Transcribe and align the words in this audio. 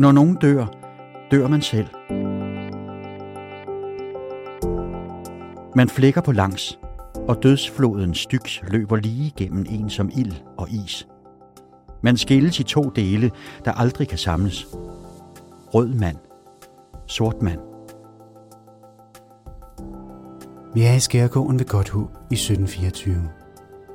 Når 0.00 0.12
nogen 0.12 0.34
dør, 0.34 0.66
dør 1.30 1.48
man 1.48 1.62
selv. 1.62 1.86
Man 5.76 5.88
flækker 5.88 6.20
på 6.20 6.32
langs, 6.32 6.78
og 7.28 7.42
dødsfloden 7.42 8.14
Styx 8.14 8.62
løber 8.62 8.96
lige 8.96 9.32
gennem 9.36 9.66
en 9.68 9.90
som 9.90 10.10
ild 10.16 10.32
og 10.58 10.70
is. 10.70 11.08
Man 12.02 12.16
skilles 12.16 12.60
i 12.60 12.62
to 12.62 12.82
dele, 12.82 13.30
der 13.64 13.72
aldrig 13.72 14.08
kan 14.08 14.18
samles. 14.18 14.66
Rød 15.74 15.94
mand. 15.94 16.16
Sort 17.06 17.42
mand. 17.42 17.60
Vi 20.74 20.82
er 20.82 20.92
i 20.92 21.00
skærgården 21.00 21.58
ved 21.58 21.66
Godthåb 21.66 22.10
i 22.30 22.34
1724. 22.34 23.28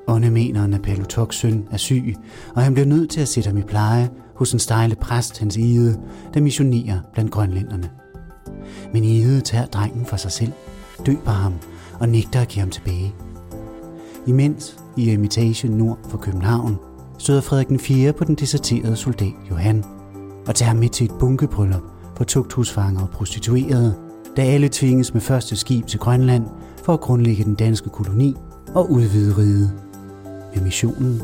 Åndemeneren 0.08 0.74
af 0.74 0.82
at 1.22 1.34
søn 1.34 1.68
er 1.72 1.78
syg, 1.78 2.16
og 2.56 2.62
han 2.62 2.74
bliver 2.74 2.88
nødt 2.88 3.10
til 3.10 3.22
at 3.22 3.28
sætte 3.28 3.48
ham 3.48 3.58
i 3.58 3.64
pleje 3.64 4.10
hos 4.36 4.54
en 4.54 4.60
stejle 4.60 4.96
præst, 4.96 5.40
hans 5.40 5.58
Ede, 5.58 6.00
der 6.34 6.42
missionerer 6.42 7.00
blandt 7.14 7.32
grønlænderne. 7.32 7.90
Men 8.94 9.04
Ede 9.04 9.42
tager 9.42 9.66
drengen 9.66 10.06
for 10.06 10.18
sig 10.18 10.32
selv, 10.32 10.52
døber 11.06 11.32
ham 11.32 11.54
og 12.00 12.10
nægter 12.10 12.42
at 12.42 12.48
give 12.48 12.62
ham 12.62 12.70
tilbage. 12.70 13.16
Imens 14.28 14.78
i 14.98 15.12
Imitation 15.12 15.72
nord 15.72 16.00
for 16.10 16.18
København 16.18 16.78
støder 17.18 17.42
Frederik 17.42 17.68
den 17.68 17.80
4. 17.80 18.14
på 18.14 18.24
den 18.24 18.36
deserterede 18.36 18.96
soldat 18.96 19.34
Johan 19.50 19.84
og 20.48 20.56
tager 20.56 20.68
ham 20.68 20.78
med 20.78 20.90
til 20.90 21.06
et 21.06 21.12
bunkebryllup 21.20 21.84
for 22.18 22.24
tugthusfanger 22.24 23.02
og 23.02 23.10
prostituerede, 23.10 23.96
da 24.38 24.42
alle 24.42 24.70
tvinges 24.72 25.14
med 25.14 25.22
første 25.22 25.56
skib 25.56 25.86
til 25.86 26.00
Grønland 26.00 26.46
for 26.84 26.94
at 26.94 27.02
grundlægge 27.02 27.44
den 27.44 27.56
danske 27.56 27.90
koloni 27.90 28.36
og 28.76 28.92
udvide 28.92 29.38
riget. 29.38 29.72
Men 30.56 30.64
missionen, 30.64 31.22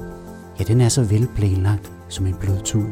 ja 0.59 0.63
den 0.63 0.81
er 0.81 0.89
så 0.89 1.03
velplanlagt 1.03 1.91
som 2.11 2.25
en 2.25 2.35
blodtud. 2.39 2.85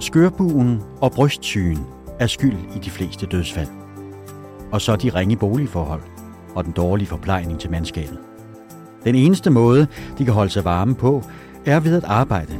Skørbuen 0.00 0.82
og 1.00 1.12
brystsygen 1.12 1.86
er 2.18 2.26
skyld 2.26 2.56
i 2.76 2.78
de 2.78 2.90
fleste 2.90 3.26
dødsfald. 3.26 3.68
Og 4.72 4.80
så 4.80 4.96
de 4.96 5.08
ringe 5.08 5.36
boligforhold 5.36 6.02
og 6.54 6.64
den 6.64 6.72
dårlige 6.72 7.08
forplejning 7.08 7.60
til 7.60 7.70
mandskabet. 7.70 8.18
Den 9.04 9.14
eneste 9.14 9.50
måde, 9.50 9.86
de 10.18 10.24
kan 10.24 10.34
holde 10.34 10.50
sig 10.50 10.64
varme 10.64 10.94
på, 10.94 11.22
er 11.66 11.80
ved 11.80 11.96
at 11.96 12.04
arbejde. 12.04 12.52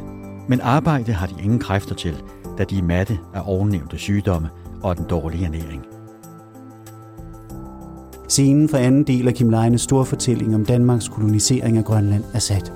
Men 0.47 0.61
arbejde 0.61 1.13
har 1.13 1.27
de 1.27 1.43
ingen 1.43 1.59
kræfter 1.59 1.95
til, 1.95 2.23
da 2.57 2.63
de 2.63 2.77
er 2.77 2.83
matte 2.83 3.19
af 3.33 3.41
ovennævnte 3.45 3.97
sygdomme 3.97 4.49
og 4.83 4.97
den 4.97 5.05
dårlige 5.05 5.45
ernæring. 5.45 5.85
Scenen 8.29 8.69
for 8.69 8.77
anden 8.77 9.03
del 9.03 9.27
af 9.27 9.33
Kim 9.33 9.49
Leines 9.49 9.81
store 9.81 10.05
fortælling 10.05 10.55
om 10.55 10.65
Danmarks 10.65 11.07
kolonisering 11.07 11.77
af 11.77 11.85
Grønland 11.85 12.23
er 12.33 12.39
sat. 12.39 12.73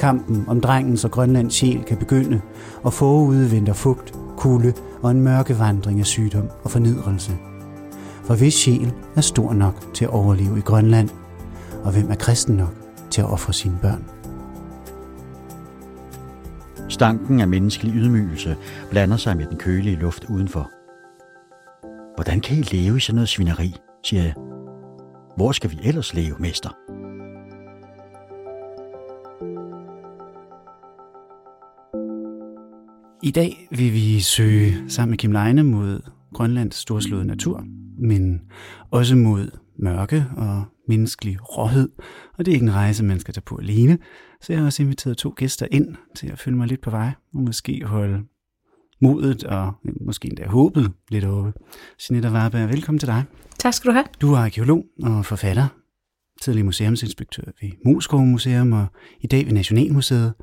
Kampen 0.00 0.44
om 0.48 0.60
drengens 0.60 1.04
og 1.04 1.10
Grønlands 1.10 1.54
sjæl 1.54 1.84
kan 1.84 1.96
begynde, 1.96 2.40
og 2.82 2.92
forude 2.92 3.52
venter 3.52 3.72
fugt, 3.72 4.14
kulde 4.36 4.72
og 5.02 5.10
en 5.10 5.20
mørke 5.20 5.58
vandring 5.58 6.00
af 6.00 6.06
sygdom 6.06 6.48
og 6.62 6.70
fornedrelse. 6.70 7.32
For 8.24 8.34
hvis 8.34 8.54
sjæl 8.54 8.92
er 9.16 9.20
stor 9.20 9.52
nok 9.52 9.94
til 9.94 10.04
at 10.04 10.10
overleve 10.10 10.58
i 10.58 10.60
Grønland, 10.60 11.08
og 11.84 11.92
hvem 11.92 12.10
er 12.10 12.14
kristen 12.14 12.56
nok 12.56 12.74
til 13.10 13.20
at 13.20 13.32
ofre 13.32 13.52
sine 13.52 13.78
børn? 13.82 14.04
Stanken 16.88 17.40
af 17.40 17.48
menneskelig 17.48 17.94
ydmygelse 17.94 18.56
blander 18.90 19.16
sig 19.16 19.36
med 19.36 19.46
den 19.46 19.58
kølige 19.58 19.96
luft 19.96 20.24
udenfor. 20.24 20.70
Hvordan 22.14 22.40
kan 22.40 22.56
I 22.56 22.62
leve 22.62 22.96
i 22.96 23.00
sådan 23.00 23.14
noget 23.14 23.28
svineri, 23.28 23.76
siger 24.04 24.22
jeg. 24.22 24.34
Hvor 25.36 25.52
skal 25.52 25.70
vi 25.70 25.78
ellers 25.84 26.14
leve, 26.14 26.36
mester? 26.38 26.99
I 33.22 33.30
dag 33.30 33.68
vil 33.70 33.92
vi 33.92 34.20
søge 34.20 34.90
sammen 34.90 35.10
med 35.10 35.18
Kim 35.18 35.32
Leine 35.32 35.62
mod 35.62 36.00
Grønlands 36.34 36.76
storslåede 36.76 37.24
natur, 37.24 37.64
men 37.98 38.40
også 38.90 39.16
mod 39.16 39.50
mørke 39.78 40.26
og 40.36 40.64
menneskelig 40.88 41.36
råhed. 41.58 41.88
Og 42.38 42.46
det 42.46 42.52
er 42.52 42.54
ikke 42.54 42.64
en 42.64 42.74
rejse, 42.74 43.04
man 43.04 43.20
skal 43.20 43.34
tage 43.34 43.42
på 43.46 43.56
alene, 43.56 43.98
så 44.40 44.52
jeg 44.52 44.60
har 44.60 44.66
også 44.66 44.82
inviteret 44.82 45.16
to 45.16 45.34
gæster 45.36 45.66
ind 45.70 45.96
til 46.16 46.26
at 46.26 46.38
følge 46.38 46.56
mig 46.56 46.68
lidt 46.68 46.80
på 46.80 46.90
vej, 46.90 47.10
og 47.34 47.40
måske 47.40 47.82
holde 47.84 48.22
modet 49.02 49.44
og 49.44 49.72
måske 50.06 50.28
endda 50.28 50.46
håbet 50.46 50.92
lidt 51.10 51.24
oppe. 51.24 51.52
Jeanette 52.10 52.30
Warberg, 52.30 52.68
velkommen 52.68 52.98
til 52.98 53.08
dig. 53.08 53.24
Tak 53.58 53.74
skal 53.74 53.88
du 53.88 53.92
have. 53.92 54.06
Du 54.20 54.32
er 54.32 54.38
arkeolog 54.38 54.84
og 55.02 55.26
forfatter, 55.26 55.66
tidligere 56.42 56.66
museumsinspektør 56.66 57.44
ved 57.60 57.70
Moskov 57.84 58.20
Museum 58.20 58.72
og 58.72 58.86
i 59.20 59.26
dag 59.26 59.46
ved 59.46 59.52
Nationalmuseet. 59.52 60.34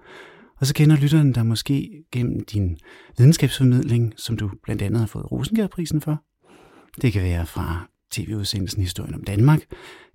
Og 0.59 0.67
så 0.67 0.73
kender 0.73 0.95
lytteren 0.95 1.31
dig 1.31 1.45
måske 1.45 2.03
gennem 2.11 2.45
din 2.45 2.77
videnskabsformidling, 3.17 4.13
som 4.17 4.37
du 4.37 4.51
blandt 4.63 4.81
andet 4.81 4.99
har 4.99 5.07
fået 5.07 5.31
Rosengærprisen 5.31 6.01
for. 6.01 6.23
Det 7.01 7.13
kan 7.13 7.23
være 7.23 7.45
fra 7.45 7.89
tv-udsendelsen 8.11 8.81
Historien 8.81 9.13
om 9.13 9.23
Danmark, 9.23 9.59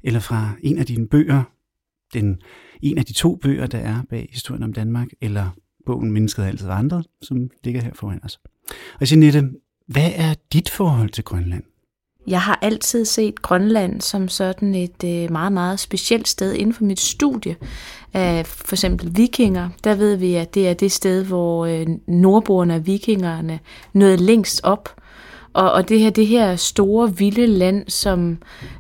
eller 0.02 0.20
fra 0.20 0.52
en 0.62 0.78
af 0.78 0.86
dine 0.86 1.08
bøger, 1.08 1.42
den, 2.14 2.41
en 2.82 2.98
af 2.98 3.04
de 3.04 3.12
to 3.12 3.36
bøger, 3.36 3.66
der 3.66 3.78
er 3.78 4.02
bag 4.10 4.28
Historien 4.32 4.62
om 4.62 4.72
Danmark, 4.72 5.08
eller 5.20 5.50
bogen 5.86 6.12
Mennesket 6.12 6.44
er 6.44 6.48
altid 6.48 6.69
andre, 6.69 7.04
som 7.22 7.50
ligger 7.64 7.82
her 7.82 7.94
foran 7.94 8.25
os. 8.25 8.41
Og 9.00 9.10
Jeanette, 9.10 9.50
hvad 9.86 10.10
er 10.14 10.34
dit 10.52 10.70
forhold 10.70 11.10
til 11.10 11.25
Grønland? 11.25 11.64
Jeg 12.26 12.40
har 12.40 12.58
altid 12.62 13.04
set 13.04 13.42
Grønland 13.42 14.00
som 14.00 14.28
sådan 14.28 14.74
et 14.74 15.04
øh, 15.04 15.32
meget, 15.32 15.52
meget 15.52 15.80
specielt 15.80 16.28
sted 16.28 16.52
inden 16.52 16.74
for 16.74 16.84
mit 16.84 17.00
studie 17.00 17.56
af 18.14 18.46
for 18.46 18.74
eksempel 18.74 19.16
vikinger. 19.16 19.68
Der 19.84 19.94
ved 19.94 20.16
vi, 20.16 20.34
at 20.34 20.54
det 20.54 20.68
er 20.68 20.74
det 20.74 20.92
sted, 20.92 21.24
hvor 21.24 21.66
øh, 21.66 21.86
nordboerne 22.06 22.74
og 22.74 22.86
vikingerne 22.86 23.58
nåede 23.92 24.16
længst 24.16 24.60
op. 24.64 24.88
Og, 25.52 25.72
og 25.72 25.88
det 25.88 26.00
her, 26.00 26.10
det 26.10 26.26
her 26.26 26.56
store, 26.56 27.16
vilde 27.16 27.46
land, 27.46 27.88
som 27.88 28.38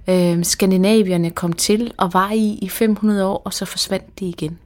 øh, 0.08 0.44
skandinavierne 0.44 1.30
kom 1.30 1.52
til 1.52 1.92
og 1.96 2.14
var 2.14 2.30
i 2.32 2.58
i 2.62 2.68
500 2.68 3.26
år, 3.26 3.42
og 3.44 3.54
så 3.54 3.64
forsvandt 3.64 4.20
de 4.20 4.26
igen. 4.26 4.58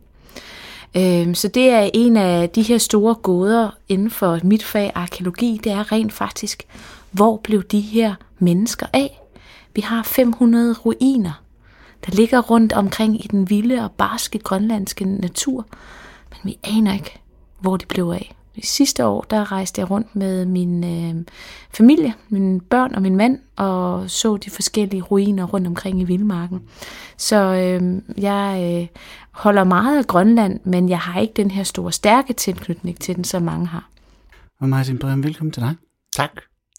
Øh, 0.97 1.34
så 1.34 1.48
det 1.48 1.70
er 1.70 1.91
en 1.94 2.16
af 2.16 2.50
de 2.50 2.62
her 2.62 2.78
store 2.78 3.14
gåder 3.14 3.70
inden 3.88 4.10
for 4.10 4.41
mit 4.43 4.64
fag 4.64 4.93
arkeologi, 4.94 5.60
det 5.64 5.72
er 5.72 5.93
rent 5.93 6.12
faktisk, 6.12 6.62
hvor 7.16 7.41
blev 7.44 7.62
de 7.62 7.81
her 7.81 8.15
mennesker 8.38 8.87
af? 8.93 9.21
Vi 9.75 9.81
har 9.81 10.03
500 10.03 10.75
ruiner, 10.75 11.43
der 12.06 12.12
ligger 12.12 12.41
rundt 12.41 12.72
omkring 12.72 13.25
i 13.25 13.28
den 13.28 13.50
vilde 13.50 13.84
og 13.84 13.93
barske 13.93 14.38
grønlandske 14.38 15.04
natur, 15.04 15.66
men 16.31 16.38
vi 16.44 16.59
aner 16.65 16.94
ikke, 16.94 17.21
hvor 17.60 17.76
de 17.76 17.87
blev 17.87 18.09
af. 18.09 18.32
I 18.55 18.66
sidste 18.66 19.06
år, 19.06 19.22
der 19.31 19.53
rejste 19.53 19.81
jeg 19.81 19.91
rundt 19.91 20.16
med 20.16 20.47
min 20.47 20.84
øh, 20.84 21.25
familie, 21.71 22.15
mine 22.28 22.60
børn 22.60 22.94
og 22.94 23.03
min 23.03 23.16
mand, 23.16 23.38
og 23.56 24.10
så 24.10 24.37
de 24.37 24.50
forskellige 24.50 25.03
ruiner 25.03 25.44
rundt 25.44 25.66
omkring 25.66 26.00
i 26.00 26.05
Vildmarken. 26.05 26.62
Så 27.16 27.37
øh, 27.37 28.03
jeg 28.22 28.81
øh, 28.82 28.88
holder 29.31 29.65
meget 29.65 29.99
af 29.99 30.06
Grønland, 30.06 30.60
men 30.65 30.88
jeg 30.88 30.99
har 30.99 31.21
ikke 31.21 31.34
den 31.37 31.50
her 31.50 31.62
store, 31.62 31.93
stærke 31.93 32.32
tilknytning 32.32 33.00
til 33.00 33.16
den, 33.16 33.25
som 33.25 33.43
mange 33.43 33.66
har. 33.66 33.91
Og 34.60 34.69
Martin 34.69 34.99
Brøm, 34.99 35.25
velkommen 35.25 35.53
til 35.53 35.62
dig. 35.62 35.75
Tak. 36.16 36.31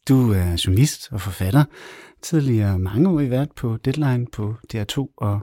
Du 0.07 0.31
er 0.31 0.63
journalist 0.65 1.09
og 1.11 1.21
forfatter, 1.21 1.63
tidligere 2.21 2.79
mange 2.79 3.09
år 3.09 3.19
i 3.19 3.29
vært 3.29 3.51
på 3.55 3.77
Deadline 3.77 4.27
på 4.33 4.55
DR2 4.73 5.13
og 5.17 5.39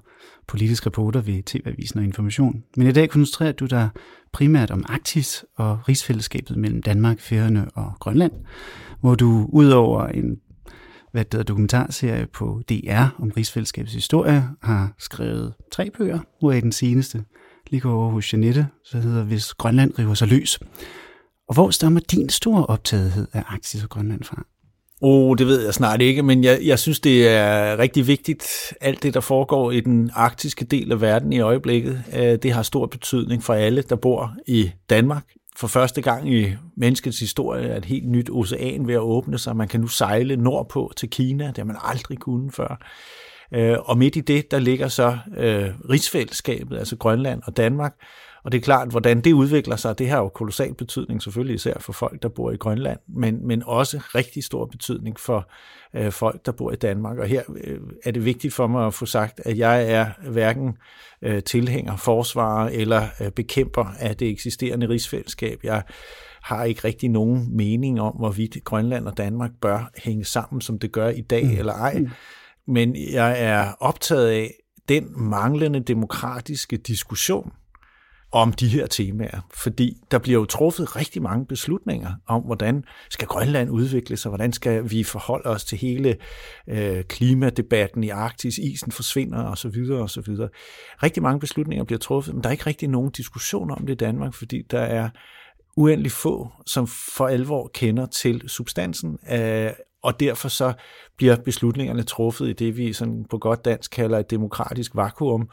politisk 0.46 0.86
reporter 0.86 1.20
ved 1.20 1.42
TV-avisen 1.42 1.98
og 1.98 2.04
Information. 2.04 2.64
Men 2.76 2.86
i 2.86 2.92
dag 2.92 3.10
koncentrerer 3.10 3.52
du 3.52 3.66
dig 3.66 3.88
primært 4.32 4.70
om 4.70 4.84
Arktis 4.88 5.44
og 5.56 5.88
rigsfællesskabet 5.88 6.56
mellem 6.56 6.82
Danmark, 6.82 7.20
Færøerne 7.20 7.70
og 7.74 7.92
Grønland, 8.00 8.32
hvor 9.00 9.14
du 9.14 9.48
udover 9.52 10.06
en 10.06 10.40
hvad 11.12 11.24
det 11.24 11.48
dokumentarserie 11.48 12.26
på 12.26 12.62
DR 12.68 13.06
om 13.18 13.32
rigsfællesskabets 13.36 13.94
historie, 13.94 14.48
har 14.62 14.94
skrevet 14.98 15.54
tre 15.72 15.90
bøger, 15.90 16.18
hvor 16.40 16.52
den 16.52 16.72
seneste 16.72 17.24
ligger 17.70 17.90
over 17.90 18.10
hos 18.10 18.32
Janette, 18.32 18.66
så 18.84 18.98
hedder 18.98 19.24
Hvis 19.24 19.54
Grønland 19.54 19.98
river 19.98 20.14
sig 20.14 20.28
løs. 20.28 20.58
Og 21.48 21.54
hvor 21.54 21.70
stammer 21.70 22.00
din 22.00 22.28
store 22.28 22.66
optagethed 22.66 23.26
af 23.32 23.42
Arktis 23.46 23.82
og 23.84 23.90
Grønland 23.90 24.24
fra? 24.24 24.46
Oh, 25.06 25.36
det 25.38 25.46
ved 25.46 25.64
jeg 25.64 25.74
snart 25.74 26.00
ikke, 26.02 26.22
men 26.22 26.44
jeg, 26.44 26.58
jeg 26.62 26.78
synes, 26.78 27.00
det 27.00 27.28
er 27.28 27.78
rigtig 27.78 28.06
vigtigt, 28.06 28.74
alt 28.80 29.02
det, 29.02 29.14
der 29.14 29.20
foregår 29.20 29.70
i 29.70 29.80
den 29.80 30.10
arktiske 30.14 30.64
del 30.64 30.92
af 30.92 31.00
verden 31.00 31.32
i 31.32 31.40
øjeblikket. 31.40 32.04
Øh, 32.16 32.38
det 32.42 32.52
har 32.52 32.62
stor 32.62 32.86
betydning 32.86 33.42
for 33.42 33.54
alle, 33.54 33.82
der 33.82 33.96
bor 33.96 34.34
i 34.46 34.70
Danmark. 34.90 35.24
For 35.56 35.66
første 35.66 36.02
gang 36.02 36.34
i 36.34 36.46
menneskets 36.76 37.20
historie 37.20 37.68
er 37.68 37.76
et 37.76 37.84
helt 37.84 38.08
nyt 38.08 38.30
ocean 38.32 38.86
ved 38.86 38.94
at 38.94 39.00
åbne 39.00 39.38
sig. 39.38 39.56
Man 39.56 39.68
kan 39.68 39.80
nu 39.80 39.86
sejle 39.86 40.36
nordpå 40.36 40.92
til 40.96 41.10
Kina, 41.10 41.46
det 41.46 41.58
har 41.58 41.64
man 41.64 41.76
aldrig 41.82 42.18
kunnet 42.18 42.54
før. 42.54 42.80
Øh, 43.54 43.76
og 43.84 43.98
midt 43.98 44.16
i 44.16 44.20
det, 44.20 44.50
der 44.50 44.58
ligger 44.58 44.88
så 44.88 45.18
øh, 45.36 45.70
rigsfællesskabet, 45.90 46.78
altså 46.78 46.96
Grønland 46.96 47.42
og 47.46 47.56
Danmark, 47.56 47.94
og 48.44 48.52
det 48.52 48.58
er 48.58 48.62
klart, 48.62 48.88
hvordan 48.88 49.20
det 49.20 49.32
udvikler 49.32 49.76
sig, 49.76 49.98
det 49.98 50.08
har 50.08 50.18
jo 50.18 50.28
kolossal 50.28 50.74
betydning 50.74 51.22
selvfølgelig 51.22 51.54
især 51.54 51.74
for 51.80 51.92
folk, 51.92 52.22
der 52.22 52.28
bor 52.28 52.50
i 52.50 52.56
Grønland, 52.56 52.98
men, 53.08 53.46
men 53.46 53.62
også 53.66 54.02
rigtig 54.14 54.44
stor 54.44 54.66
betydning 54.66 55.20
for 55.20 55.50
øh, 55.94 56.12
folk, 56.12 56.46
der 56.46 56.52
bor 56.52 56.72
i 56.72 56.76
Danmark. 56.76 57.18
Og 57.18 57.26
her 57.26 57.42
øh, 57.64 57.80
er 58.04 58.10
det 58.10 58.24
vigtigt 58.24 58.54
for 58.54 58.66
mig 58.66 58.86
at 58.86 58.94
få 58.94 59.06
sagt, 59.06 59.40
at 59.44 59.58
jeg 59.58 59.90
er 59.90 60.06
hverken 60.30 60.76
øh, 61.22 61.42
tilhænger, 61.42 61.96
forsvarer 61.96 62.68
eller 62.68 63.06
øh, 63.20 63.30
bekæmper 63.30 63.84
af 63.98 64.16
det 64.16 64.28
eksisterende 64.28 64.88
rigsfællesskab. 64.88 65.58
Jeg 65.62 65.82
har 66.42 66.64
ikke 66.64 66.80
rigtig 66.84 67.08
nogen 67.08 67.56
mening 67.56 68.00
om, 68.00 68.12
hvorvidt 68.12 68.64
Grønland 68.64 69.06
og 69.06 69.16
Danmark 69.16 69.50
bør 69.60 69.90
hænge 70.04 70.24
sammen, 70.24 70.60
som 70.60 70.78
det 70.78 70.92
gør 70.92 71.08
i 71.08 71.20
dag 71.20 71.44
mm. 71.44 71.58
eller 71.58 71.72
ej. 71.72 72.04
Men 72.68 72.96
jeg 72.96 73.42
er 73.42 73.72
optaget 73.80 74.28
af 74.28 74.54
den 74.88 75.08
manglende 75.16 75.80
demokratiske 75.80 76.76
diskussion, 76.76 77.52
om 78.34 78.52
de 78.52 78.68
her 78.68 78.86
temaer, 78.86 79.40
fordi 79.54 79.96
der 80.10 80.18
bliver 80.18 80.40
jo 80.40 80.44
truffet 80.44 80.96
rigtig 80.96 81.22
mange 81.22 81.46
beslutninger 81.46 82.12
om, 82.26 82.42
hvordan 82.42 82.84
skal 83.10 83.28
Grønland 83.28 83.70
udvikle 83.70 84.16
sig, 84.16 84.28
hvordan 84.28 84.52
skal 84.52 84.90
vi 84.90 85.04
forholde 85.04 85.48
os 85.48 85.64
til 85.64 85.78
hele 85.78 86.16
øh, 86.68 87.04
klimadebatten 87.04 88.04
i 88.04 88.08
Arktis, 88.08 88.58
isen 88.58 88.92
forsvinder 88.92 89.44
osv. 89.44 89.74
osv. 89.92 90.34
Rigtig 91.02 91.22
mange 91.22 91.40
beslutninger 91.40 91.84
bliver 91.84 91.98
truffet, 91.98 92.34
men 92.34 92.42
der 92.42 92.48
er 92.48 92.52
ikke 92.52 92.66
rigtig 92.66 92.88
nogen 92.88 93.10
diskussion 93.10 93.70
om 93.70 93.86
det 93.86 93.92
i 93.92 93.96
Danmark, 93.96 94.34
fordi 94.34 94.62
der 94.70 94.80
er 94.80 95.08
uendelig 95.76 96.12
få, 96.12 96.52
som 96.66 96.86
for 96.86 97.26
alvor 97.26 97.70
kender 97.74 98.06
til 98.06 98.48
substansen, 98.48 99.18
af 99.22 99.76
og 100.04 100.20
derfor 100.20 100.48
så 100.48 100.72
bliver 101.16 101.36
beslutningerne 101.36 102.02
truffet 102.02 102.48
i 102.48 102.52
det, 102.52 102.76
vi 102.76 102.92
sådan 102.92 103.24
på 103.30 103.38
godt 103.38 103.64
dansk 103.64 103.90
kalder 103.90 104.18
et 104.18 104.30
demokratisk 104.30 104.94
vakuum, 104.94 105.48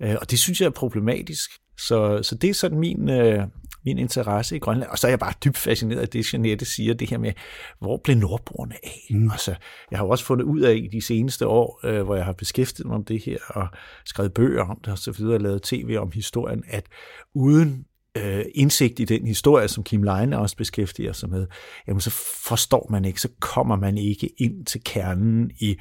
øh, 0.00 0.16
og 0.20 0.30
det 0.30 0.38
synes 0.38 0.60
jeg 0.60 0.66
er 0.66 0.70
problematisk. 0.70 1.50
Så, 1.78 2.22
så 2.22 2.34
det 2.34 2.50
er 2.50 2.54
sådan 2.54 2.78
min, 2.78 3.10
øh, 3.10 3.42
min 3.84 3.98
interesse 3.98 4.56
i 4.56 4.58
Grønland. 4.58 4.90
Og 4.90 4.98
så 4.98 5.06
er 5.06 5.10
jeg 5.10 5.18
bare 5.18 5.32
dybt 5.44 5.56
fascineret 5.56 6.00
af 6.00 6.08
det, 6.08 6.32
Jeanette 6.32 6.64
siger, 6.64 6.94
det 6.94 7.10
her 7.10 7.18
med, 7.18 7.32
hvor 7.80 8.00
blev 8.04 8.16
nordboerne 8.16 8.74
af? 8.82 9.06
Mm. 9.10 9.30
Altså, 9.30 9.54
jeg 9.90 9.98
har 9.98 10.06
jo 10.06 10.10
også 10.10 10.24
fundet 10.24 10.44
ud 10.44 10.60
af 10.60 10.74
i 10.74 10.88
de 10.92 11.02
seneste 11.02 11.46
år, 11.46 11.80
øh, 11.84 12.02
hvor 12.02 12.16
jeg 12.16 12.24
har 12.24 12.32
beskæftiget 12.32 12.86
mig 12.86 12.96
om 12.96 13.04
det 13.04 13.22
her, 13.24 13.38
og 13.48 13.68
skrevet 14.04 14.34
bøger 14.34 14.64
om 14.64 14.80
det, 14.84 14.92
og 14.92 14.98
så 14.98 15.12
videre, 15.12 15.34
og 15.34 15.40
lavet 15.40 15.62
tv 15.62 15.96
om 16.00 16.12
historien, 16.12 16.64
at 16.68 16.86
uden 17.34 17.84
øh, 18.16 18.44
indsigt 18.54 19.00
i 19.00 19.04
den 19.04 19.26
historie, 19.26 19.68
som 19.68 19.84
Kim 19.84 20.02
Leine 20.02 20.38
også 20.38 20.56
beskæftiger 20.56 21.12
sig 21.12 21.30
med, 21.30 21.46
jamen 21.88 22.00
så 22.00 22.10
forstår 22.44 22.86
man 22.90 23.04
ikke, 23.04 23.20
så 23.20 23.28
kommer 23.40 23.76
man 23.76 23.98
ikke 23.98 24.30
ind 24.36 24.66
til 24.66 24.80
kernen 24.84 25.50
i 25.60 25.76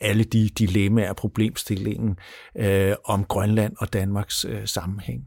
alle 0.00 0.24
de 0.24 0.48
dilemmaer 0.48 1.10
og 1.10 1.16
problemstillingen 1.16 2.16
øh, 2.56 2.94
om 3.04 3.24
Grønland 3.24 3.72
og 3.78 3.92
Danmarks 3.92 4.44
øh, 4.44 4.66
sammenhæng. 4.66 5.26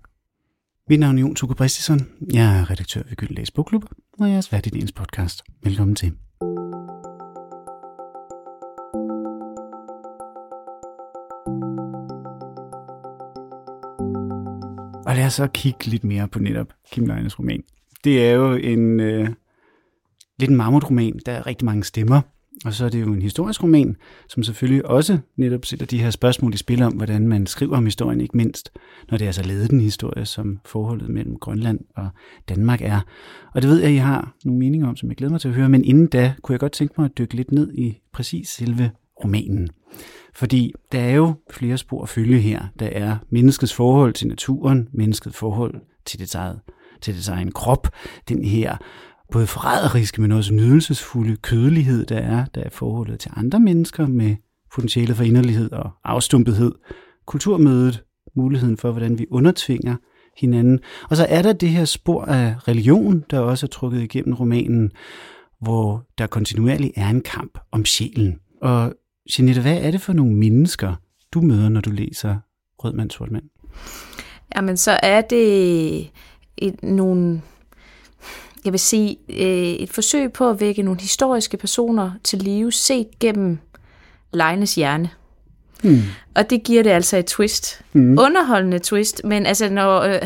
Mit 0.89 0.99
navn 0.99 1.17
er 1.17 1.21
Jon 1.21 1.35
Tuko 1.35 1.63
Jeg 2.33 2.59
er 2.59 2.71
redaktør 2.71 3.01
ved 3.09 3.15
Gyldenlæs 3.15 3.51
Bogklub, 3.51 3.83
og 4.19 4.29
jeg 4.29 4.37
er 4.37 4.41
svært 4.41 4.65
i 4.65 4.69
dagens 4.69 4.91
podcast. 4.91 5.43
Velkommen 5.63 5.95
til. 5.95 6.11
Og 15.11 15.17
lad 15.17 15.25
os 15.25 15.33
så 15.33 15.47
kigge 15.47 15.85
lidt 15.85 16.03
mere 16.03 16.27
på 16.27 16.39
netop 16.39 16.67
Kim 16.91 17.05
Leines 17.05 17.39
roman. 17.39 17.63
Det 18.03 18.27
er 18.27 18.31
jo 18.31 18.53
en 18.53 18.99
øh, 18.99 19.29
lidt 20.39 20.51
en 20.51 20.55
mammutroman, 20.55 21.19
der 21.25 21.31
er 21.31 21.47
rigtig 21.47 21.65
mange 21.65 21.83
stemmer. 21.83 22.21
Og 22.65 22.73
så 22.73 22.85
er 22.85 22.89
det 22.89 23.01
jo 23.01 23.13
en 23.13 23.21
historisk 23.21 23.63
roman, 23.63 23.95
som 24.29 24.43
selvfølgelig 24.43 24.85
også 24.85 25.17
netop 25.37 25.65
sætter 25.65 25.85
de 25.85 26.01
her 26.01 26.09
spørgsmål 26.09 26.53
i 26.53 26.57
spil 26.57 26.81
om, 26.81 26.93
hvordan 26.93 27.27
man 27.27 27.47
skriver 27.47 27.77
om 27.77 27.85
historien, 27.85 28.21
ikke 28.21 28.37
mindst, 28.37 28.71
når 29.09 29.17
det 29.17 29.27
er 29.27 29.31
så 29.31 29.43
ledet 29.43 29.71
en 29.71 29.81
historie, 29.81 30.25
som 30.25 30.59
forholdet 30.65 31.09
mellem 31.09 31.39
Grønland 31.39 31.79
og 31.95 32.09
Danmark 32.49 32.81
er. 32.81 32.99
Og 33.53 33.61
det 33.61 33.69
ved 33.69 33.79
jeg, 33.79 33.87
at 33.87 33.93
I 33.93 33.97
har 33.97 34.35
nogle 34.45 34.59
meninger 34.59 34.87
om, 34.87 34.95
som 34.95 35.09
jeg 35.09 35.17
glæder 35.17 35.31
mig 35.31 35.41
til 35.41 35.47
at 35.47 35.55
høre, 35.55 35.69
men 35.69 35.85
inden 35.85 36.07
da 36.07 36.33
kunne 36.41 36.53
jeg 36.53 36.59
godt 36.59 36.71
tænke 36.71 36.93
mig 36.97 37.05
at 37.05 37.17
dykke 37.17 37.35
lidt 37.35 37.51
ned 37.51 37.73
i 37.73 37.97
præcis 38.13 38.49
selve 38.49 38.91
romanen. 39.23 39.69
Fordi 40.33 40.73
der 40.91 40.99
er 40.99 41.11
jo 41.11 41.33
flere 41.51 41.77
spor 41.77 42.03
at 42.03 42.09
følge 42.09 42.39
her. 42.39 42.61
Der 42.79 42.85
er 42.85 43.17
menneskets 43.29 43.73
forhold 43.73 44.13
til 44.13 44.27
naturen, 44.27 44.87
menneskets 44.93 45.37
forhold 45.37 45.75
til 46.05 46.19
det 46.19 46.35
eget, 46.35 46.59
til 47.01 47.15
dets 47.15 47.27
egen 47.27 47.51
krop, 47.51 47.87
den 48.29 48.45
her 48.45 48.77
både 49.31 49.47
forræderiske, 49.47 50.21
men 50.21 50.31
også 50.31 50.53
nydelsesfulde 50.53 51.35
kødelighed, 51.35 52.05
der 52.05 52.17
er, 52.17 52.45
der 52.45 52.61
er 52.61 52.69
forholdet 52.69 53.19
til 53.19 53.31
andre 53.35 53.59
mennesker 53.59 54.07
med 54.07 54.35
potentiale 54.75 55.15
for 55.15 55.23
inderlighed 55.23 55.71
og 55.71 55.91
afstumpethed, 56.03 56.71
kulturmødet, 57.25 58.03
muligheden 58.35 58.77
for, 58.77 58.91
hvordan 58.91 59.19
vi 59.19 59.25
undertvinger 59.31 59.95
hinanden. 60.37 60.79
Og 61.09 61.17
så 61.17 61.25
er 61.29 61.41
der 61.41 61.53
det 61.53 61.69
her 61.69 61.85
spor 61.85 62.25
af 62.25 62.55
religion, 62.67 63.23
der 63.29 63.39
også 63.39 63.65
er 63.65 63.69
trukket 63.69 64.01
igennem 64.01 64.33
romanen, 64.33 64.91
hvor 65.61 66.05
der 66.17 66.27
kontinuerligt 66.27 66.93
er 66.95 67.09
en 67.09 67.21
kamp 67.21 67.59
om 67.71 67.85
sjælen. 67.85 68.39
Og 68.61 68.93
Jeanette, 69.37 69.61
hvad 69.61 69.77
er 69.77 69.91
det 69.91 70.01
for 70.01 70.13
nogle 70.13 70.35
mennesker, 70.35 70.95
du 71.33 71.41
møder, 71.41 71.69
når 71.69 71.81
du 71.81 71.91
læser 71.91 72.37
Rødmand, 72.79 73.11
sort 73.11 73.31
mand? 73.31 73.43
Jamen, 74.55 74.77
så 74.77 74.99
er 75.03 75.21
det 75.21 76.11
et, 76.57 76.83
nogle 76.83 77.41
jeg 78.65 78.73
vil 78.73 78.79
sige, 78.79 79.17
øh, 79.29 79.73
et 79.73 79.89
forsøg 79.89 80.33
på 80.33 80.49
at 80.49 80.59
vække 80.59 80.83
nogle 80.83 81.01
historiske 81.01 81.57
personer 81.57 82.11
til 82.23 82.39
live, 82.39 82.71
set 82.71 83.19
gennem 83.19 83.59
Leines 84.33 84.75
hjerne. 84.75 85.09
Hmm. 85.81 86.01
Og 86.35 86.49
det 86.49 86.63
giver 86.63 86.83
det 86.83 86.89
altså 86.89 87.17
et 87.17 87.25
twist. 87.25 87.81
Hmm. 87.91 88.17
Underholdende 88.19 88.79
twist, 88.79 89.21
men 89.23 89.45
altså 89.45 89.69
når, 89.69 89.99
øh, 89.99 90.21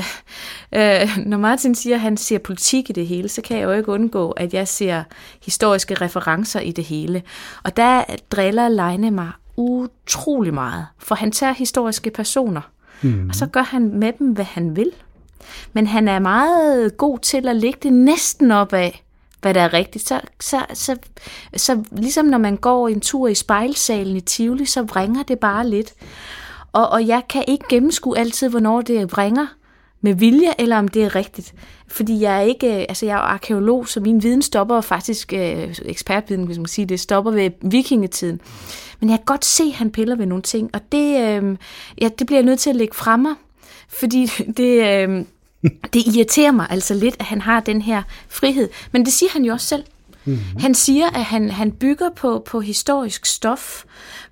øh, 0.75 1.17
når 1.25 1.37
Martin 1.37 1.75
siger, 1.75 1.95
at 1.95 2.01
han 2.01 2.17
ser 2.17 2.37
politik 2.37 2.89
i 2.89 2.93
det 2.93 3.07
hele, 3.07 3.29
så 3.29 3.41
kan 3.41 3.57
jeg 3.57 3.63
jo 3.63 3.71
ikke 3.71 3.89
undgå, 3.89 4.31
at 4.31 4.53
jeg 4.53 4.67
ser 4.67 5.03
historiske 5.45 5.93
referencer 5.93 6.59
i 6.59 6.71
det 6.71 6.83
hele. 6.83 7.23
Og 7.63 7.77
der 7.77 8.03
driller 8.31 8.69
Leine 8.69 9.11
mig 9.11 9.31
utrolig 9.57 10.53
meget, 10.53 10.85
for 10.99 11.15
han 11.15 11.31
tager 11.31 11.53
historiske 11.53 12.09
personer, 12.09 12.61
hmm. 13.01 13.29
og 13.29 13.35
så 13.35 13.45
gør 13.45 13.63
han 13.63 13.99
med 13.99 14.13
dem, 14.19 14.27
hvad 14.27 14.45
han 14.45 14.75
vil. 14.75 14.91
Men 15.73 15.87
han 15.87 16.07
er 16.07 16.19
meget 16.19 16.97
god 16.97 17.19
til 17.19 17.47
at 17.47 17.55
lægge 17.55 17.79
det 17.83 17.93
næsten 17.93 18.51
op 18.51 18.73
af, 18.73 19.04
hvad 19.45 19.53
der 19.53 19.61
er 19.61 19.73
rigtigt. 19.73 20.07
Så, 20.07 20.21
så, 20.39 20.65
så, 20.73 20.97
så 21.55 21.83
ligesom 21.91 22.25
når 22.25 22.37
man 22.37 22.57
går 22.57 22.87
en 22.87 23.01
tur 23.01 23.27
i 23.27 23.35
spejlsalen 23.35 24.15
i 24.15 24.21
Tivoli, 24.21 24.65
så 24.65 24.83
vringer 24.83 25.23
det 25.23 25.39
bare 25.39 25.69
lidt. 25.69 25.93
Og, 26.71 26.89
og 26.89 27.07
jeg 27.07 27.21
kan 27.29 27.43
ikke 27.47 27.65
gennemskue 27.69 28.17
altid, 28.17 28.49
hvornår 28.49 28.81
det 28.81 29.11
vringer 29.11 29.45
med 30.01 30.13
vilje, 30.13 30.53
eller 30.59 30.77
om 30.77 30.87
det 30.87 31.03
er 31.03 31.15
rigtigt. 31.15 31.53
Fordi 31.87 32.21
jeg 32.21 32.37
er 32.37 32.41
ikke, 32.41 32.67
øh, 32.75 32.85
altså 32.89 33.05
jeg 33.05 33.13
er 33.13 33.19
arkeolog, 33.19 33.87
så 33.87 33.99
min 33.99 34.23
viden 34.23 34.41
stopper 34.41 34.81
faktisk, 34.81 35.33
øh, 35.33 35.75
ekspertviden, 35.85 36.45
hvis 36.45 36.57
man 36.57 36.67
sige 36.67 36.85
det, 36.85 36.99
stopper 36.99 37.31
ved 37.31 37.51
vikingetiden. 37.61 38.41
Men 38.99 39.09
jeg 39.09 39.17
kan 39.17 39.25
godt 39.25 39.45
se, 39.45 39.63
at 39.63 39.73
han 39.73 39.91
piller 39.91 40.15
ved 40.15 40.25
nogle 40.25 40.43
ting, 40.43 40.69
og 40.73 40.81
det, 40.91 41.21
øh, 41.21 41.57
ja, 42.01 42.09
det 42.19 42.27
bliver 42.27 42.39
jeg 42.39 42.45
nødt 42.45 42.59
til 42.59 42.69
at 42.69 42.75
lægge 42.75 42.95
fremme, 42.95 43.35
fordi 43.89 44.25
det, 44.57 44.85
øh, 44.85 45.25
det 45.93 46.07
irriterer 46.15 46.51
mig 46.51 46.67
altså 46.69 46.93
lidt, 46.93 47.15
at 47.19 47.25
han 47.25 47.41
har 47.41 47.59
den 47.59 47.81
her 47.81 48.03
frihed. 48.29 48.69
Men 48.91 49.05
det 49.05 49.13
siger 49.13 49.29
han 49.31 49.45
jo 49.45 49.53
også 49.53 49.67
selv. 49.67 49.83
Mm-hmm. 50.25 50.59
Han 50.59 50.73
siger, 50.73 51.07
at 51.07 51.23
han, 51.23 51.49
han 51.49 51.71
bygger 51.71 52.09
på, 52.15 52.43
på 52.45 52.59
historisk 52.59 53.25
stof, 53.25 53.83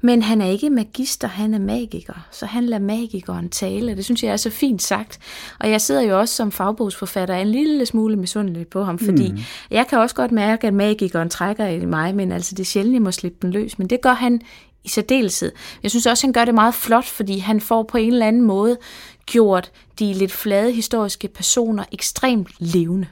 men 0.01 0.21
han 0.21 0.41
er 0.41 0.45
ikke 0.45 0.69
magister, 0.69 1.27
han 1.27 1.53
er 1.53 1.59
magiker. 1.59 2.27
Så 2.31 2.45
han 2.45 2.65
lader 2.65 2.83
magikeren 2.83 3.49
tale. 3.49 3.95
Det 3.95 4.05
synes 4.05 4.23
jeg 4.23 4.31
er 4.31 4.37
så 4.37 4.49
fint 4.49 4.81
sagt. 4.81 5.19
Og 5.59 5.69
jeg 5.69 5.81
sidder 5.81 6.01
jo 6.01 6.19
også 6.19 6.35
som 6.35 6.51
fagbogsforfatter 6.51 7.35
en 7.35 7.47
lille 7.47 7.85
smule 7.85 8.15
misundelig 8.15 8.67
på 8.67 8.83
ham, 8.83 8.99
fordi 8.99 9.31
mm. 9.31 9.39
jeg 9.71 9.87
kan 9.87 9.99
også 9.99 10.15
godt 10.15 10.31
mærke, 10.31 10.67
at 10.67 10.73
magikeren 10.73 11.29
trækker 11.29 11.67
i 11.67 11.85
mig, 11.85 12.15
men 12.15 12.31
altså 12.31 12.55
det 12.55 12.63
er 12.63 12.65
sjældent, 12.65 12.93
jeg 12.93 13.01
må 13.01 13.11
slippe 13.11 13.37
den 13.41 13.51
løs. 13.51 13.79
Men 13.79 13.87
det 13.87 14.01
gør 14.01 14.13
han 14.13 14.41
i 14.83 14.89
særdeleshed. 14.89 15.51
Jeg 15.83 15.91
synes 15.91 16.05
også, 16.05 16.27
han 16.27 16.33
gør 16.33 16.45
det 16.45 16.53
meget 16.53 16.73
flot, 16.73 17.05
fordi 17.05 17.37
han 17.37 17.61
får 17.61 17.83
på 17.83 17.97
en 17.97 18.13
eller 18.13 18.27
anden 18.27 18.41
måde 18.41 18.77
gjort 19.25 19.71
de 19.99 20.13
lidt 20.13 20.31
flade 20.31 20.71
historiske 20.71 21.27
personer 21.27 21.83
ekstremt 21.91 22.49
levende. 22.59 23.07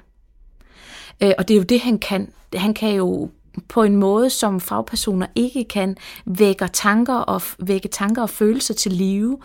Øh, 1.23 1.31
og 1.37 1.47
det 1.47 1.53
er 1.53 1.57
jo 1.57 1.63
det, 1.63 1.79
han 1.81 1.99
kan. 1.99 2.33
Han 2.55 2.73
kan 2.73 2.95
jo 2.95 3.29
på 3.67 3.83
en 3.83 3.95
måde, 3.95 4.29
som 4.29 4.59
fagpersoner 4.59 5.27
ikke 5.35 5.63
kan, 5.63 5.97
vække 6.25 6.67
tanker 6.67 7.15
og, 7.15 7.41
vække 7.59 7.87
tanker 7.87 8.21
og 8.21 8.29
følelser 8.29 8.73
til 8.73 8.91
live 8.91 9.37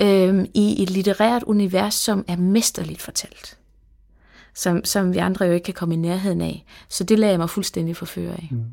øh, 0.00 0.44
i 0.54 0.82
et 0.82 0.90
litterært 0.90 1.42
univers, 1.42 1.94
som 1.94 2.24
er 2.28 2.36
mesterligt 2.36 3.02
fortalt. 3.02 3.58
Som, 4.54 4.84
som 4.84 5.14
vi 5.14 5.18
andre 5.18 5.44
jo 5.44 5.52
ikke 5.52 5.64
kan 5.64 5.74
komme 5.74 5.94
i 5.94 5.98
nærheden 5.98 6.40
af. 6.40 6.64
Så 6.88 7.04
det 7.04 7.18
lader 7.18 7.32
jeg 7.32 7.40
mig 7.40 7.50
fuldstændig 7.50 7.96
forføre 7.96 8.32
af. 8.32 8.48
Mm. 8.50 8.64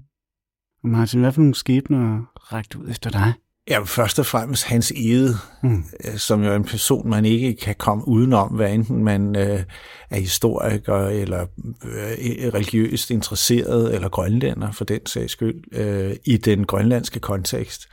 Martin, 0.84 1.20
hvad 1.20 1.32
for 1.32 1.42
nogle 1.42 1.56
skæbner 1.56 2.22
rækte 2.36 2.80
ud 2.80 2.90
efter 2.90 3.10
dig? 3.10 3.34
Ja, 3.70 3.80
først 3.84 4.20
og 4.20 4.26
fremmest 4.26 4.66
hans 4.66 4.94
ede, 4.96 5.38
mm. 5.64 5.84
som 6.18 6.44
jo 6.44 6.52
er 6.52 6.56
en 6.56 6.64
person, 6.64 7.10
man 7.10 7.26
ikke 7.26 7.56
kan 7.56 7.76
komme 7.76 8.08
udenom, 8.08 8.48
hvad 8.48 8.74
enten 8.74 9.04
man 9.04 9.36
øh, 9.36 9.64
er 10.10 10.20
historiker 10.20 11.08
eller 11.08 11.42
øh, 11.84 12.54
religiøst 12.54 13.12
interesseret 13.12 13.96
eller 13.96 14.10
grønlænder 14.10 14.72
for 14.72 14.86
den 14.86 15.06
sags 15.06 15.32
skyld, 15.32 15.64
øh, 15.72 16.16
i 16.26 16.38
den 16.38 16.66
grønlandske 16.66 17.20
kontekst. 17.20 17.88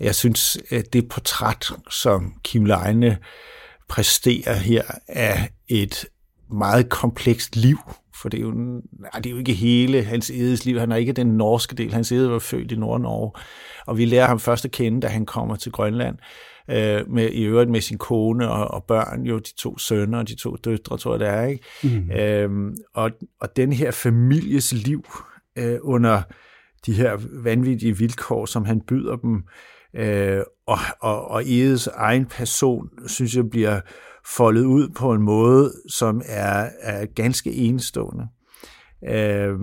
Jeg 0.00 0.14
synes, 0.14 0.58
at 0.70 0.92
det 0.92 1.08
portræt, 1.08 1.72
som 1.90 2.32
Kim 2.44 2.64
Leine 2.64 3.18
præsterer 3.88 4.54
her, 4.54 4.82
er 5.08 5.46
et 5.68 6.06
meget 6.50 6.88
komplekst 6.88 7.56
liv, 7.56 7.78
for 8.20 8.28
det 8.28 8.38
er 8.38 8.42
jo, 8.42 8.50
nej, 8.50 9.10
det 9.16 9.26
er 9.26 9.30
jo 9.30 9.36
ikke 9.36 9.52
hele 9.52 10.02
hans 10.02 10.30
edes 10.30 10.64
liv. 10.64 10.78
Han 10.78 10.92
er 10.92 10.96
ikke 10.96 11.12
den 11.12 11.26
norske 11.26 11.74
del. 11.74 11.92
Hans 11.92 12.12
ede 12.12 12.30
var 12.30 12.38
født 12.38 12.72
i 12.72 12.76
Nord-Norge, 12.76 13.40
og 13.86 13.98
vi 13.98 14.04
lærer 14.04 14.26
ham 14.26 14.38
først 14.38 14.64
at 14.64 14.70
kende, 14.70 15.00
da 15.00 15.06
han 15.06 15.26
kommer 15.26 15.56
til 15.56 15.72
Grønland. 15.72 16.16
øh, 16.70 17.10
med, 17.10 17.30
i 17.30 17.44
øvrigt 17.44 17.70
med 17.70 17.80
sin 17.80 17.98
kone 17.98 18.50
og, 18.50 18.70
og 18.70 18.84
børn, 18.84 19.22
jo 19.22 19.38
de 19.38 19.54
to 19.58 19.78
sønner 19.78 20.18
og 20.18 20.28
de 20.28 20.34
to 20.34 20.56
døtre, 20.56 20.98
tror 20.98 21.12
jeg 21.12 21.20
det 21.20 21.28
er. 21.28 21.44
Ikke? 21.44 21.64
Mm. 21.82 22.10
Øhm, 22.10 22.74
og, 22.94 23.10
og 23.40 23.56
den 23.56 23.72
her 23.72 23.90
families 23.90 24.72
liv 24.72 25.04
øh, 25.58 25.78
under 25.82 26.22
de 26.86 26.92
her 26.92 27.18
vanvittige 27.42 27.98
vilkår, 27.98 28.46
som 28.46 28.64
han 28.64 28.80
byder 28.80 29.16
dem, 29.16 29.42
øh, 29.96 30.42
og, 30.66 30.78
og, 31.00 31.28
og 31.28 31.42
Edes 31.46 31.86
egen 31.86 32.26
person, 32.26 32.88
synes 33.06 33.36
jeg, 33.36 33.50
bliver 33.50 33.80
foldet 34.26 34.64
ud 34.64 34.88
på 34.88 35.12
en 35.12 35.22
måde, 35.22 35.72
som 35.88 36.22
er, 36.26 36.70
er 36.80 37.06
ganske 37.06 37.52
enestående. 37.52 38.26
Øh, 39.08 39.58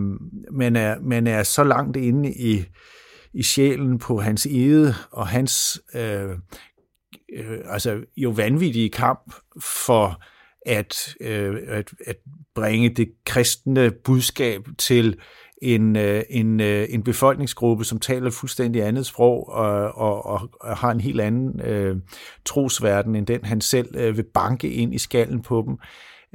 men, 0.51 0.75
er, 0.75 0.99
men 0.99 1.27
er 1.27 1.43
så 1.43 1.63
langt 1.63 1.97
inde 1.97 2.33
i, 2.33 2.65
i 3.33 3.43
sjælen 3.43 3.99
på 3.99 4.19
hans 4.19 4.45
ede 4.45 4.93
og 5.11 5.27
hans 5.27 5.81
øh, 5.95 6.29
øh, 7.33 7.59
altså 7.65 8.03
jo 8.17 8.29
vanvittige 8.29 8.89
kamp 8.89 9.33
for 9.61 10.23
at, 10.65 11.15
øh, 11.21 11.55
at, 11.67 11.91
at 12.05 12.17
bringe 12.55 12.89
det 12.89 13.11
kristne 13.25 13.91
budskab 14.03 14.61
til 14.77 15.19
en, 15.61 15.95
øh, 15.95 16.23
en, 16.29 16.59
øh, 16.59 16.87
en 16.89 17.03
befolkningsgruppe, 17.03 17.83
som 17.83 17.99
taler 17.99 18.27
et 18.27 18.33
fuldstændig 18.33 18.83
andet 18.83 19.05
sprog 19.05 19.49
og, 19.49 19.97
og, 19.97 20.25
og, 20.25 20.49
og 20.61 20.77
har 20.77 20.91
en 20.91 21.01
helt 21.01 21.21
anden 21.21 21.61
øh, 21.61 21.95
trosverden 22.45 23.15
end 23.15 23.27
den, 23.27 23.45
han 23.45 23.61
selv 23.61 23.95
øh, 23.95 24.17
vil 24.17 24.25
banke 24.33 24.71
ind 24.71 24.95
i 24.95 24.97
skallen 24.97 25.41
på 25.41 25.63
dem. 25.67 25.77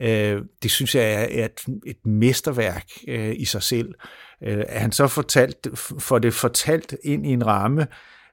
Øh, 0.00 0.42
det 0.62 0.70
synes 0.70 0.94
jeg 0.94 1.12
er 1.12 1.44
et, 1.44 1.80
et 1.86 2.06
mesterværk 2.06 2.86
øh, 3.08 3.34
i 3.36 3.44
sig 3.44 3.62
selv. 3.62 3.94
Øh, 4.42 4.64
at 4.68 4.80
han 4.80 4.92
så 4.92 5.06
fortalt, 5.06 5.68
får 5.98 6.18
det 6.18 6.34
fortalt 6.34 6.96
ind 7.04 7.26
i 7.26 7.30
en 7.30 7.46
ramme, 7.46 7.86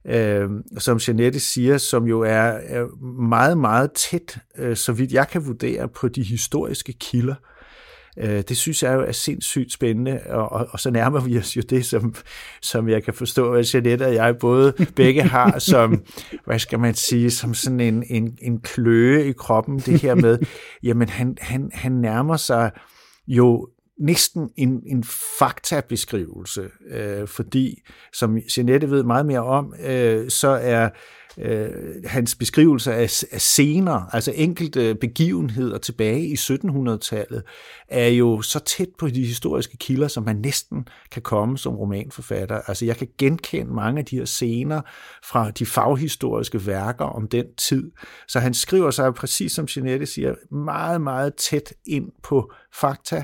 øh, 0.07 0.49
som 0.77 0.97
Janette 0.97 1.39
siger, 1.39 1.77
som 1.77 2.03
jo 2.07 2.21
er, 2.21 2.59
er 2.63 3.01
meget, 3.21 3.57
meget 3.57 3.91
tæt, 3.91 4.37
øh, 4.57 4.75
så 4.75 4.93
vidt 4.93 5.11
jeg 5.11 5.27
kan 5.27 5.45
vurdere, 5.45 5.87
på 5.87 6.07
de 6.07 6.23
historiske 6.23 6.93
kilder. 6.93 7.35
Øh, 7.35 7.52
det 8.21 8.57
synes 8.57 8.83
jeg 8.83 8.93
jo 8.93 9.01
er 9.01 9.11
sindssygt 9.11 9.73
spændende, 9.73 10.19
og, 10.29 10.51
og, 10.51 10.67
og 10.71 10.79
så 10.79 10.91
nærmer 10.91 11.19
vi 11.19 11.37
os 11.37 11.57
jo 11.57 11.61
det, 11.69 11.85
som, 11.85 12.15
som 12.61 12.89
jeg 12.89 13.03
kan 13.03 13.13
forstå, 13.13 13.53
at 13.53 13.73
Jeanette 13.73 14.03
og 14.03 14.13
jeg 14.13 14.37
både 14.37 14.73
begge 14.95 15.23
har 15.23 15.59
som, 15.59 16.03
hvad 16.45 16.59
skal 16.59 16.79
man 16.79 16.93
sige, 16.93 17.31
som 17.31 17.53
sådan 17.53 17.79
en, 17.79 18.03
en, 18.09 18.37
en 18.41 18.59
kløe 18.59 19.25
i 19.25 19.31
kroppen, 19.31 19.79
det 19.79 20.01
her 20.01 20.15
med, 20.15 20.37
jamen 20.83 21.09
han, 21.09 21.37
han, 21.41 21.71
han 21.73 21.91
nærmer 21.91 22.37
sig 22.37 22.71
jo 23.27 23.67
næsten 23.99 24.49
en, 24.55 24.81
en 24.85 25.03
faktabeskrivelse, 25.39 26.69
øh, 26.89 27.27
fordi, 27.27 27.81
som 28.13 28.37
Jeanette 28.57 28.89
ved 28.89 29.03
meget 29.03 29.25
mere 29.25 29.43
om, 29.43 29.73
øh, 29.85 30.29
så 30.29 30.47
er 30.47 30.89
øh, 31.37 31.69
hans 32.05 32.35
beskrivelse 32.35 32.93
af, 32.93 33.23
af 33.31 33.41
scener, 33.41 34.15
altså 34.15 34.31
enkelte 34.35 34.95
begivenheder 34.95 35.77
tilbage 35.77 36.27
i 36.27 36.33
1700-tallet, 36.33 37.43
er 37.87 38.07
jo 38.07 38.41
så 38.41 38.59
tæt 38.59 38.89
på 38.99 39.07
de 39.07 39.25
historiske 39.25 39.77
kilder, 39.77 40.07
som 40.07 40.23
man 40.23 40.35
næsten 40.35 40.87
kan 41.11 41.21
komme 41.21 41.57
som 41.57 41.75
romanforfatter. 41.75 42.61
Altså 42.67 42.85
jeg 42.85 42.97
kan 42.97 43.07
genkende 43.17 43.73
mange 43.73 43.99
af 43.99 44.05
de 44.05 44.17
her 44.17 44.25
scener 44.25 44.81
fra 45.23 45.51
de 45.51 45.65
faghistoriske 45.65 46.67
værker 46.67 47.05
om 47.05 47.27
den 47.27 47.45
tid. 47.57 47.91
Så 48.27 48.39
han 48.39 48.53
skriver 48.53 48.91
sig 48.91 49.13
præcis 49.13 49.51
som 49.51 49.67
Jeanette 49.75 50.05
siger, 50.05 50.35
meget, 50.55 51.01
meget 51.01 51.35
tæt 51.35 51.73
ind 51.85 52.11
på 52.23 52.51
fakta, 52.73 53.23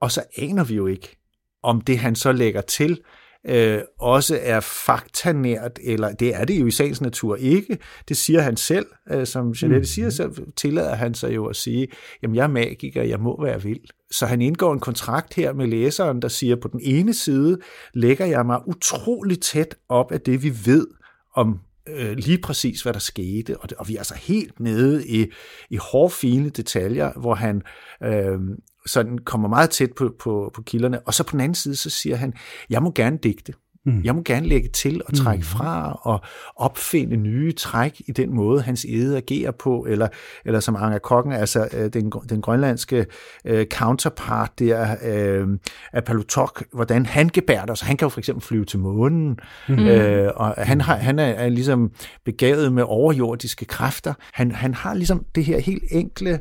og 0.00 0.12
så 0.12 0.22
aner 0.38 0.64
vi 0.64 0.74
jo 0.74 0.86
ikke, 0.86 1.16
om 1.62 1.80
det 1.80 1.98
han 1.98 2.14
så 2.14 2.32
lægger 2.32 2.60
til, 2.60 3.00
øh, 3.46 3.80
også 3.98 4.38
er 4.42 4.60
faktanært, 4.60 5.78
eller 5.84 6.12
det 6.12 6.34
er 6.34 6.44
det 6.44 6.60
jo 6.60 6.66
i 6.66 6.70
sagens 6.70 7.00
natur 7.00 7.36
ikke. 7.36 7.78
Det 8.08 8.16
siger 8.16 8.40
han 8.40 8.56
selv, 8.56 8.86
øh, 9.10 9.26
som 9.26 9.54
Jeanette 9.62 9.78
mm. 9.78 9.84
siger, 9.84 10.10
så 10.10 10.42
tillader 10.56 10.94
han 10.94 11.14
sig 11.14 11.34
jo 11.34 11.46
at 11.46 11.56
sige, 11.56 11.88
jamen 12.22 12.36
jeg 12.36 12.42
er 12.42 12.48
magiker, 12.48 13.02
jeg 13.02 13.20
må 13.20 13.42
være 13.42 13.62
vild. 13.62 13.80
Så 14.10 14.26
han 14.26 14.42
indgår 14.42 14.72
en 14.72 14.80
kontrakt 14.80 15.34
her 15.34 15.52
med 15.52 15.66
læseren, 15.66 16.22
der 16.22 16.28
siger, 16.28 16.56
på 16.56 16.68
den 16.68 16.80
ene 16.82 17.14
side 17.14 17.58
lægger 17.94 18.26
jeg 18.26 18.46
mig 18.46 18.60
utrolig 18.68 19.40
tæt 19.40 19.76
op 19.88 20.12
af 20.12 20.20
det, 20.20 20.42
vi 20.42 20.52
ved 20.66 20.86
om 21.34 21.58
øh, 21.88 22.16
lige 22.16 22.38
præcis, 22.38 22.82
hvad 22.82 22.92
der 22.92 22.98
skete, 22.98 23.58
og, 23.58 23.70
det, 23.70 23.78
og 23.78 23.88
vi 23.88 23.94
er 23.94 23.98
altså 23.98 24.14
helt 24.14 24.60
nede 24.60 25.06
i, 25.06 25.26
i 25.70 25.76
hårfine 25.76 26.50
detaljer, 26.50 27.12
hvor 27.20 27.34
han 27.34 27.62
øh, 28.04 28.38
sådan 28.86 29.18
kommer 29.18 29.48
meget 29.48 29.70
tæt 29.70 29.90
på, 29.96 30.14
på, 30.18 30.50
på 30.54 30.62
kilderne. 30.62 31.00
Og 31.00 31.14
så 31.14 31.24
på 31.24 31.32
den 31.32 31.40
anden 31.40 31.54
side, 31.54 31.76
så 31.76 31.90
siger 31.90 32.16
han, 32.16 32.32
jeg 32.70 32.82
må 32.82 32.92
gerne 32.94 33.18
digte. 33.22 33.52
Mm. 33.86 34.00
Jeg 34.04 34.14
må 34.14 34.22
gerne 34.24 34.46
lægge 34.46 34.68
til 34.68 35.02
og 35.06 35.14
trække 35.14 35.40
mm. 35.40 35.44
fra 35.44 35.92
og 36.02 36.20
opfinde 36.56 37.16
nye 37.16 37.52
træk 37.52 38.00
i 38.08 38.12
den 38.12 38.34
måde, 38.34 38.62
hans 38.62 38.84
ede 38.88 39.16
agerer 39.16 39.50
på, 39.50 39.86
eller, 39.88 40.08
eller 40.44 40.60
som 40.60 40.76
Anga 40.76 40.98
Kokken, 40.98 41.32
altså 41.32 41.68
øh, 41.72 41.92
den, 41.92 42.12
den 42.28 42.40
grønlandske 42.40 43.06
uh, 43.50 43.62
counterpart 43.72 44.58
der 44.58 44.96
uh, 45.42 45.48
af 45.92 46.04
Palutok, 46.04 46.64
hvordan 46.72 47.06
han 47.06 47.28
gebærder 47.28 47.74
sig. 47.74 47.88
Han 47.88 47.96
kan 47.96 48.06
jo 48.06 48.10
for 48.10 48.20
eksempel 48.20 48.44
flyve 48.44 48.64
til 48.64 48.78
månen, 48.78 49.38
mm. 49.68 49.74
uh, 49.74 50.26
og 50.36 50.54
han, 50.56 50.80
har, 50.80 50.96
han 50.96 51.18
er, 51.18 51.24
er 51.24 51.48
ligesom 51.48 51.90
begavet 52.24 52.72
med 52.72 52.84
overjordiske 52.86 53.64
kræfter. 53.64 54.14
Han, 54.32 54.52
han 54.52 54.74
har 54.74 54.94
ligesom 54.94 55.24
det 55.34 55.44
her 55.44 55.58
helt 55.58 55.84
enkle 55.90 56.40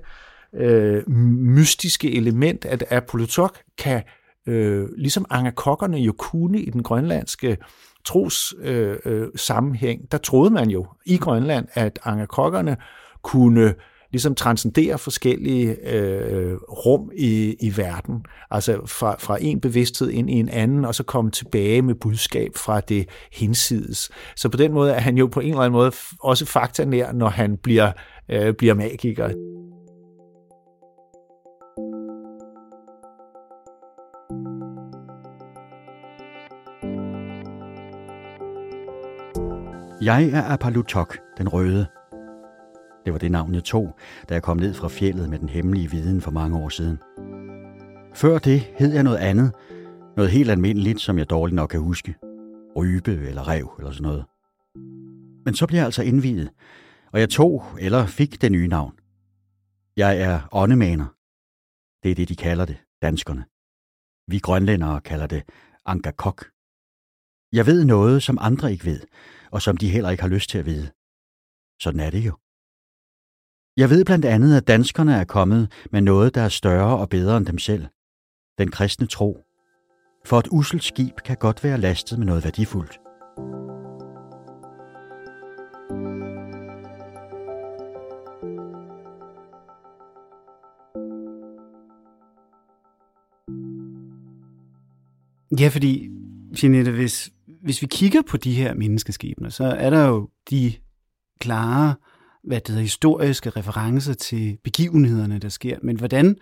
øh, 0.56 1.10
mystiske 1.10 2.16
element, 2.16 2.66
at 2.66 2.84
Apollotok 2.90 3.58
kan, 3.78 4.02
øh, 4.48 4.88
ligesom 4.98 5.26
angakokkerne 5.30 5.98
jo 5.98 6.14
kunne 6.18 6.62
i 6.62 6.70
den 6.70 6.84
grønlandske 6.84 7.58
tros 8.06 8.54
øh, 8.62 8.98
øh, 9.06 9.28
sammenhæng, 9.36 10.12
der 10.12 10.18
troede 10.18 10.50
man 10.50 10.70
jo 10.70 10.88
i 11.06 11.18
Grønland, 11.18 11.68
at 11.74 12.00
angakokkerne 12.06 12.78
kunne 13.22 13.74
ligesom 14.12 14.36
transcendere 14.36 14.98
forskellige 14.98 15.94
øh, 15.94 16.56
rum 16.56 17.12
i, 17.16 17.56
i 17.60 17.78
verden, 17.78 18.26
altså 18.52 18.82
fra, 18.86 19.16
fra 19.20 19.38
en 19.42 19.62
bevidsthed 19.62 20.10
ind 20.10 20.30
i 20.30 20.34
en 20.34 20.50
anden, 20.50 20.86
og 20.86 20.96
så 20.96 21.04
komme 21.04 21.32
tilbage 21.32 21.82
med 21.82 21.96
budskab 21.96 22.52
fra 22.56 22.80
det 22.80 23.10
hinsides. 23.34 24.10
Så 24.36 24.50
på 24.50 24.58
den 24.58 24.74
måde 24.74 24.92
er 24.92 25.00
han 25.00 25.18
jo 25.18 25.28
på 25.28 25.40
en 25.40 25.50
eller 25.50 25.62
anden 25.62 25.78
måde 25.78 25.92
også 26.24 26.46
faktanær, 26.46 27.12
når 27.12 27.30
han 27.30 27.58
bliver, 27.58 27.92
øh, 28.30 28.54
bliver 28.54 28.74
magiker. 28.74 29.30
Jeg 40.02 40.30
er 40.30 40.44
Apalutok, 40.44 41.18
den 41.38 41.50
røde. 41.50 41.88
Det 43.06 43.14
var 43.14 43.20
det 43.20 43.32
navn, 43.32 43.56
jeg 43.56 43.64
tog, 43.64 43.98
da 44.30 44.34
jeg 44.34 44.44
kom 44.44 44.58
ned 44.58 44.74
fra 44.74 44.88
fjellet 44.88 45.30
med 45.30 45.40
den 45.40 45.50
hemmelige 45.50 45.92
viden 45.92 46.22
for 46.22 46.32
mange 46.32 46.58
år 46.58 46.70
siden. 46.70 46.98
Før 48.14 48.38
det 48.38 48.60
hed 48.60 48.94
jeg 48.94 49.04
noget 49.04 49.18
andet, 49.18 49.54
noget 50.16 50.32
helt 50.32 50.52
almindeligt, 50.52 51.00
som 51.00 51.18
jeg 51.18 51.30
dårligt 51.30 51.56
nok 51.56 51.70
kan 51.70 51.80
huske. 51.80 52.16
Rybe 52.76 53.12
eller 53.12 53.48
rev 53.48 53.72
eller 53.78 53.92
sådan 53.92 54.04
noget. 54.04 54.26
Men 55.46 55.54
så 55.54 55.68
blev 55.68 55.78
jeg 55.78 55.86
altså 55.86 56.04
indviet, 56.04 56.50
og 57.12 57.20
jeg 57.20 57.30
tog 57.30 57.64
eller 57.80 58.06
fik 58.06 58.42
det 58.42 58.52
nye 58.52 58.68
navn. 58.68 58.94
Jeg 59.98 60.22
er 60.22 60.40
åndemaner. 60.52 61.16
Det 62.04 62.12
er 62.12 62.16
det, 62.16 62.30
de 62.30 62.36
kalder 62.36 62.66
det, 62.66 62.78
danskerne. 63.02 63.46
Vi 64.28 64.40
grønlændere 64.40 65.02
kalder 65.02 65.28
det 65.28 65.44
Angakok. 65.86 66.46
Jeg 67.54 67.66
ved 67.66 67.86
noget, 67.86 68.24
som 68.24 68.38
andre 68.42 68.72
ikke 68.72 68.86
ved, 68.86 69.00
og 69.52 69.62
som 69.62 69.78
de 69.78 69.90
heller 69.90 70.10
ikke 70.10 70.24
har 70.24 70.30
lyst 70.30 70.50
til 70.50 70.58
at 70.58 70.66
vide. 70.66 70.90
Sådan 71.82 72.00
er 72.00 72.10
det 72.10 72.26
jo. 72.26 72.34
Jeg 73.78 73.90
ved 73.90 74.06
blandt 74.06 74.26
andet, 74.26 74.58
at 74.58 74.68
danskerne 74.68 75.16
er 75.16 75.24
kommet 75.24 75.72
med 75.92 76.02
noget, 76.02 76.36
der 76.36 76.42
er 76.42 76.50
større 76.50 76.98
og 76.98 77.10
bedre 77.10 77.38
end 77.38 77.46
dem 77.46 77.58
selv. 77.58 77.86
Den 78.58 78.72
kristne 78.72 79.08
tro. 79.08 79.44
For 80.26 80.40
et 80.40 80.48
uselt 80.52 80.84
skib 80.84 81.16
kan 81.26 81.38
godt 81.38 81.64
være 81.64 81.78
lastet 81.78 82.20
med 82.20 82.28
noget 82.28 82.44
værdifuldt. 82.44 83.00
Ja, 95.60 95.68
fordi, 95.68 96.10
Jeanette, 96.64 96.92
hvis, 96.92 97.30
hvis 97.64 97.82
vi 97.82 97.88
kigger 97.88 98.22
på 98.22 98.38
de 98.38 98.54
her 98.54 98.74
menneskeskæbner, 98.74 99.50
så 99.50 99.64
er 99.64 99.90
der 99.90 100.08
jo 100.08 100.30
de 100.50 100.74
klare 101.40 101.96
hvad 102.44 102.60
det 102.60 102.68
hedder, 102.68 102.82
historiske 102.82 103.50
referencer 103.50 104.14
til 104.14 104.58
begivenhederne, 104.64 105.40
der 105.40 105.50
sker. 105.50 105.78
Men 105.82 105.96
hvordan, 105.96 106.36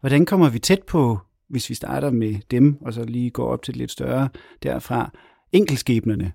hvordan 0.00 0.26
kommer 0.26 0.48
vi 0.48 0.58
tæt 0.58 0.82
på, 0.82 1.18
hvis 1.48 1.70
vi 1.70 1.74
starter 1.74 2.10
med 2.10 2.34
dem, 2.50 2.78
og 2.80 2.92
så 2.92 3.04
lige 3.04 3.30
går 3.30 3.46
op 3.52 3.62
til 3.62 3.76
lidt 3.76 3.90
større 3.90 4.28
derfra, 4.62 5.10
enkelskæbnerne? 5.52 6.32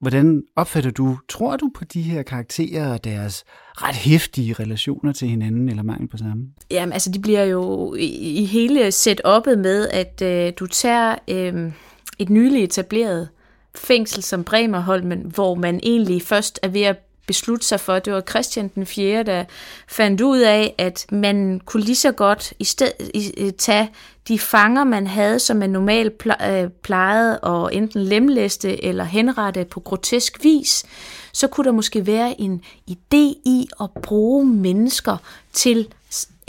Hvordan 0.00 0.42
opfatter 0.56 0.90
du, 0.90 1.18
tror 1.28 1.56
du 1.56 1.70
på 1.74 1.84
de 1.84 2.02
her 2.02 2.22
karakterer 2.22 2.92
og 2.92 3.04
deres 3.04 3.44
ret 3.72 3.94
hæftige 3.94 4.52
relationer 4.52 5.12
til 5.12 5.28
hinanden, 5.28 5.68
eller 5.68 5.82
mangel 5.82 6.08
på 6.08 6.16
samme? 6.16 6.46
Jamen, 6.70 6.92
altså, 6.92 7.10
de 7.10 7.18
bliver 7.20 7.44
jo 7.44 7.94
i, 7.94 8.06
i 8.42 8.44
hele 8.44 8.88
setup'et 8.88 9.56
med, 9.56 9.88
at 9.88 10.22
øh, 10.22 10.52
du 10.58 10.66
tager 10.66 11.14
øh, 11.30 11.72
et 12.18 12.30
nyligt 12.30 12.64
etableret 12.64 13.28
fængsel 13.74 14.22
som 14.22 14.44
Bremerholmen, 14.44 15.20
hvor 15.34 15.54
man 15.54 15.80
egentlig 15.82 16.22
først 16.22 16.58
er 16.62 16.68
ved 16.68 16.82
at 16.82 16.96
beslutte 17.26 17.66
sig 17.66 17.80
for, 17.80 17.98
det 17.98 18.12
var 18.12 18.20
Christian 18.20 18.68
den 18.74 18.86
4., 18.86 19.22
der 19.22 19.44
fandt 19.88 20.20
ud 20.20 20.38
af, 20.38 20.74
at 20.78 21.06
man 21.12 21.60
kunne 21.64 21.82
lige 21.82 21.96
så 21.96 22.12
godt 22.12 22.52
i 22.58 22.64
stedet 22.64 23.32
øh, 23.38 23.52
tage 23.52 23.90
de 24.28 24.38
fanger, 24.38 24.84
man 24.84 25.06
havde, 25.06 25.38
som 25.38 25.56
man 25.56 25.70
normalt 25.70 26.22
øh, 26.48 26.70
plejede 26.82 27.40
at 27.44 27.68
enten 27.72 28.02
lemlæste 28.02 28.84
eller 28.84 29.04
henrette 29.04 29.64
på 29.64 29.80
grotesk 29.80 30.44
vis, 30.44 30.84
så 31.32 31.46
kunne 31.46 31.64
der 31.64 31.72
måske 31.72 32.06
være 32.06 32.40
en 32.40 32.62
idé 32.90 33.40
i 33.44 33.68
at 33.80 33.90
bruge 34.02 34.46
mennesker 34.46 35.16
til 35.52 35.88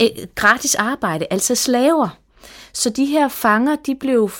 øh, 0.02 0.08
gratis 0.34 0.74
arbejde, 0.74 1.26
altså 1.30 1.54
slaver. 1.54 2.08
Så 2.72 2.90
de 2.90 3.06
her 3.06 3.28
fanger, 3.28 3.76
de 3.86 3.94
blev 3.94 4.30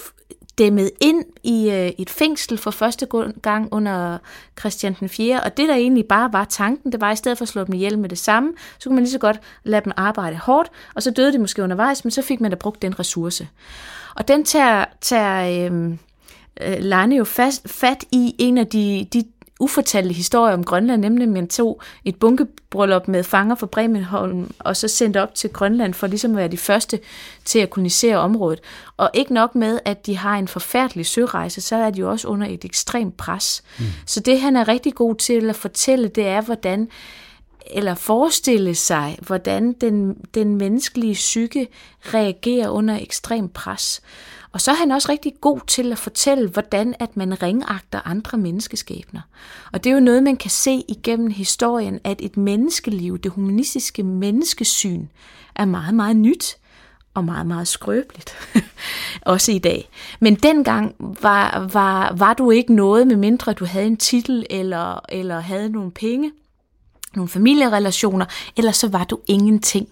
dæmmet 0.59 0.91
ind 1.01 1.25
i 1.43 1.71
øh, 1.71 1.93
et 1.99 2.11
fængsel 2.11 2.59
for 2.59 2.71
første 2.71 3.07
gang 3.43 3.69
under 3.73 4.19
Christian 4.59 4.97
den 5.01 5.09
4. 5.09 5.41
Og 5.41 5.57
det, 5.57 5.69
der 5.69 5.75
egentlig 5.75 6.07
bare 6.07 6.33
var 6.33 6.45
tanken, 6.45 6.93
det 6.93 7.01
var, 7.01 7.13
i 7.13 7.17
stedet 7.17 7.39
for 7.39 7.43
at 7.43 7.49
slå 7.49 7.65
dem 7.65 7.75
ihjel 7.75 7.99
med 7.99 8.09
det 8.09 8.19
samme, 8.19 8.53
så 8.79 8.89
kunne 8.89 8.95
man 8.95 9.05
lige 9.05 9.13
så 9.13 9.19
godt 9.19 9.41
lade 9.65 9.85
dem 9.85 9.93
arbejde 9.97 10.37
hårdt, 10.37 10.71
og 10.95 11.03
så 11.03 11.11
døde 11.11 11.33
de 11.33 11.39
måske 11.39 11.63
undervejs, 11.63 12.05
men 12.05 12.11
så 12.11 12.23
fik 12.23 12.41
man 12.41 12.51
da 12.51 12.57
brugt 12.57 12.83
den 12.83 12.99
ressource. 12.99 13.49
Og 14.15 14.29
den 14.29 14.45
tager, 14.45 14.85
tager 15.01 15.67
øhm, 15.67 15.99
øh, 16.61 17.03
øh, 17.05 17.19
jo 17.19 17.25
fast, 17.25 17.69
fat 17.69 18.05
i 18.13 18.35
en 18.39 18.59
af 18.59 18.67
de, 18.67 19.07
de 19.13 19.25
ufortalte 19.61 20.15
historie 20.15 20.55
om 20.55 20.65
Grønland, 20.65 21.01
nemlig 21.01 21.29
man 21.29 21.49
tog 21.49 21.83
et 22.05 22.17
bunkebryllup 22.17 23.09
med 23.09 23.25
fanger 23.25 23.55
fra 23.55 23.67
Bremenholm, 23.67 24.51
og 24.59 24.77
så 24.77 24.89
sendte 24.89 25.23
op 25.23 25.35
til 25.35 25.51
Grønland 25.51 25.95
for 25.95 26.07
ligesom 26.07 26.31
at 26.31 26.37
være 26.37 26.49
de 26.49 26.57
første 26.57 27.01
til 27.45 27.59
at 27.59 27.71
kolonisere 27.71 28.17
området. 28.17 28.61
Og 28.97 29.11
ikke 29.15 29.35
nok 29.35 29.55
med, 29.55 29.79
at 29.85 30.07
de 30.07 30.17
har 30.17 30.37
en 30.37 30.49
forfærdelig 30.49 31.07
sørejse, 31.07 31.61
så 31.61 31.77
er 31.77 31.91
de 31.91 32.01
jo 32.01 32.11
også 32.11 32.29
under 32.29 32.47
et 32.47 32.65
ekstremt 32.65 33.17
pres. 33.17 33.63
Mm. 33.79 33.85
Så 34.07 34.21
det 34.21 34.41
han 34.41 34.57
er 34.57 34.69
rigtig 34.69 34.95
god 34.95 35.15
til 35.15 35.51
at 35.51 35.57
fortælle, 35.57 36.09
det 36.09 36.27
er, 36.27 36.41
hvordan 36.41 36.89
eller 37.71 37.95
forestille 37.95 38.75
sig, 38.75 39.19
hvordan 39.21 39.73
den, 39.73 40.15
den 40.35 40.57
menneskelige 40.57 41.15
psyke 41.15 41.69
reagerer 42.15 42.69
under 42.69 42.99
ekstrem 43.01 43.49
pres. 43.49 44.01
Og 44.53 44.61
så 44.61 44.71
er 44.71 44.75
han 44.75 44.91
også 44.91 45.13
rigtig 45.13 45.33
god 45.41 45.61
til 45.67 45.93
at 45.93 45.99
fortælle, 45.99 46.49
hvordan 46.49 46.95
at 47.01 47.17
man 47.17 47.43
ringagter 47.43 48.01
andre 48.05 48.39
menneskeskæbner. 48.39 49.21
Og 49.73 49.85
det 49.85 49.91
er 49.91 49.95
jo 49.95 50.01
noget, 50.01 50.23
man 50.23 50.37
kan 50.37 50.51
se 50.51 50.85
igennem 50.89 51.31
historien, 51.31 52.01
at 52.05 52.21
et 52.23 52.37
menneskeliv, 52.37 53.19
det 53.19 53.33
humanistiske 53.33 54.03
menneskesyn, 54.03 55.07
er 55.55 55.65
meget, 55.65 55.95
meget 55.95 56.17
nyt 56.17 56.57
og 57.15 57.25
meget, 57.25 57.47
meget 57.47 57.69
skrøbeligt. 57.69 58.37
også 59.23 59.53
i 59.53 59.59
dag. 59.59 59.89
Men 60.21 60.35
dengang 60.35 60.95
var, 60.99 61.69
var, 61.73 62.13
var 62.13 62.35
du 62.35 62.51
ikke 62.51 62.75
noget, 62.75 63.07
med 63.07 63.17
mindre 63.17 63.53
du 63.53 63.65
havde 63.65 63.87
en 63.87 63.97
titel 63.97 64.47
eller, 64.51 65.01
eller 65.09 65.41
havde 65.41 65.69
nogle 65.69 65.91
penge 65.91 66.33
nogle 67.17 67.29
familierelationer, 67.29 68.27
eller 68.57 68.73
så 68.73 68.89
var 68.89 69.05
du 69.05 69.19
ingenting. 69.27 69.89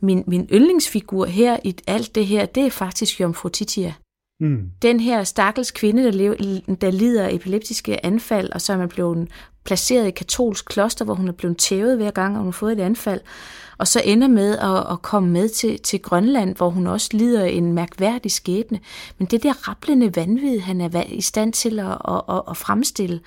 Min, 0.00 0.24
min 0.26 0.48
yndlingsfigur 0.52 1.26
her 1.26 1.56
i 1.64 1.76
alt 1.86 2.14
det 2.14 2.26
her, 2.26 2.46
det 2.46 2.66
er 2.66 2.70
faktisk 2.70 3.20
Jomfru 3.20 3.48
Titia. 3.48 3.94
Mm. 4.40 4.70
Den 4.82 5.00
her 5.00 5.24
stakkels 5.24 5.70
kvinde, 5.70 6.04
der, 6.04 6.10
lever, 6.10 6.60
der 6.80 6.90
lider 6.90 7.28
epileptiske 7.30 8.06
anfald, 8.06 8.52
og 8.52 8.60
så 8.60 8.72
er 8.72 8.76
man 8.76 8.88
blevet 8.88 9.28
placeret 9.64 10.06
i 10.06 10.10
katolsk 10.10 10.64
kloster, 10.64 11.04
hvor 11.04 11.14
hun 11.14 11.28
er 11.28 11.32
blevet 11.32 11.56
tævet 11.56 11.96
hver 11.96 12.10
gang, 12.10 12.34
og 12.34 12.38
hun 12.38 12.46
har 12.46 12.52
fået 12.52 12.72
et 12.72 12.80
anfald, 12.80 13.20
og 13.78 13.88
så 13.88 14.02
ender 14.04 14.28
med 14.28 14.58
at, 14.58 14.92
at 14.92 15.02
komme 15.02 15.30
med 15.30 15.48
til, 15.48 15.78
til 15.78 16.02
Grønland, 16.02 16.56
hvor 16.56 16.70
hun 16.70 16.86
også 16.86 17.08
lider 17.12 17.44
en 17.44 17.72
mærkværdig 17.72 18.32
skæbne. 18.32 18.80
Men 19.18 19.28
det 19.28 19.42
der 19.42 19.68
rapplende 19.68 20.16
vanvid, 20.16 20.60
han 20.60 20.80
er 20.80 21.02
i 21.08 21.20
stand 21.20 21.52
til 21.52 21.78
at, 21.78 21.98
at, 22.08 22.22
at, 22.28 22.42
at 22.50 22.56
fremstille, 22.56 23.20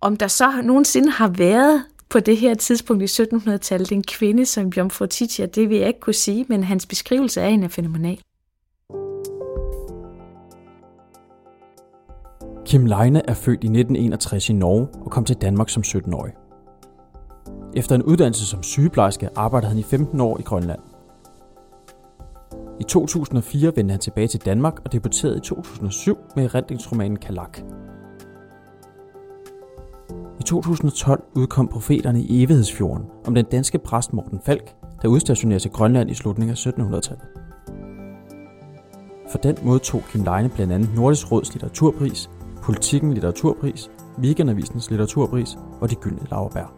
om 0.00 0.16
der 0.16 0.28
så 0.28 0.52
nogensinde 0.64 1.10
har 1.10 1.28
været 1.28 1.84
på 2.10 2.20
det 2.20 2.36
her 2.36 2.54
tidspunkt 2.54 3.02
i 3.02 3.22
1700-tallet 3.22 3.92
en 3.92 4.02
kvinde 4.02 4.46
som 4.46 4.68
Jomfru 4.68 5.06
Titia, 5.06 5.46
det 5.46 5.68
vil 5.68 5.78
jeg 5.78 5.88
ikke 5.88 6.00
kunne 6.00 6.14
sige, 6.14 6.46
men 6.48 6.64
hans 6.64 6.86
beskrivelse 6.86 7.42
af 7.42 7.50
hende 7.50 7.64
er 7.64 7.68
fænomenal. 7.68 8.20
Kim 12.66 12.86
Leine 12.86 13.28
er 13.28 13.34
født 13.34 13.64
i 13.64 13.66
1961 13.66 14.48
i 14.48 14.52
Norge 14.52 14.88
og 15.04 15.10
kom 15.10 15.24
til 15.24 15.36
Danmark 15.36 15.68
som 15.68 15.82
17-årig. 15.86 16.32
Efter 17.76 17.94
en 17.94 18.02
uddannelse 18.02 18.46
som 18.46 18.62
sygeplejerske 18.62 19.28
arbejdede 19.36 19.70
han 19.70 19.78
i 19.78 19.82
15 19.82 20.20
år 20.20 20.38
i 20.38 20.42
Grønland. 20.42 20.80
I 22.80 22.82
2004 22.82 23.72
vendte 23.76 23.92
han 23.92 24.00
tilbage 24.00 24.28
til 24.28 24.40
Danmark 24.40 24.80
og 24.84 24.92
debuterede 24.92 25.36
i 25.36 25.40
2007 25.40 26.18
med 26.36 26.44
erindringsromanen 26.44 27.16
Kalak. 27.16 27.58
I 30.40 30.42
2012 30.42 31.22
udkom 31.34 31.68
Profeterne 31.68 32.22
i 32.22 32.42
Evighedsfjorden 32.42 33.04
om 33.26 33.34
den 33.34 33.44
danske 33.44 33.78
præst 33.78 34.12
Morten 34.12 34.40
Falk, 34.46 34.74
der 35.02 35.08
udstationerede 35.08 35.62
til 35.62 35.70
Grønland 35.70 36.10
i 36.10 36.14
slutningen 36.14 36.52
af 36.52 36.66
1700-tallet. 36.66 37.24
For 39.30 39.38
den 39.38 39.56
modtog 39.62 40.02
Kim 40.10 40.24
Leine 40.24 40.48
blandt 40.48 40.72
andet 40.72 40.90
Nordisk 40.96 41.32
Råds 41.32 41.52
litteraturpris 41.52 42.30
Politikken 42.62 43.12
Litteraturpris, 43.12 43.90
Weekendavisens 44.18 44.90
Litteraturpris 44.90 45.58
og 45.80 45.90
De 45.90 45.94
Gyldne 45.94 46.26
Lauerbær. 46.30 46.74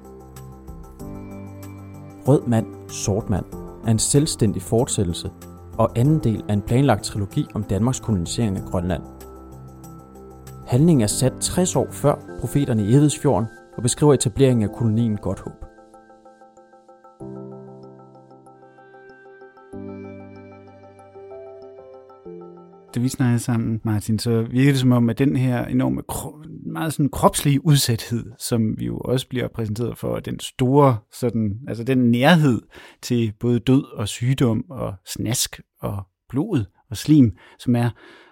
Rød 2.28 2.42
mand, 2.46 2.66
sort 2.88 3.30
mand 3.30 3.44
er 3.86 3.90
en 3.90 3.98
selvstændig 3.98 4.62
fortsættelse 4.62 5.30
og 5.78 5.98
anden 5.98 6.18
del 6.18 6.44
af 6.48 6.52
en 6.52 6.62
planlagt 6.62 7.04
trilogi 7.04 7.46
om 7.54 7.64
Danmarks 7.64 8.00
kolonisering 8.00 8.56
af 8.56 8.64
Grønland. 8.64 9.02
Handlingen 10.66 11.02
er 11.02 11.06
sat 11.06 11.32
60 11.40 11.76
år 11.76 11.90
før 11.90 12.14
profeterne 12.40 12.82
i 12.82 12.94
Evidsfjorden 12.94 13.48
og 13.76 13.82
beskriver 13.82 14.14
etableringen 14.14 14.68
af 14.68 14.74
kolonien 14.74 15.16
Godthåb. 15.16 15.72
da 22.94 23.00
vi 23.00 23.08
snakkede 23.08 23.38
sammen, 23.38 23.80
Martin, 23.84 24.18
så 24.18 24.42
virker 24.42 24.72
det 24.72 24.80
som 24.80 24.92
om, 24.92 25.10
at 25.10 25.18
den 25.18 25.36
her 25.36 25.64
enorme, 25.64 26.02
meget 26.72 26.92
sådan 26.92 27.10
kropslige 27.10 27.66
udsathed, 27.66 28.24
som 28.38 28.78
vi 28.78 28.84
jo 28.84 28.98
også 28.98 29.28
bliver 29.28 29.48
præsenteret 29.48 29.98
for, 29.98 30.20
den 30.20 30.40
store, 30.40 30.98
sådan, 31.12 31.58
altså 31.68 31.84
den 31.84 31.98
nærhed 31.98 32.62
til 33.02 33.32
både 33.40 33.58
død 33.58 33.84
og 33.96 34.08
sygdom 34.08 34.70
og 34.70 34.94
snask 35.06 35.60
og 35.80 36.02
blod 36.28 36.64
og 36.90 36.96
slim, 36.96 37.36
som 37.58 37.76
er, 37.76 37.90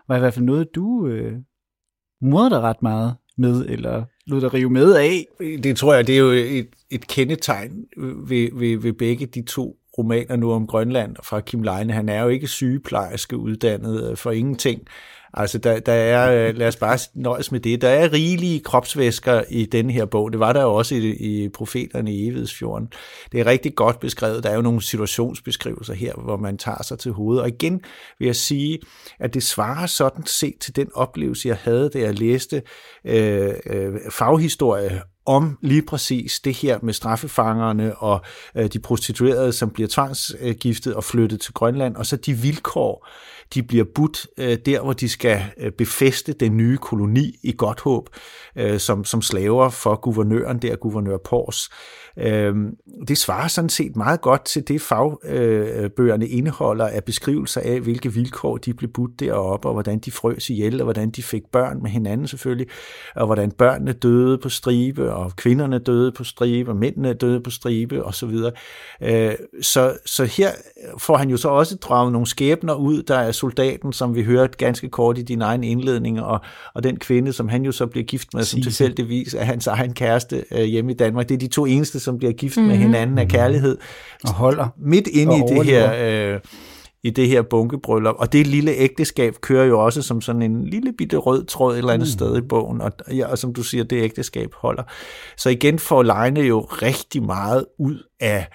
var 0.08 0.16
i 0.16 0.18
hvert 0.18 0.34
fald 0.34 0.44
noget, 0.44 0.68
du 0.74 1.06
øh, 1.06 1.32
murrede 2.22 2.50
dig 2.50 2.60
ret 2.60 2.82
meget 2.82 3.14
med, 3.36 3.66
eller 3.68 4.04
lod 4.26 4.40
dig 4.40 4.54
rive 4.54 4.70
med 4.70 4.94
af. 4.94 5.26
Det 5.62 5.76
tror 5.76 5.94
jeg, 5.94 6.06
det 6.06 6.14
er 6.14 6.18
jo 6.18 6.30
et, 6.30 6.68
et 6.90 7.06
kendetegn 7.06 7.84
ved, 8.26 8.48
ved, 8.58 8.78
ved 8.78 8.92
begge 8.92 9.26
de 9.26 9.42
to 9.42 9.76
romaner 9.98 10.36
nu 10.36 10.52
om 10.52 10.66
Grønland 10.66 11.16
fra 11.22 11.40
Kim 11.40 11.62
Leine. 11.62 11.92
Han 11.92 12.08
er 12.08 12.22
jo 12.22 12.28
ikke 12.28 12.48
sygeplejerske 12.48 13.36
uddannet 13.36 14.10
øh, 14.10 14.16
for 14.16 14.30
ingenting. 14.30 14.82
Altså, 15.34 15.58
der, 15.58 15.80
der 15.80 15.92
er, 15.92 16.48
øh, 16.48 16.56
lad 16.56 16.68
os 16.68 16.76
bare 16.76 16.98
nøjes 17.14 17.52
med 17.52 17.60
det, 17.60 17.80
der 17.80 17.88
er 17.88 18.12
rigelige 18.12 18.60
kropsvæsker 18.60 19.42
i 19.50 19.64
den 19.64 19.90
her 19.90 20.04
bog. 20.04 20.32
Det 20.32 20.40
var 20.40 20.52
der 20.52 20.62
jo 20.62 20.74
også 20.74 20.94
i, 20.94 21.44
i 21.44 21.48
Profeterne 21.48 22.12
i 22.12 22.26
Evighedsfjorden. 22.26 22.88
Det 23.32 23.40
er 23.40 23.46
rigtig 23.46 23.74
godt 23.74 24.00
beskrevet. 24.00 24.44
Der 24.44 24.50
er 24.50 24.54
jo 24.54 24.62
nogle 24.62 24.82
situationsbeskrivelser 24.82 25.94
her, 25.94 26.14
hvor 26.14 26.36
man 26.36 26.58
tager 26.58 26.82
sig 26.82 26.98
til 26.98 27.12
hovedet. 27.12 27.42
Og 27.42 27.48
igen 27.48 27.80
vil 28.18 28.26
jeg 28.26 28.36
sige, 28.36 28.78
at 29.20 29.34
det 29.34 29.42
svarer 29.42 29.86
sådan 29.86 30.26
set 30.26 30.54
til 30.60 30.76
den 30.76 30.88
oplevelse, 30.94 31.48
jeg 31.48 31.56
havde, 31.56 31.90
da 31.94 31.98
jeg 31.98 32.18
læste 32.18 32.62
øh, 33.04 33.54
øh, 33.66 33.94
faghistorie 34.10 35.02
om 35.30 35.58
lige 35.60 35.82
præcis 35.82 36.40
det 36.40 36.54
her 36.54 36.78
med 36.82 36.92
straffefangerne 36.92 37.96
og 37.96 38.20
øh, 38.54 38.66
de 38.66 38.78
prostituerede, 38.78 39.52
som 39.52 39.70
bliver 39.70 39.88
tvangsgiftet 39.88 40.94
og 40.94 41.04
flyttet 41.04 41.40
til 41.40 41.54
Grønland, 41.54 41.96
og 41.96 42.06
så 42.06 42.16
de 42.16 42.34
vilkår, 42.34 43.08
de 43.54 43.62
bliver 43.62 43.84
budt 43.94 44.26
øh, 44.38 44.58
der, 44.66 44.82
hvor 44.82 44.92
de 44.92 45.08
skal 45.08 45.42
øh, 45.58 45.72
befeste 45.72 46.32
den 46.32 46.56
nye 46.56 46.76
koloni 46.76 47.34
i 47.42 47.54
Godthåb, 47.58 48.08
øh, 48.56 48.78
som, 48.78 49.04
som 49.04 49.22
slaver 49.22 49.68
for 49.68 50.00
guvernøren 50.00 50.58
der, 50.58 50.76
guvernør 50.76 51.16
Pors. 51.24 51.70
Øh, 52.18 52.54
det 53.08 53.18
svarer 53.18 53.48
sådan 53.48 53.70
set 53.70 53.96
meget 53.96 54.20
godt 54.20 54.44
til 54.44 54.68
det 54.68 54.80
fagbøgerne 54.80 56.24
øh, 56.24 56.36
indeholder 56.36 56.86
af 56.86 57.04
beskrivelser 57.04 57.60
af, 57.60 57.80
hvilke 57.80 58.12
vilkår 58.12 58.56
de 58.56 58.74
blev 58.74 58.90
budt 58.92 59.20
deroppe, 59.20 59.68
og 59.68 59.72
hvordan 59.72 59.98
de 59.98 60.10
frøs 60.10 60.50
ihjel, 60.50 60.80
og 60.80 60.84
hvordan 60.84 61.10
de 61.10 61.22
fik 61.22 61.42
børn 61.52 61.82
med 61.82 61.90
hinanden 61.90 62.26
selvfølgelig, 62.26 62.66
og 63.16 63.26
hvordan 63.26 63.52
børnene 63.52 63.92
døde 63.92 64.38
på 64.38 64.48
stribe, 64.48 65.14
og 65.24 65.36
kvinderne 65.36 65.78
døde 65.78 66.12
på 66.12 66.24
stribe, 66.24 66.70
og 66.70 66.76
mændene 66.76 67.12
døde 67.12 67.40
på 67.40 67.50
stribe, 67.50 68.04
og 68.04 68.14
så 68.14 68.26
videre. 68.26 68.52
Øh, 69.02 69.32
så, 69.62 69.96
så 70.06 70.24
her 70.24 70.50
får 70.98 71.16
han 71.16 71.30
jo 71.30 71.36
så 71.36 71.48
også 71.48 71.76
draget 71.76 72.12
nogle 72.12 72.26
skæbner 72.26 72.74
ud, 72.74 73.02
der 73.02 73.16
er 73.16 73.32
soldaten, 73.32 73.92
som 73.92 74.14
vi 74.14 74.22
hørte 74.22 74.56
ganske 74.58 74.88
kort 74.88 75.18
i 75.18 75.22
din 75.22 75.42
egen 75.42 75.64
indledning, 75.64 76.22
og, 76.22 76.40
og 76.74 76.82
den 76.82 76.96
kvinde, 76.96 77.32
som 77.32 77.48
han 77.48 77.62
jo 77.64 77.72
så 77.72 77.86
bliver 77.86 78.04
gift 78.04 78.34
med, 78.34 78.44
som 78.44 78.62
tilfældigvis 78.62 79.34
er 79.34 79.44
hans 79.44 79.66
egen 79.66 79.94
kæreste 79.94 80.44
øh, 80.52 80.64
hjemme 80.64 80.92
i 80.92 80.94
Danmark. 80.94 81.28
Det 81.28 81.34
er 81.34 81.38
de 81.38 81.48
to 81.48 81.66
eneste, 81.66 82.00
som 82.00 82.18
bliver 82.18 82.32
gift 82.32 82.56
mm-hmm. 82.56 82.68
med 82.68 82.76
mhm. 82.76 82.86
hinanden 82.86 83.18
af 83.18 83.28
kærlighed. 83.28 83.78
Og 84.24 84.32
holder. 84.32 84.68
Midt 84.78 85.06
inde 85.06 85.36
i 85.36 85.40
det 85.54 85.64
her... 85.64 85.92
Øh, 86.34 86.40
i 87.04 87.10
det 87.10 87.28
her 87.28 87.42
bunkebryllup. 87.42 88.14
Og 88.18 88.32
det 88.32 88.46
lille 88.46 88.72
ægteskab 88.72 89.34
kører 89.40 89.64
jo 89.64 89.84
også 89.84 90.02
som 90.02 90.20
sådan 90.20 90.42
en 90.42 90.64
lille 90.64 90.92
bitte 90.98 91.16
rød 91.16 91.44
tråd 91.44 91.72
et 91.72 91.78
eller 91.78 91.92
andet 91.92 92.08
mm. 92.08 92.12
sted 92.12 92.38
i 92.38 92.40
bogen. 92.40 92.80
Og, 92.80 92.92
ja, 93.12 93.26
og 93.26 93.38
som 93.38 93.54
du 93.54 93.62
siger, 93.62 93.84
det 93.84 94.02
ægteskab 94.02 94.54
holder. 94.54 94.82
Så 95.36 95.50
igen 95.50 95.78
får 95.78 96.02
Leine 96.02 96.40
jo 96.40 96.60
rigtig 96.60 97.22
meget 97.22 97.66
ud 97.78 98.02
af 98.20 98.48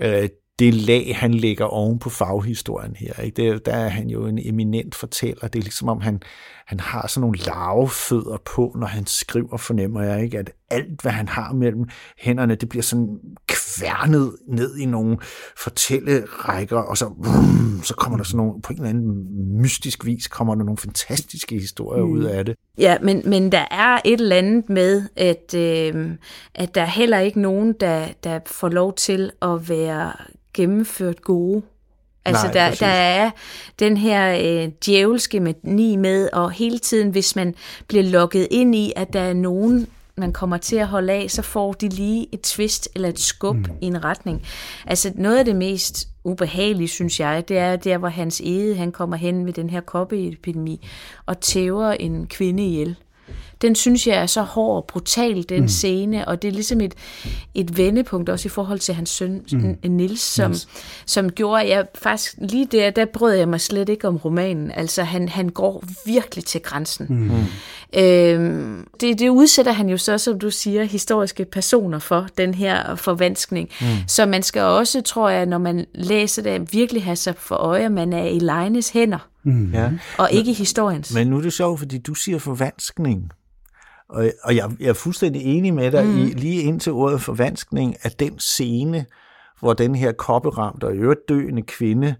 øh, 0.00 0.28
det 0.58 0.74
lag, 0.74 1.16
han 1.16 1.34
lægger 1.34 1.64
oven 1.64 1.98
på 1.98 2.10
faghistorien 2.10 2.96
her. 2.96 3.22
Ikke? 3.22 3.50
Det, 3.52 3.66
der 3.66 3.72
er 3.72 3.88
han 3.88 4.08
jo 4.08 4.26
en 4.26 4.38
eminent 4.42 4.94
fortæller. 4.94 5.48
Det 5.48 5.58
er 5.58 5.62
ligesom 5.62 5.88
om, 5.88 6.00
han, 6.00 6.22
han 6.66 6.80
har 6.80 7.06
sådan 7.06 7.20
nogle 7.20 7.38
larvefødder 7.38 8.36
på, 8.44 8.76
når 8.78 8.86
han 8.86 9.06
skriver, 9.06 9.56
fornemmer 9.56 10.02
jeg 10.02 10.22
ikke, 10.24 10.38
at 10.38 10.50
alt, 10.70 11.02
hvad 11.02 11.12
han 11.12 11.28
har 11.28 11.52
mellem 11.52 11.88
hænderne, 12.18 12.54
det 12.54 12.68
bliver 12.68 12.82
sådan 12.82 13.18
kværnet 13.46 14.36
ned 14.48 14.76
i 14.76 14.84
nogle 14.84 15.18
fortællerækker, 15.58 16.78
og 16.78 16.96
så, 16.96 17.08
brum, 17.08 17.80
så 17.82 17.94
kommer 17.94 18.16
der 18.16 18.24
sådan 18.24 18.36
nogle, 18.36 18.62
på 18.62 18.72
en 18.72 18.78
eller 18.78 18.90
anden 18.90 19.62
mystisk 19.62 20.04
vis, 20.04 20.28
kommer 20.28 20.54
der 20.54 20.64
nogle 20.64 20.78
fantastiske 20.78 21.58
historier 21.58 22.04
mm. 22.04 22.12
ud 22.12 22.24
af 22.24 22.44
det. 22.44 22.56
Ja, 22.78 22.96
men, 23.02 23.22
men 23.24 23.52
der 23.52 23.64
er 23.70 23.98
et 24.04 24.20
eller 24.20 24.36
andet 24.36 24.68
med, 24.68 25.02
at, 25.16 25.54
øh, 25.54 26.10
at 26.54 26.74
der 26.74 26.82
er 26.82 26.86
heller 26.86 27.18
ikke 27.18 27.40
nogen, 27.40 27.72
der, 27.80 28.06
der 28.24 28.40
får 28.46 28.68
lov 28.68 28.94
til 28.94 29.30
at 29.42 29.68
være 29.68 30.12
gennemført 30.54 31.22
gode. 31.22 31.62
Altså, 32.24 32.46
Nej, 32.46 32.52
der, 32.52 32.74
der 32.74 32.86
er 32.86 33.30
den 33.78 33.96
her 33.96 34.38
øh, 34.64 34.70
djævelske 34.86 35.40
mani 35.40 35.96
med, 35.96 36.28
og 36.32 36.50
hele 36.50 36.78
tiden, 36.78 37.10
hvis 37.10 37.36
man 37.36 37.54
bliver 37.88 38.04
lukket 38.04 38.48
ind 38.50 38.74
i, 38.74 38.92
at 38.96 39.12
der 39.12 39.20
er 39.20 39.32
nogen, 39.32 39.86
man 40.16 40.32
kommer 40.32 40.56
til 40.56 40.76
at 40.76 40.86
holde 40.86 41.12
af, 41.12 41.30
så 41.30 41.42
får 41.42 41.72
de 41.72 41.88
lige 41.88 42.26
et 42.32 42.40
twist 42.40 42.88
eller 42.94 43.08
et 43.08 43.18
skub 43.18 43.56
mm. 43.56 43.64
i 43.80 43.86
en 43.86 44.04
retning. 44.04 44.46
Altså, 44.86 45.12
noget 45.14 45.38
af 45.38 45.44
det 45.44 45.56
mest 45.56 46.08
ubehagelige, 46.24 46.88
synes 46.88 47.20
jeg, 47.20 47.48
det 47.48 47.58
er 47.58 47.76
der, 47.76 47.98
hvor 47.98 48.08
hans 48.08 48.40
ede, 48.40 48.76
han 48.76 48.92
kommer 48.92 49.16
hen 49.16 49.44
med 49.44 49.52
den 49.52 49.70
her 49.70 49.80
koppeepidemi 49.80 50.86
og 51.26 51.40
tæver 51.40 51.90
en 51.90 52.26
kvinde 52.26 52.66
ihjel 52.66 52.96
den 53.64 53.74
synes 53.74 54.06
jeg 54.06 54.16
er 54.16 54.26
så 54.26 54.42
hård 54.42 54.76
og 54.76 54.84
brutal, 54.84 55.48
den 55.48 55.60
mm. 55.60 55.68
scene, 55.68 56.28
og 56.28 56.42
det 56.42 56.48
er 56.48 56.52
ligesom 56.52 56.80
et, 56.80 56.94
et 57.54 57.76
vendepunkt 57.76 58.28
også 58.28 58.48
i 58.48 58.50
forhold 58.50 58.78
til 58.78 58.94
hans 58.94 59.10
søn 59.10 59.42
mm. 59.52 59.90
Nils, 59.90 60.20
som, 60.20 60.50
yes. 60.50 60.68
som 61.06 61.30
gjorde, 61.30 61.62
at 61.62 61.68
jeg 61.68 61.86
faktisk 61.94 62.34
lige 62.38 62.66
der, 62.66 62.90
der 62.90 63.04
brød 63.04 63.34
jeg 63.34 63.48
mig 63.48 63.60
slet 63.60 63.88
ikke 63.88 64.08
om 64.08 64.16
romanen. 64.16 64.70
Altså 64.70 65.02
han, 65.02 65.28
han 65.28 65.48
går 65.48 65.84
virkelig 66.06 66.44
til 66.44 66.60
grænsen. 66.60 67.06
Mm. 67.08 67.30
Øhm, 68.00 68.86
det, 69.00 69.18
det 69.18 69.28
udsætter 69.28 69.72
han 69.72 69.88
jo 69.88 69.96
så, 69.96 70.18
som 70.18 70.38
du 70.38 70.50
siger, 70.50 70.84
historiske 70.84 71.44
personer 71.44 71.98
for, 71.98 72.26
den 72.38 72.54
her 72.54 72.94
forvanskning. 72.94 73.68
Mm. 73.80 73.86
Så 74.06 74.26
man 74.26 74.42
skal 74.42 74.62
også, 74.62 75.02
tror 75.02 75.28
jeg, 75.28 75.46
når 75.46 75.58
man 75.58 75.86
læser 75.94 76.42
det, 76.42 76.72
virkelig 76.72 77.04
have 77.04 77.16
sig 77.16 77.34
for 77.38 77.54
øje, 77.54 77.84
at 77.84 77.92
man 77.92 78.12
er 78.12 78.24
i 78.24 78.38
Leines 78.38 78.90
hænder. 78.90 79.28
Mm. 79.44 79.72
Ja. 79.72 79.90
Og 80.18 80.32
ikke 80.32 80.50
i 80.50 80.54
historiens. 80.54 81.14
Men 81.14 81.26
nu 81.26 81.36
er 81.36 81.42
det 81.42 81.52
sjovt, 81.52 81.78
fordi 81.78 81.98
du 81.98 82.14
siger 82.14 82.38
forvanskning. 82.38 83.30
Og, 84.14 84.30
og 84.42 84.56
jeg, 84.56 84.70
jeg 84.80 84.88
er 84.88 84.92
fuldstændig 84.92 85.42
enig 85.42 85.74
med 85.74 85.92
dig 85.92 86.04
mm. 86.04 86.18
i, 86.18 86.24
lige 86.24 86.62
ind 86.62 86.80
til 86.80 86.92
ordet 86.92 87.20
forvanskning, 87.20 87.96
at 88.02 88.20
den 88.20 88.38
scene, 88.38 89.06
hvor 89.60 89.72
den 89.72 89.94
her 89.94 90.12
kopperamte 90.12 90.84
og 90.84 90.94
øvrigt 90.94 91.28
døende 91.28 91.62
kvinde 91.62 92.14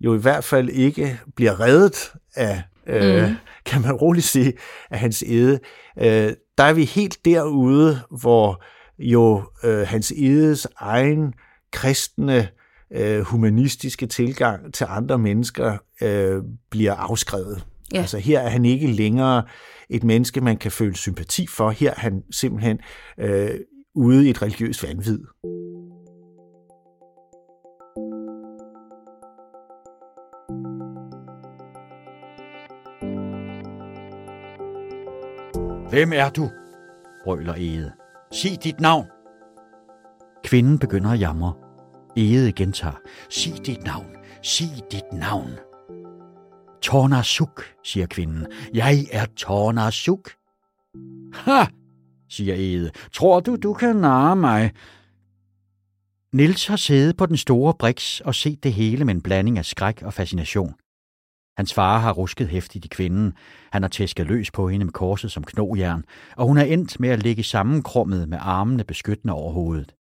jo 0.00 0.14
i 0.14 0.18
hvert 0.18 0.44
fald 0.44 0.68
ikke 0.68 1.20
bliver 1.36 1.60
reddet 1.60 2.12
af, 2.34 2.62
øh, 2.86 3.28
mm. 3.28 3.34
kan 3.66 3.82
man 3.82 3.92
roligt 3.92 4.26
sige, 4.26 4.52
af 4.90 4.98
hans 4.98 5.24
ede. 5.26 5.58
Øh, 5.98 6.32
der 6.58 6.64
er 6.64 6.72
vi 6.72 6.84
helt 6.84 7.24
derude, 7.24 8.00
hvor 8.20 8.64
jo 8.98 9.42
øh, 9.64 9.86
hans 9.86 10.12
edes 10.16 10.66
egen 10.76 11.34
kristne, 11.72 12.48
øh, 12.92 13.20
humanistiske 13.20 14.06
tilgang 14.06 14.74
til 14.74 14.86
andre 14.90 15.18
mennesker 15.18 15.78
øh, 16.02 16.42
bliver 16.70 16.94
afskrevet. 16.94 17.64
Ja. 17.94 17.98
Altså 17.98 18.18
her 18.18 18.40
er 18.40 18.48
han 18.48 18.64
ikke 18.64 18.86
længere 18.86 19.42
et 19.90 20.04
menneske, 20.04 20.40
man 20.40 20.56
kan 20.56 20.72
føle 20.72 20.96
sympati 20.96 21.46
for. 21.46 21.70
Her 21.70 21.90
er 21.90 22.00
han 22.00 22.22
simpelthen 22.30 22.78
øh, 23.18 23.50
ude 23.94 24.26
i 24.26 24.30
et 24.30 24.42
religiøst 24.42 24.82
vanvid. 24.88 25.18
Hvem 35.90 36.12
er 36.12 36.30
du? 36.30 36.50
brøler 37.24 37.54
Ede. 37.58 37.92
Sig 38.32 38.64
dit 38.64 38.80
navn. 38.80 39.06
Kvinden 40.44 40.78
begynder 40.78 41.10
at 41.10 41.20
jamre. 41.20 41.54
Ede 42.16 42.52
gentager. 42.52 43.00
Sig 43.30 43.66
dit 43.66 43.84
navn. 43.84 44.06
Sig 44.42 44.68
dit 44.92 45.12
navn. 45.12 45.69
Tornasuk, 46.82 47.64
siger 47.84 48.06
kvinden. 48.06 48.46
Jeg 48.74 49.06
er 49.12 49.26
Tornasuk. 49.36 50.30
Ha, 51.34 51.64
siger 52.28 52.54
Ede. 52.54 52.90
Tror 53.12 53.40
du, 53.40 53.56
du 53.56 53.74
kan 53.74 53.96
narre 53.96 54.36
mig? 54.36 54.70
Nils 56.32 56.66
har 56.66 56.76
siddet 56.76 57.16
på 57.16 57.26
den 57.26 57.36
store 57.36 57.74
briks 57.74 58.20
og 58.20 58.34
set 58.34 58.64
det 58.64 58.72
hele 58.72 59.04
med 59.04 59.14
en 59.14 59.22
blanding 59.22 59.58
af 59.58 59.64
skræk 59.64 60.02
og 60.02 60.14
fascination. 60.14 60.74
Hans 61.56 61.74
far 61.74 61.98
har 61.98 62.12
rusket 62.12 62.48
hæftigt 62.48 62.84
i 62.84 62.88
kvinden. 62.88 63.32
Han 63.72 63.82
har 63.82 63.88
tæsket 63.88 64.26
løs 64.26 64.50
på 64.50 64.68
hende 64.68 64.84
med 64.84 64.92
korset 64.92 65.32
som 65.32 65.44
knogjern, 65.44 66.04
og 66.36 66.46
hun 66.46 66.58
er 66.58 66.64
endt 66.64 67.00
med 67.00 67.08
at 67.08 67.22
ligge 67.22 67.42
sammenkrummet 67.42 68.28
med 68.28 68.38
armene 68.40 68.84
beskyttende 68.84 69.34
over 69.34 69.52
hovedet. 69.52 69.94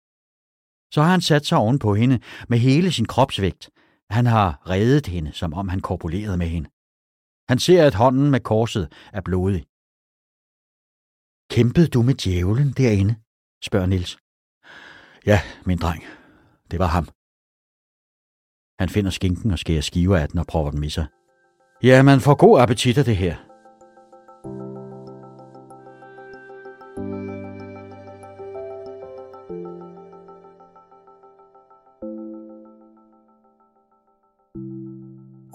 Så 0.94 1.02
har 1.02 1.12
han 1.12 1.22
sat 1.22 1.46
sig 1.46 1.58
oven 1.58 1.80
på 1.80 1.96
hende 1.96 2.20
med 2.48 2.58
hele 2.58 2.92
sin 2.92 3.06
kropsvægt, 3.06 3.70
han 4.10 4.26
har 4.26 4.50
reddet 4.70 5.08
hende, 5.08 5.32
som 5.34 5.54
om 5.54 5.68
han 5.70 5.80
korpulerede 5.80 6.38
med 6.38 6.48
hende. 6.48 6.70
Han 7.50 7.60
ser, 7.60 7.88
at 7.88 7.94
hånden 7.94 8.32
med 8.32 8.40
korset 8.40 8.86
er 9.14 9.22
blodig. 9.22 9.66
Kæmpede 11.54 11.88
du 11.88 12.02
med 12.02 12.14
djævlen 12.14 12.72
derinde? 12.72 13.16
spørger 13.64 13.86
Nils. 13.86 14.18
Ja, 15.26 15.40
min 15.66 15.78
dreng. 15.78 16.04
Det 16.72 16.80
var 16.80 16.88
ham. 16.88 17.06
Han 18.80 18.90
finder 18.90 19.12
skinken 19.12 19.52
og 19.52 19.60
skærer 19.60 19.82
skiver 19.82 20.18
af 20.18 20.30
den 20.30 20.40
og 20.40 20.48
prøver 20.48 20.72
den 20.72 20.84
i 20.84 20.90
sig. 20.90 21.06
Ja, 21.84 22.04
man 22.04 22.20
får 22.20 22.36
god 22.36 22.60
appetit 22.62 22.98
af 22.98 23.06
det 23.06 23.18
her. 23.18 23.47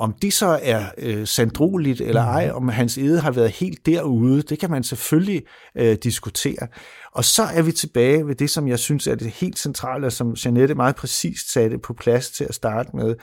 Om 0.03 0.13
det 0.13 0.33
så 0.33 0.59
er 0.63 0.85
øh, 0.99 1.27
sandroligt 1.27 2.01
eller 2.01 2.23
ej, 2.23 2.51
om 2.51 2.69
hans 2.69 2.99
ede 2.99 3.21
har 3.21 3.31
været 3.31 3.51
helt 3.51 3.87
derude, 3.87 4.43
det 4.43 4.59
kan 4.59 4.71
man 4.71 4.85
selvfølgelig 4.85 5.43
øh, 5.77 5.97
diskutere. 6.03 6.69
Og 7.13 7.25
så 7.25 7.43
er 7.43 7.63
vi 7.63 7.73
tilbage 7.73 8.27
ved 8.27 8.35
det, 8.35 8.51
som 8.51 8.69
jeg 8.69 8.79
synes 8.79 9.07
er 9.07 9.15
det 9.15 9.31
helt 9.31 9.59
centrale, 9.59 10.07
og 10.07 10.13
som 10.13 10.35
Janette 10.45 10.75
meget 10.75 10.97
præcist 10.97 11.53
satte 11.53 11.79
på 11.79 11.95
plads 11.95 12.31
til 12.31 12.45
at 12.45 12.55
starte 12.55 12.97
med, 12.97 13.15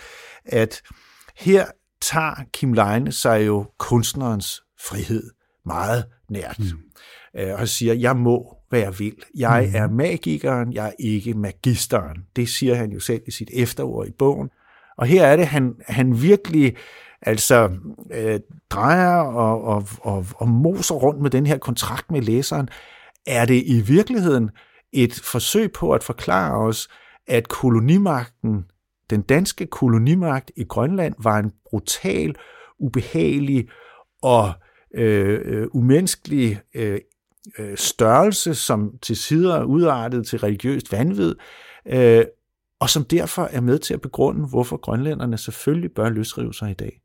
at 0.45 0.81
her 1.37 1.65
tager 2.01 2.43
Kim 2.53 2.73
Leine 2.73 3.11
sig 3.11 3.45
jo 3.47 3.65
kunstnerens 3.77 4.61
frihed 4.87 5.23
meget 5.65 6.05
nært. 6.29 6.59
Mm. 6.59 7.41
Øh, 7.41 7.59
og 7.59 7.67
siger, 7.67 7.93
jeg 7.93 8.17
må, 8.17 8.57
hvad 8.69 8.79
jeg 8.79 8.99
vil. 8.99 9.15
Jeg 9.37 9.67
mm. 9.69 9.75
er 9.75 9.87
magikeren, 9.87 10.73
jeg 10.73 10.87
er 10.87 10.93
ikke 10.99 11.33
magisteren. 11.33 12.17
Det 12.35 12.49
siger 12.49 12.75
han 12.75 12.91
jo 12.91 12.99
selv 12.99 13.21
i 13.27 13.31
sit 13.31 13.49
efterord 13.53 14.07
i 14.07 14.11
bogen. 14.19 14.49
Og 14.99 15.07
her 15.07 15.25
er 15.25 15.35
det, 15.35 15.47
han, 15.47 15.75
han 15.87 16.21
virkelig 16.21 16.75
altså 17.21 17.69
øh, 18.11 18.39
drejer 18.69 19.21
og, 19.21 19.63
og, 19.63 19.87
og, 20.01 20.25
og 20.35 20.47
moser 20.47 20.95
rundt 20.95 21.21
med 21.21 21.29
den 21.29 21.45
her 21.45 21.57
kontrakt 21.57 22.11
med 22.11 22.21
læseren. 22.21 22.69
Er 23.27 23.45
det 23.45 23.63
i 23.65 23.81
virkeligheden 23.81 24.49
et 24.91 25.13
forsøg 25.23 25.71
på 25.71 25.91
at 25.91 26.03
forklare 26.03 26.57
os, 26.57 26.89
at 27.27 27.47
kolonimagten, 27.47 28.65
den 29.09 29.21
danske 29.21 29.65
kolonimagt 29.65 30.51
i 30.55 30.63
Grønland, 30.63 31.13
var 31.23 31.39
en 31.39 31.51
brutal, 31.65 32.35
ubehagelig 32.79 33.67
og 34.21 34.51
øh, 34.93 35.39
øh 35.45 35.67
umenneskelig 35.71 36.59
øh, 36.75 36.99
øh, 37.59 37.77
størrelse, 37.77 38.55
som 38.55 38.91
til 39.01 39.15
sider 39.15 39.63
udartet 39.63 40.27
til 40.27 40.39
religiøst 40.39 40.91
vanvid, 40.91 41.35
øh, 41.85 42.25
og 42.79 42.89
som 42.89 43.03
derfor 43.05 43.43
er 43.43 43.61
med 43.61 43.79
til 43.79 43.93
at 43.93 44.01
begrunde, 44.01 44.47
hvorfor 44.47 44.77
grønlænderne 44.77 45.37
selvfølgelig 45.37 45.91
bør 45.91 46.09
løsrive 46.09 46.53
sig 46.53 46.71
i 46.71 46.73
dag. 46.73 47.01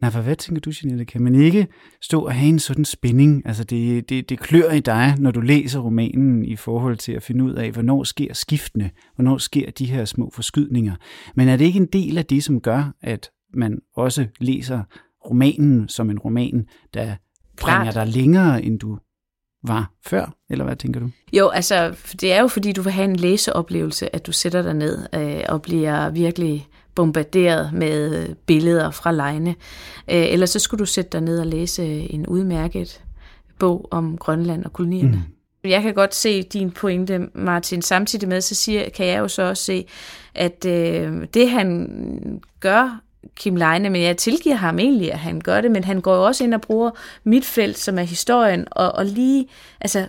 Nej, 0.00 0.10
for 0.10 0.20
hvad 0.20 0.36
tænker 0.36 0.60
du, 0.60 0.72
Jeanette? 0.82 1.04
Kan 1.04 1.22
man 1.22 1.34
ikke 1.34 1.66
stå 2.02 2.20
og 2.20 2.34
have 2.34 2.48
en 2.48 2.58
sådan 2.58 2.84
spænding? 2.84 3.42
Altså, 3.46 3.64
det, 3.64 4.08
det, 4.08 4.28
det 4.28 4.38
klør 4.38 4.70
i 4.70 4.80
dig, 4.80 5.14
når 5.18 5.30
du 5.30 5.40
læser 5.40 5.80
romanen 5.80 6.44
i 6.44 6.56
forhold 6.56 6.96
til 6.96 7.12
at 7.12 7.22
finde 7.22 7.44
ud 7.44 7.52
af, 7.52 7.70
hvornår 7.70 8.04
sker 8.04 8.34
skiftene? 8.34 8.90
Hvornår 9.14 9.38
sker 9.38 9.70
de 9.70 9.86
her 9.86 10.04
små 10.04 10.30
forskydninger? 10.34 10.94
Men 11.34 11.48
er 11.48 11.56
det 11.56 11.64
ikke 11.64 11.78
en 11.78 11.86
del 11.86 12.18
af 12.18 12.26
det, 12.26 12.44
som 12.44 12.60
gør, 12.60 12.92
at 13.00 13.30
man 13.54 13.78
også 13.94 14.26
læser 14.40 14.82
romanen 15.30 15.88
som 15.88 16.10
en 16.10 16.18
roman, 16.18 16.66
der 16.94 17.16
Klart. 17.56 17.78
bringer 17.78 18.04
dig 18.04 18.12
længere, 18.12 18.62
end 18.62 18.78
du 18.78 18.98
var 19.68 19.90
før, 20.06 20.34
eller 20.50 20.64
hvad 20.64 20.76
tænker 20.76 21.00
du? 21.00 21.10
Jo, 21.32 21.48
altså, 21.48 21.94
det 22.20 22.32
er 22.32 22.40
jo 22.40 22.48
fordi, 22.48 22.72
du 22.72 22.82
vil 22.82 22.92
have 22.92 23.04
en 23.04 23.16
læseoplevelse, 23.16 24.14
at 24.14 24.26
du 24.26 24.32
sætter 24.32 24.62
dig 24.62 24.74
ned 24.74 25.06
øh, 25.14 25.40
og 25.48 25.62
bliver 25.62 26.10
virkelig 26.10 26.68
bombarderet 26.94 27.72
med 27.72 28.28
billeder 28.46 28.90
fra 28.90 29.12
lejene. 29.12 29.50
Øh, 30.10 30.32
eller 30.32 30.46
så 30.46 30.58
skulle 30.58 30.78
du 30.78 30.86
sætte 30.86 31.10
dig 31.10 31.20
ned 31.20 31.40
og 31.40 31.46
læse 31.46 31.84
en 31.84 32.26
udmærket 32.26 33.02
bog 33.58 33.88
om 33.90 34.18
Grønland 34.18 34.64
og 34.64 34.72
kolonierne. 34.72 35.24
Mm. 35.64 35.70
Jeg 35.70 35.82
kan 35.82 35.94
godt 35.94 36.14
se 36.14 36.42
din 36.42 36.70
pointe, 36.70 37.28
Martin. 37.34 37.82
Samtidig 37.82 38.28
med, 38.28 38.40
så 38.40 38.54
siger, 38.54 38.88
kan 38.88 39.06
jeg 39.06 39.18
jo 39.18 39.28
så 39.28 39.42
også 39.42 39.64
se, 39.64 39.86
at 40.34 40.64
øh, 40.64 41.26
det 41.34 41.50
han 41.50 41.88
gør, 42.60 43.00
Kim 43.36 43.56
Leine, 43.56 43.90
men 43.90 44.02
jeg 44.02 44.16
tilgiver 44.16 44.56
ham 44.56 44.78
egentlig, 44.78 45.12
at 45.12 45.18
han 45.18 45.40
gør 45.40 45.60
det, 45.60 45.70
men 45.70 45.84
han 45.84 46.00
går 46.00 46.14
jo 46.14 46.26
også 46.26 46.44
ind 46.44 46.54
og 46.54 46.60
bruger 46.60 46.90
mit 47.24 47.44
felt, 47.44 47.78
som 47.78 47.98
er 47.98 48.02
historien, 48.02 48.66
og, 48.70 48.92
og 48.92 49.06
lige 49.06 49.48
altså, 49.80 50.06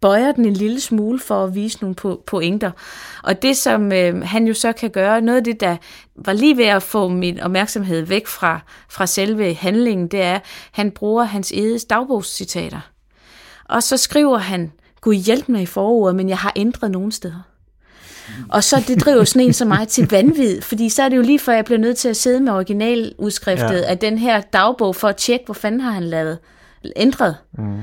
bøjer 0.00 0.32
den 0.32 0.44
en 0.44 0.52
lille 0.52 0.80
smule 0.80 1.18
for 1.18 1.44
at 1.44 1.54
vise 1.54 1.78
nogle 1.80 2.16
pointer. 2.26 2.70
Og 3.22 3.42
det, 3.42 3.56
som 3.56 3.92
øh, 3.92 4.22
han 4.22 4.46
jo 4.46 4.54
så 4.54 4.72
kan 4.72 4.90
gøre, 4.90 5.20
noget 5.20 5.38
af 5.38 5.44
det, 5.44 5.60
der 5.60 5.76
var 6.16 6.32
lige 6.32 6.56
ved 6.56 6.64
at 6.64 6.82
få 6.82 7.08
min 7.08 7.40
opmærksomhed 7.40 8.02
væk 8.02 8.26
fra, 8.26 8.60
fra 8.90 9.06
selve 9.06 9.54
handlingen, 9.54 10.08
det 10.08 10.22
er, 10.22 10.34
at 10.34 10.44
han 10.72 10.90
bruger 10.90 11.24
hans 11.24 11.52
edes 11.52 11.84
dagbogscitater. 11.84 12.80
Og 13.64 13.82
så 13.82 13.96
skriver 13.96 14.38
han, 14.38 14.72
Gud 15.00 15.14
hjælp 15.14 15.48
mig 15.48 15.62
i 15.62 15.66
forordet, 15.66 16.16
men 16.16 16.28
jeg 16.28 16.38
har 16.38 16.52
ændret 16.56 16.90
nogle 16.90 17.12
steder. 17.12 17.49
Og 18.48 18.64
så 18.64 18.84
det 18.88 19.04
driver 19.04 19.24
sådan 19.24 19.42
en 19.42 19.52
som 19.52 19.68
mig 19.68 19.88
til 19.88 20.08
vanvid, 20.10 20.60
fordi 20.60 20.88
så 20.88 21.02
er 21.02 21.08
det 21.08 21.16
jo 21.16 21.22
lige 21.22 21.38
før, 21.38 21.52
jeg 21.52 21.64
bliver 21.64 21.78
nødt 21.78 21.96
til 21.96 22.08
at 22.08 22.16
sidde 22.16 22.40
med 22.40 22.52
originaludskriftet 22.52 23.80
ja. 23.80 23.90
af 23.90 23.98
den 23.98 24.18
her 24.18 24.40
dagbog 24.40 24.96
for 24.96 25.08
at 25.08 25.16
tjekke, 25.16 25.44
hvor 25.44 25.54
fanden 25.54 25.80
har 25.80 25.90
han 25.90 26.04
lavet 26.04 26.38
ændret. 26.96 27.36
Mm. 27.58 27.78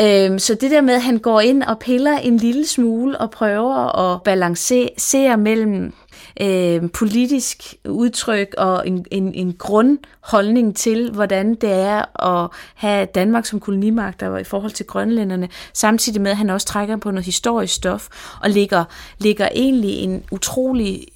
Øhm, 0.00 0.38
så 0.38 0.54
det 0.54 0.70
der 0.70 0.80
med, 0.80 0.94
at 0.94 1.02
han 1.02 1.18
går 1.18 1.40
ind 1.40 1.62
og 1.62 1.78
piller 1.78 2.18
en 2.18 2.36
lille 2.36 2.66
smule 2.66 3.18
og 3.18 3.30
prøver 3.30 3.98
at 3.98 4.22
balancere 4.22 5.36
mellem 5.36 5.92
øh, 6.40 6.90
politisk 6.90 7.74
udtryk 7.88 8.54
og 8.58 8.88
en, 8.88 9.06
en, 9.10 9.34
en 9.34 9.52
grundholdning 9.52 10.76
til, 10.76 11.10
hvordan 11.10 11.54
det 11.54 11.70
er 11.70 12.26
at 12.26 12.50
have 12.74 13.06
Danmark 13.06 13.46
som 13.46 13.60
kolonimagt 13.60 14.22
i 14.40 14.44
forhold 14.44 14.70
til 14.70 14.86
grønlænderne, 14.86 15.48
samtidig 15.74 16.20
med, 16.20 16.30
at 16.30 16.36
han 16.36 16.50
også 16.50 16.66
trækker 16.66 16.96
på 16.96 17.10
noget 17.10 17.24
historisk 17.24 17.74
stof 17.74 18.08
og 18.42 18.50
ligger, 18.50 18.84
ligger 19.18 19.48
egentlig 19.54 19.92
en 19.92 20.24
utrolig, 20.30 21.06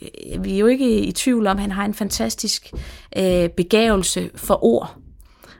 vi 0.40 0.54
er 0.54 0.58
jo 0.58 0.66
ikke 0.66 1.00
i 1.00 1.12
tvivl 1.12 1.46
om, 1.46 1.56
at 1.56 1.62
han 1.62 1.72
har 1.72 1.84
en 1.84 1.94
fantastisk 1.94 2.72
øh, 3.16 3.48
begævelse 3.48 4.30
for 4.34 4.64
ord 4.64 4.96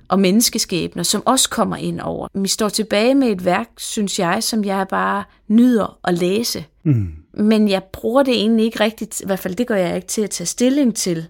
og 0.09 0.21
menneskeskæbner, 0.21 1.03
som 1.03 1.23
også 1.27 1.51
kommer 1.51 1.77
ind 1.77 2.01
over. 2.01 2.29
Vi 2.35 2.49
står 2.49 2.69
tilbage 2.69 3.15
med 3.15 3.29
et 3.29 3.45
værk, 3.45 3.69
synes 3.77 4.19
jeg, 4.19 4.43
som 4.43 4.65
jeg 4.65 4.87
bare 4.89 5.25
nyder 5.49 5.99
at 6.05 6.15
læse. 6.15 6.65
Mm. 6.85 7.09
Men 7.37 7.69
jeg 7.69 7.85
bruger 7.85 8.23
det 8.23 8.35
egentlig 8.35 8.65
ikke 8.65 8.81
rigtigt, 8.81 9.21
i 9.21 9.27
hvert 9.27 9.39
fald 9.39 9.55
det 9.55 9.67
gør 9.67 9.77
jeg 9.77 9.97
ikke 9.97 10.09
til 10.09 10.23
at 10.23 10.31
tage 10.31 10.47
stilling 10.47 10.97
til, 10.97 11.27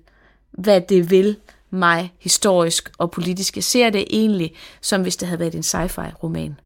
hvad 0.51 0.81
det 0.81 1.11
vil 1.11 1.37
mig 1.71 2.13
historisk 2.19 2.93
og 2.99 3.11
politisk. 3.11 3.57
Jeg 3.57 3.65
ser 3.65 3.91
det 3.91 4.05
egentlig, 4.11 4.55
som 4.81 5.03
hvis 5.03 5.17
det 5.17 5.29
havde 5.29 5.41
været 5.41 5.55
en 5.55 5.63
sci-fi-roman 5.63 6.57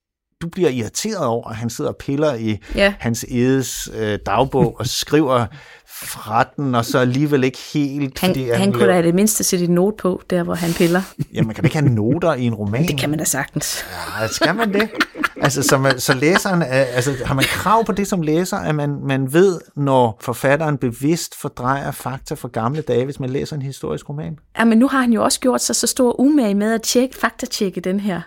du 0.43 0.49
bliver 0.49 0.71
irriteret 0.71 1.27
over, 1.27 1.49
at 1.49 1.57
han 1.57 1.71
sidder 1.71 1.91
og 1.91 1.97
piller 1.97 2.35
i 2.35 2.59
ja. 2.75 2.95
hans 2.99 3.25
edes 3.29 3.89
øh, 3.97 4.19
dagbog 4.27 4.77
og 4.79 4.87
skriver 4.87 5.47
fra 5.87 6.45
den, 6.57 6.75
og 6.75 6.85
så 6.85 6.99
alligevel 6.99 7.45
ikke 7.45 7.59
helt... 7.75 8.19
Han, 8.19 8.31
fordi 8.31 8.49
han, 8.49 8.61
han 8.61 8.73
kunne 8.73 8.89
da 8.89 9.03
det 9.03 9.15
mindste 9.15 9.45
sætte 9.45 9.65
en 9.65 9.75
note 9.75 9.97
på, 9.97 10.23
der 10.31 10.43
hvor 10.43 10.55
han 10.55 10.73
piller. 10.73 11.03
Jamen, 11.35 11.55
kan 11.55 11.63
man 11.63 11.65
ikke 11.65 11.79
have 11.79 11.89
noter 11.89 12.35
i 12.35 12.45
en 12.45 12.55
roman? 12.55 12.87
Det 12.87 12.99
kan 12.99 13.11
man 13.11 13.19
da 13.19 13.25
sagtens. 13.25 13.85
Ja, 14.21 14.27
skal 14.27 14.55
man 14.55 14.73
det? 14.73 14.89
Altså, 15.43 15.63
så, 15.63 15.79
man, 15.79 16.01
så 16.01 16.15
læseren, 16.15 16.63
altså, 16.63 17.13
har 17.25 17.35
man 17.35 17.45
krav 17.45 17.85
på 17.85 17.93
det 17.93 18.07
som 18.07 18.23
læser, 18.23 18.57
at 18.57 18.75
man, 18.75 19.01
man 19.07 19.33
ved, 19.33 19.61
når 19.77 20.19
forfatteren 20.21 20.79
bevidst 20.79 21.41
fordrejer 21.41 21.91
fakta 21.91 22.35
fra 22.35 22.49
gamle 22.53 22.83
dage, 22.83 23.05
hvis 23.05 23.21
man 23.21 23.31
læser 23.31 23.57
en 23.57 23.63
historisk 23.63 24.09
roman? 24.09 24.39
Ja, 24.59 24.65
men 24.65 24.79
nu 24.79 24.89
har 24.89 25.01
han 25.01 25.13
jo 25.13 25.25
også 25.25 25.41
gjort 25.41 25.61
sig 25.61 25.77
så 25.77 25.87
stor 25.87 26.21
umage 26.21 26.55
med 26.55 26.75
at 26.75 26.83
tjekke, 26.83 27.17
faktatjekke 27.17 27.81
den 27.81 28.01
her 28.01 28.21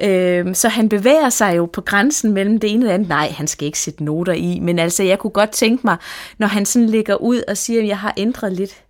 Øh, 0.00 0.54
så 0.54 0.68
han 0.68 0.88
bevæger 0.88 1.28
sig 1.28 1.56
jo 1.56 1.66
på 1.66 1.80
grænsen 1.80 2.32
mellem 2.32 2.60
det 2.60 2.72
ene 2.72 2.84
og 2.84 2.88
det 2.88 2.94
andet. 2.94 3.08
Nej, 3.08 3.28
han 3.28 3.46
skal 3.46 3.66
ikke 3.66 3.78
sætte 3.78 4.04
noter 4.04 4.32
i, 4.32 4.58
men 4.60 4.78
altså 4.78 5.02
jeg 5.02 5.18
kunne 5.18 5.30
godt 5.30 5.50
tænke 5.50 5.80
mig, 5.84 5.96
når 6.38 6.46
han 6.46 6.66
sådan 6.66 6.88
ligger 6.88 7.14
ud 7.14 7.42
og 7.48 7.56
siger, 7.56 7.82
at 7.82 7.88
jeg 7.88 7.98
har 7.98 8.14
ændret 8.16 8.52
lidt, 8.52 8.84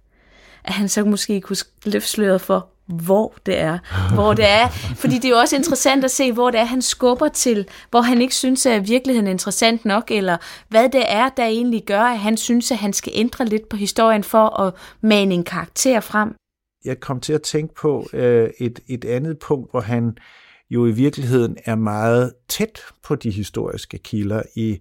at 0.64 0.72
han 0.72 0.88
så 0.88 1.04
måske 1.04 1.40
kunne 1.40 1.56
løfte 1.84 2.08
sløret 2.08 2.40
for, 2.40 2.68
hvor 2.86 3.34
det 3.46 3.58
er. 3.58 3.78
Hvor 4.14 4.34
det 4.34 4.48
er. 4.48 4.68
Fordi 4.68 5.14
det 5.14 5.24
er 5.24 5.28
jo 5.28 5.36
også 5.36 5.56
interessant 5.56 6.04
at 6.04 6.10
se, 6.10 6.32
hvor 6.32 6.50
det 6.50 6.60
er, 6.60 6.64
han 6.64 6.82
skubber 6.82 7.28
til, 7.28 7.68
hvor 7.90 8.00
han 8.00 8.22
ikke 8.22 8.34
synes, 8.34 8.66
at 8.66 8.88
virkeligheden 8.88 9.26
er 9.26 9.30
interessant 9.30 9.84
nok, 9.84 10.10
eller 10.10 10.36
hvad 10.68 10.88
det 10.88 11.02
er, 11.08 11.28
der 11.28 11.44
egentlig 11.44 11.84
gør, 11.86 12.00
at 12.00 12.18
han 12.18 12.36
synes, 12.36 12.70
at 12.70 12.78
han 12.78 12.92
skal 12.92 13.12
ændre 13.14 13.44
lidt 13.44 13.68
på 13.68 13.76
historien 13.76 14.24
for 14.24 14.60
at 14.60 14.74
mane 15.00 15.34
en 15.34 15.44
karakter 15.44 16.00
frem. 16.00 16.34
Jeg 16.84 17.00
kom 17.00 17.20
til 17.20 17.32
at 17.32 17.42
tænke 17.42 17.74
på 17.74 18.08
øh, 18.12 18.50
et, 18.58 18.80
et 18.88 19.04
andet 19.04 19.38
punkt, 19.38 19.70
hvor 19.70 19.80
han 19.80 20.16
jo 20.74 20.86
i 20.86 20.92
virkeligheden 20.92 21.56
er 21.64 21.74
meget 21.74 22.32
tæt 22.48 22.80
på 23.04 23.14
de 23.14 23.30
historiske 23.30 23.98
kilder 23.98 24.42
i 24.56 24.78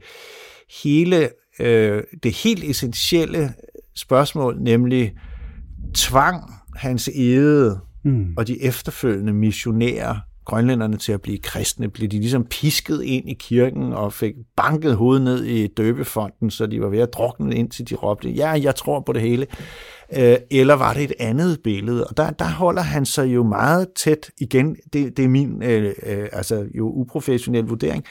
hele 0.83 1.29
øh, 1.59 2.03
det 2.23 2.35
helt 2.35 2.63
essentielle 2.63 3.53
spørgsmål, 3.95 4.57
nemlig 4.61 5.13
tvang 5.93 6.53
hans 6.75 7.09
ede 7.15 7.79
mm. 8.03 8.33
og 8.37 8.47
de 8.47 8.63
efterfølgende 8.63 9.33
missionærer 9.33 10.15
grønlænderne 10.45 10.97
til 10.97 11.11
at 11.11 11.21
blive 11.21 11.37
kristne, 11.37 11.89
blev 11.89 12.09
de 12.09 12.19
ligesom 12.19 12.45
pisket 12.45 13.03
ind 13.03 13.29
i 13.29 13.33
kirken 13.33 13.93
og 13.93 14.13
fik 14.13 14.33
banket 14.55 14.95
hovedet 14.95 15.23
ned 15.23 15.43
i 15.43 15.67
døbefonden, 15.67 16.51
så 16.51 16.65
de 16.65 16.81
var 16.81 16.89
ved 16.89 16.99
at 16.99 17.13
drukne 17.13 17.55
ind 17.55 17.69
til 17.69 17.89
de 17.89 17.95
råbte, 17.95 18.29
ja, 18.29 18.49
jeg 18.49 18.75
tror 18.75 18.99
på 18.99 19.13
det 19.13 19.21
hele. 19.21 19.47
Øh, 20.15 20.37
eller 20.51 20.73
var 20.73 20.93
det 20.93 21.03
et 21.03 21.13
andet 21.19 21.59
billede? 21.63 22.07
Og 22.07 22.17
der, 22.17 22.29
der 22.29 22.45
holder 22.45 22.81
han 22.81 23.05
sig 23.05 23.25
jo 23.25 23.43
meget 23.43 23.87
tæt 23.95 24.31
igen. 24.37 24.75
Det, 24.93 25.17
det 25.17 25.25
er 25.25 25.29
min 25.29 25.63
øh, 25.63 25.93
øh, 26.03 26.27
altså 26.31 26.67
jo 26.75 26.89
uprofessionel 26.89 27.63
vurdering. 27.63 28.05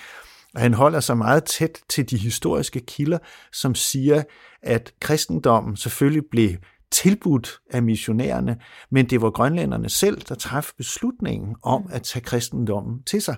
Han 0.56 0.74
holder 0.74 1.00
sig 1.00 1.16
meget 1.18 1.44
tæt 1.44 1.78
til 1.88 2.10
de 2.10 2.16
historiske 2.16 2.80
kilder, 2.80 3.18
som 3.52 3.74
siger, 3.74 4.22
at 4.62 4.92
kristendommen 5.00 5.76
selvfølgelig 5.76 6.22
blev 6.30 6.50
tilbudt 6.90 7.58
af 7.70 7.82
missionærerne, 7.82 8.56
men 8.90 9.10
det 9.10 9.22
var 9.22 9.30
grønlænderne 9.30 9.88
selv, 9.88 10.20
der 10.28 10.34
træffede 10.34 10.76
beslutningen 10.76 11.56
om 11.62 11.86
at 11.92 12.02
tage 12.02 12.22
kristendommen 12.22 13.02
til 13.02 13.22
sig. 13.22 13.36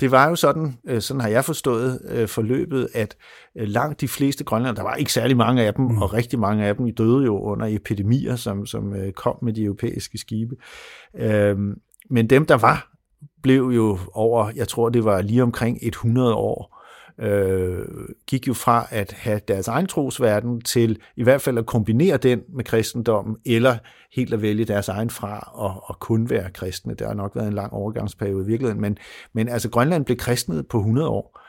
Det 0.00 0.10
var 0.10 0.28
jo 0.28 0.36
sådan, 0.36 0.74
øh, 0.86 1.00
sådan 1.00 1.20
har 1.20 1.28
jeg 1.28 1.44
forstået 1.44 2.00
øh, 2.08 2.28
forløbet, 2.28 2.88
at 2.94 3.16
øh, 3.58 3.68
langt 3.68 4.00
de 4.00 4.08
fleste 4.08 4.44
grønlænder, 4.44 4.74
der 4.74 4.82
var 4.82 4.94
ikke 4.94 5.12
særlig 5.12 5.36
mange 5.36 5.62
af 5.62 5.74
dem, 5.74 5.84
mm. 5.84 6.02
og 6.02 6.14
rigtig 6.14 6.38
mange 6.38 6.64
af 6.64 6.76
dem 6.76 6.94
døde 6.94 7.24
jo 7.24 7.38
under 7.40 7.66
epidemier, 7.70 8.36
som, 8.36 8.66
som 8.66 8.94
kom 9.16 9.38
med 9.42 9.52
de 9.52 9.64
europæiske 9.64 10.18
skibe. 10.18 10.56
Øhm, 11.18 11.74
men 12.10 12.30
dem, 12.30 12.46
der 12.46 12.56
var, 12.56 12.90
blev 13.42 13.62
jo 13.62 13.98
over, 14.12 14.50
jeg 14.56 14.68
tror 14.68 14.88
det 14.88 15.04
var 15.04 15.22
lige 15.22 15.42
omkring 15.42 15.78
100 15.82 16.34
år, 16.34 16.73
øh, 17.20 17.86
gik 18.26 18.48
jo 18.48 18.54
fra 18.54 18.86
at 18.90 19.12
have 19.12 19.40
deres 19.48 19.68
egen 19.68 19.86
trosverden 19.86 20.60
til 20.60 20.98
i 21.16 21.22
hvert 21.22 21.40
fald 21.40 21.58
at 21.58 21.66
kombinere 21.66 22.16
den 22.16 22.40
med 22.56 22.64
kristendommen, 22.64 23.36
eller 23.46 23.78
helt 24.12 24.34
at 24.34 24.42
vælge 24.42 24.64
deres 24.64 24.88
egen 24.88 25.10
fra 25.10 25.52
og, 25.54 25.82
og 25.84 26.00
kun 26.00 26.30
være 26.30 26.50
kristne. 26.50 26.94
Det 26.94 27.06
har 27.06 27.14
nok 27.14 27.36
været 27.36 27.48
en 27.48 27.54
lang 27.54 27.72
overgangsperiode 27.72 28.44
i 28.44 28.46
virkeligheden, 28.46 28.80
men, 28.80 28.98
men 29.32 29.48
altså 29.48 29.70
Grønland 29.70 30.04
blev 30.04 30.16
kristnet 30.16 30.68
på 30.68 30.78
100 30.78 31.08
år. 31.08 31.40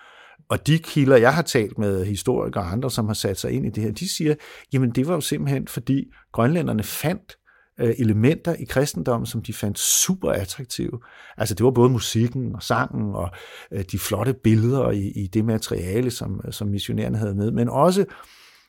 Og 0.49 0.67
de 0.67 0.78
kilder, 0.78 1.17
jeg 1.17 1.34
har 1.34 1.41
talt 1.41 1.78
med 1.78 2.06
historikere 2.06 2.63
og 2.63 2.71
andre, 2.71 2.91
som 2.91 3.08
har 3.08 3.13
sat 3.13 3.39
sig 3.39 3.51
ind 3.51 3.65
i 3.65 3.69
det 3.69 3.84
her, 3.84 3.91
de 3.91 4.15
siger, 4.15 4.36
jamen 4.73 4.89
det 4.89 5.08
var 5.08 5.13
jo 5.13 5.21
simpelthen, 5.21 5.67
fordi 5.67 6.12
grønlænderne 6.32 6.84
fandt 6.84 7.38
elementer 7.77 8.53
i 8.53 8.63
kristendommen, 8.63 9.25
som 9.25 9.41
de 9.41 9.53
fandt 9.53 9.79
super 9.79 10.31
attraktive. 10.31 10.99
Altså 11.38 11.55
det 11.55 11.63
var 11.63 11.71
både 11.71 11.89
musikken 11.89 12.55
og 12.55 12.63
sangen 12.63 13.15
og 13.15 13.29
øh, 13.71 13.83
de 13.91 13.99
flotte 13.99 14.33
billeder 14.33 14.91
i, 14.91 15.07
i 15.07 15.27
det 15.27 15.45
materiale, 15.45 16.11
som, 16.11 16.41
som 16.51 16.67
missionærerne 16.67 17.17
havde 17.17 17.35
med, 17.35 17.51
men 17.51 17.69
også 17.69 18.05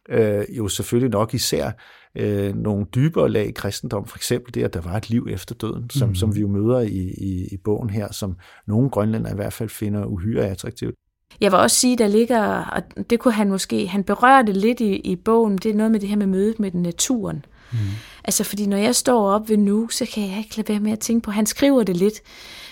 øh, 0.09 0.45
jo 0.51 0.69
selvfølgelig 0.69 1.11
nok 1.11 1.35
især 1.35 1.71
øh, 2.17 2.55
nogle 2.55 2.87
dybere 2.95 3.29
lag 3.29 3.49
i 3.49 3.53
kristendom, 3.53 4.07
for 4.07 4.19
eksempel 4.19 4.55
det, 4.55 4.65
at 4.65 4.75
der 4.75 4.81
var 4.81 4.97
et 4.97 5.11
liv 5.11 5.27
efter 5.31 5.55
døden, 5.55 5.91
som, 5.91 6.09
mm. 6.09 6.15
som 6.15 6.35
vi 6.35 6.41
jo 6.41 6.49
møder 6.49 6.81
i, 6.81 7.15
i, 7.19 7.49
i 7.53 7.57
bogen 7.65 7.91
her, 7.91 8.13
som 8.13 8.37
nogle 8.67 8.91
grønlænder 8.91 9.33
i 9.33 9.35
hvert 9.35 9.53
fald 9.53 9.69
finder 9.69 10.05
uhyre 10.05 10.45
attraktivt. 10.47 10.95
Jeg 11.41 11.53
vil 11.53 11.59
også 11.59 11.77
sige, 11.77 11.97
der 11.97 12.07
ligger, 12.07 12.65
og 12.65 12.83
det 13.11 13.21
kunne 13.21 13.35
han 13.35 13.49
måske, 13.49 13.87
han 13.87 14.05
berørte 14.05 14.53
lidt 14.53 14.81
i, 14.81 14.97
i 14.97 15.17
bogen, 15.17 15.59
det 15.59 15.71
er 15.71 15.75
noget 15.75 15.93
med 15.93 16.01
det 16.01 16.09
her 16.09 16.17
med 16.17 16.27
mødet 16.27 16.61
med 16.61 16.71
naturen. 16.73 17.45
Mm. 17.73 17.79
Altså, 18.25 18.45
fordi 18.45 18.67
når 18.67 18.77
jeg 18.77 18.95
står 18.95 19.31
op 19.31 19.49
ved 19.49 19.57
nu, 19.57 19.89
så 19.89 20.07
kan 20.15 20.31
jeg 20.31 20.39
ikke 20.39 20.57
lade 20.57 20.69
være 20.69 20.81
med 20.81 20.93
at 20.93 20.99
tænke 20.99 21.25
på, 21.25 21.31
han 21.31 21.47
skriver 21.47 21.83
det 21.83 21.97
lidt, 21.97 22.21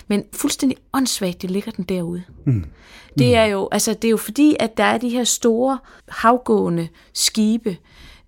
men 0.07 0.23
fuldstændig 0.33 0.77
åndssvagt, 0.93 1.41
det 1.41 1.51
ligger 1.51 1.71
den 1.71 1.85
derude. 1.85 2.23
Mm. 2.45 2.65
Det 3.19 3.35
er 3.35 3.45
jo, 3.45 3.69
altså, 3.71 3.93
det 3.93 4.05
er 4.05 4.09
jo 4.09 4.17
fordi, 4.17 4.55
at 4.59 4.77
der 4.77 4.83
er 4.83 4.97
de 4.97 5.09
her 5.09 5.23
store 5.23 5.77
havgående 6.09 6.87
skibe, 7.13 7.77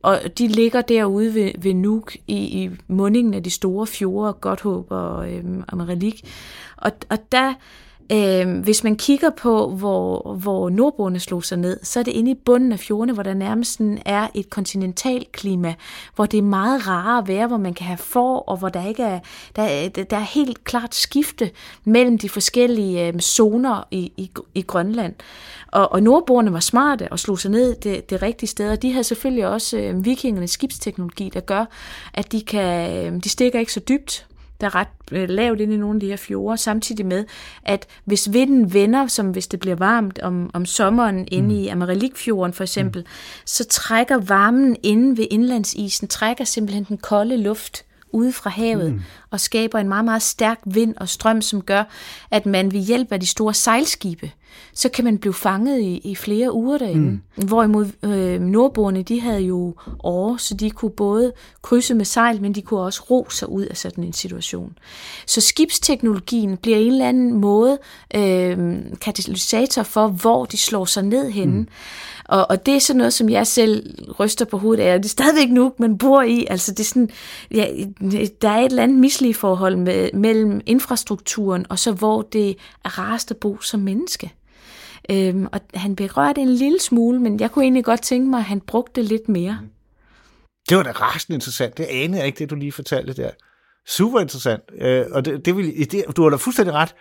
og 0.03 0.19
de 0.37 0.47
ligger 0.47 0.81
derude 0.81 1.33
ved, 1.33 1.51
ved 1.57 1.73
Nuuk 1.73 2.15
i, 2.27 2.37
i 2.37 2.69
mundingen 2.87 3.33
af 3.33 3.43
de 3.43 3.49
store 3.49 3.87
fjorde, 3.87 4.33
Godthåb 4.33 4.85
og, 4.89 5.31
øhm, 5.31 5.63
Amarelik. 5.67 6.29
Og, 6.77 6.91
og 7.09 7.17
der 7.31 7.53
Øh, 8.11 8.59
hvis 8.59 8.83
man 8.83 8.95
kigger 8.95 9.29
på, 9.29 9.69
hvor, 9.69 10.33
hvor 10.33 10.69
nordboerne 10.69 11.19
slog 11.19 11.43
sig 11.43 11.57
ned, 11.57 11.79
så 11.83 11.99
er 11.99 12.03
det 12.03 12.11
inde 12.11 12.31
i 12.31 12.35
bunden 12.45 12.71
af 12.71 12.79
fjordene, 12.79 13.13
hvor 13.13 13.23
der 13.23 13.33
nærmest 13.33 13.81
er 14.05 14.27
et 14.33 14.49
kontinentalt 14.49 15.31
klima, 15.31 15.73
hvor 16.15 16.25
det 16.25 16.37
er 16.37 16.41
meget 16.41 16.87
rarere 16.87 17.17
at 17.17 17.27
være, 17.27 17.47
hvor 17.47 17.57
man 17.57 17.73
kan 17.73 17.85
have 17.85 17.97
for, 17.97 18.37
og 18.37 18.57
hvor 18.57 18.69
der 18.69 18.87
ikke 18.87 19.03
er, 19.03 19.19
der, 19.55 19.61
er, 19.61 19.89
der 19.89 20.17
er 20.17 20.33
helt 20.33 20.63
klart 20.63 20.95
skifte 20.95 21.51
mellem 21.83 22.17
de 22.17 22.29
forskellige 22.29 23.07
øh, 23.07 23.19
zoner 23.19 23.87
i, 23.91 24.11
i, 24.17 24.31
i 24.55 24.61
Grønland. 24.61 25.13
Og, 25.67 25.91
og 25.91 26.03
nordboerne 26.03 26.53
var 26.53 26.59
smarte 26.59 27.11
og 27.11 27.19
slog 27.19 27.39
sig 27.39 27.51
ned 27.51 27.75
det, 27.75 28.09
det 28.09 28.21
rigtige 28.21 28.49
sted, 28.49 28.71
og 28.71 28.81
de 28.81 28.91
havde 28.91 29.03
selvfølgelig 29.03 29.47
også 29.47 29.77
øh, 29.77 30.05
vikingernes 30.05 30.51
skibsteknologi, 30.51 31.31
der 31.33 31.39
gør, 31.39 31.65
at 32.13 32.31
de, 32.31 32.41
kan, 32.41 33.05
øh, 33.13 33.23
de 33.23 33.29
stikker 33.29 33.59
ikke 33.59 33.73
så 33.73 33.79
dybt, 33.79 34.27
der 34.61 34.67
er 34.67 34.75
ret 34.75 34.87
øh, 35.11 35.29
lavt 35.29 35.61
inde 35.61 35.73
i 35.73 35.77
nogle 35.77 35.95
af 35.95 35.99
de 35.99 36.07
her 36.07 36.17
fjorde, 36.17 36.57
samtidig 36.57 37.05
med, 37.05 37.25
at 37.63 37.87
hvis 38.05 38.33
vinden 38.33 38.73
vender, 38.73 39.07
som 39.07 39.31
hvis 39.31 39.47
det 39.47 39.59
bliver 39.59 39.75
varmt 39.75 40.19
om, 40.19 40.49
om 40.53 40.65
sommeren 40.65 41.27
inde 41.31 41.49
mm. 41.49 41.55
i 41.55 41.67
Amarilikfjorden 41.67 42.53
for 42.53 42.63
eksempel, 42.63 43.01
mm. 43.01 43.07
så 43.45 43.65
trækker 43.65 44.17
varmen 44.17 44.77
inde 44.83 45.17
ved 45.17 45.27
indlandsisen, 45.31 46.07
trækker 46.07 46.43
simpelthen 46.43 46.83
den 46.83 46.97
kolde 46.97 47.37
luft 47.37 47.86
ude 48.11 48.33
fra 48.33 48.49
havet 48.49 48.93
mm. 48.93 49.01
og 49.31 49.39
skaber 49.39 49.79
en 49.79 49.87
meget, 49.87 50.05
meget 50.05 50.21
stærk 50.21 50.59
vind 50.65 50.95
og 50.97 51.09
strøm, 51.09 51.41
som 51.41 51.61
gør, 51.61 51.83
at 52.31 52.45
man 52.45 52.71
ved 52.71 52.79
hjælp 52.79 53.11
af 53.11 53.19
de 53.19 53.27
store 53.27 53.53
sejlskibe, 53.53 54.31
så 54.73 54.89
kan 54.89 55.05
man 55.05 55.17
blive 55.17 55.33
fanget 55.33 55.79
i, 55.79 55.97
i 55.97 56.15
flere 56.15 56.53
uger 56.53 56.77
derinde. 56.77 57.19
Mm. 57.37 57.47
Hvorimod 57.47 57.87
øh, 58.03 58.41
nordboerne, 58.41 59.03
de 59.03 59.21
havde 59.21 59.41
jo 59.41 59.75
år, 59.99 60.37
så 60.37 60.53
de 60.53 60.71
kunne 60.71 60.91
både 60.91 61.33
krydse 61.61 61.93
med 61.93 62.05
sejl, 62.05 62.41
men 62.41 62.53
de 62.53 62.61
kunne 62.61 62.79
også 62.79 63.03
ro 63.09 63.27
sig 63.29 63.49
ud 63.49 63.63
af 63.63 63.77
sådan 63.77 64.03
en 64.03 64.13
situation. 64.13 64.77
Så 65.25 65.41
skibsteknologien 65.41 66.57
bliver 66.57 66.77
en 66.77 66.91
eller 66.91 67.09
anden 67.09 67.33
måde 67.33 67.77
øh, 68.15 68.77
katalysator 69.01 69.83
for, 69.83 70.07
hvor 70.07 70.45
de 70.45 70.57
slår 70.57 70.85
sig 70.85 71.03
ned 71.03 71.31
henne. 71.31 71.57
Mm. 71.57 71.67
Og, 72.27 72.49
og 72.49 72.65
det 72.65 72.75
er 72.75 72.79
sådan 72.79 72.97
noget, 72.97 73.13
som 73.13 73.29
jeg 73.29 73.47
selv 73.47 73.95
ryster 74.19 74.45
på 74.45 74.57
hovedet 74.57 74.83
af, 74.83 74.99
det 74.99 75.05
er 75.05 75.09
stadigvæk 75.09 75.49
nu, 75.49 75.73
man 75.77 75.97
bor 75.97 76.21
i. 76.21 76.45
Altså 76.49 76.71
det 76.71 76.79
er 76.79 76.83
sådan, 76.83 77.09
ja, 77.51 77.67
der 78.41 78.49
er 78.49 78.59
et 78.59 78.65
eller 78.65 78.83
andet 78.83 78.97
mislige 78.97 79.33
forhold 79.33 79.75
med, 79.75 80.09
mellem 80.13 80.61
infrastrukturen, 80.65 81.65
og 81.69 81.79
så 81.79 81.91
hvor 81.91 82.21
det 82.21 82.49
er 82.85 82.99
rarest 82.99 83.31
at 83.31 83.37
bo 83.37 83.61
som 83.61 83.79
menneske. 83.79 84.33
Øhm, 85.11 85.47
og 85.51 85.59
han 85.73 85.95
berørte 85.95 86.41
en 86.41 86.49
lille 86.49 86.79
smule, 86.81 87.19
men 87.19 87.39
jeg 87.39 87.51
kunne 87.51 87.65
egentlig 87.65 87.83
godt 87.85 88.01
tænke 88.01 88.29
mig, 88.29 88.37
at 88.37 88.45
han 88.45 88.61
brugte 88.61 89.01
det 89.01 89.09
lidt 89.09 89.29
mere. 89.29 89.57
Mm. 89.61 89.69
Det 90.69 90.77
var 90.77 90.83
da 90.83 90.91
rasende 90.91 91.35
interessant. 91.35 91.77
Det 91.77 91.83
anede 91.83 92.17
jeg 92.17 92.27
ikke, 92.27 92.39
det 92.39 92.49
du 92.49 92.55
lige 92.55 92.71
fortalte 92.71 93.13
der. 93.13 93.29
Super 93.87 94.19
interessant. 94.19 94.63
Øh, 94.81 95.05
og 95.11 95.25
det, 95.25 95.45
det 95.45 95.57
vil, 95.57 95.91
det, 95.91 96.03
du 96.17 96.23
har 96.23 96.29
da 96.29 96.35
fuldstændig 96.35 96.73
ret. 96.73 96.95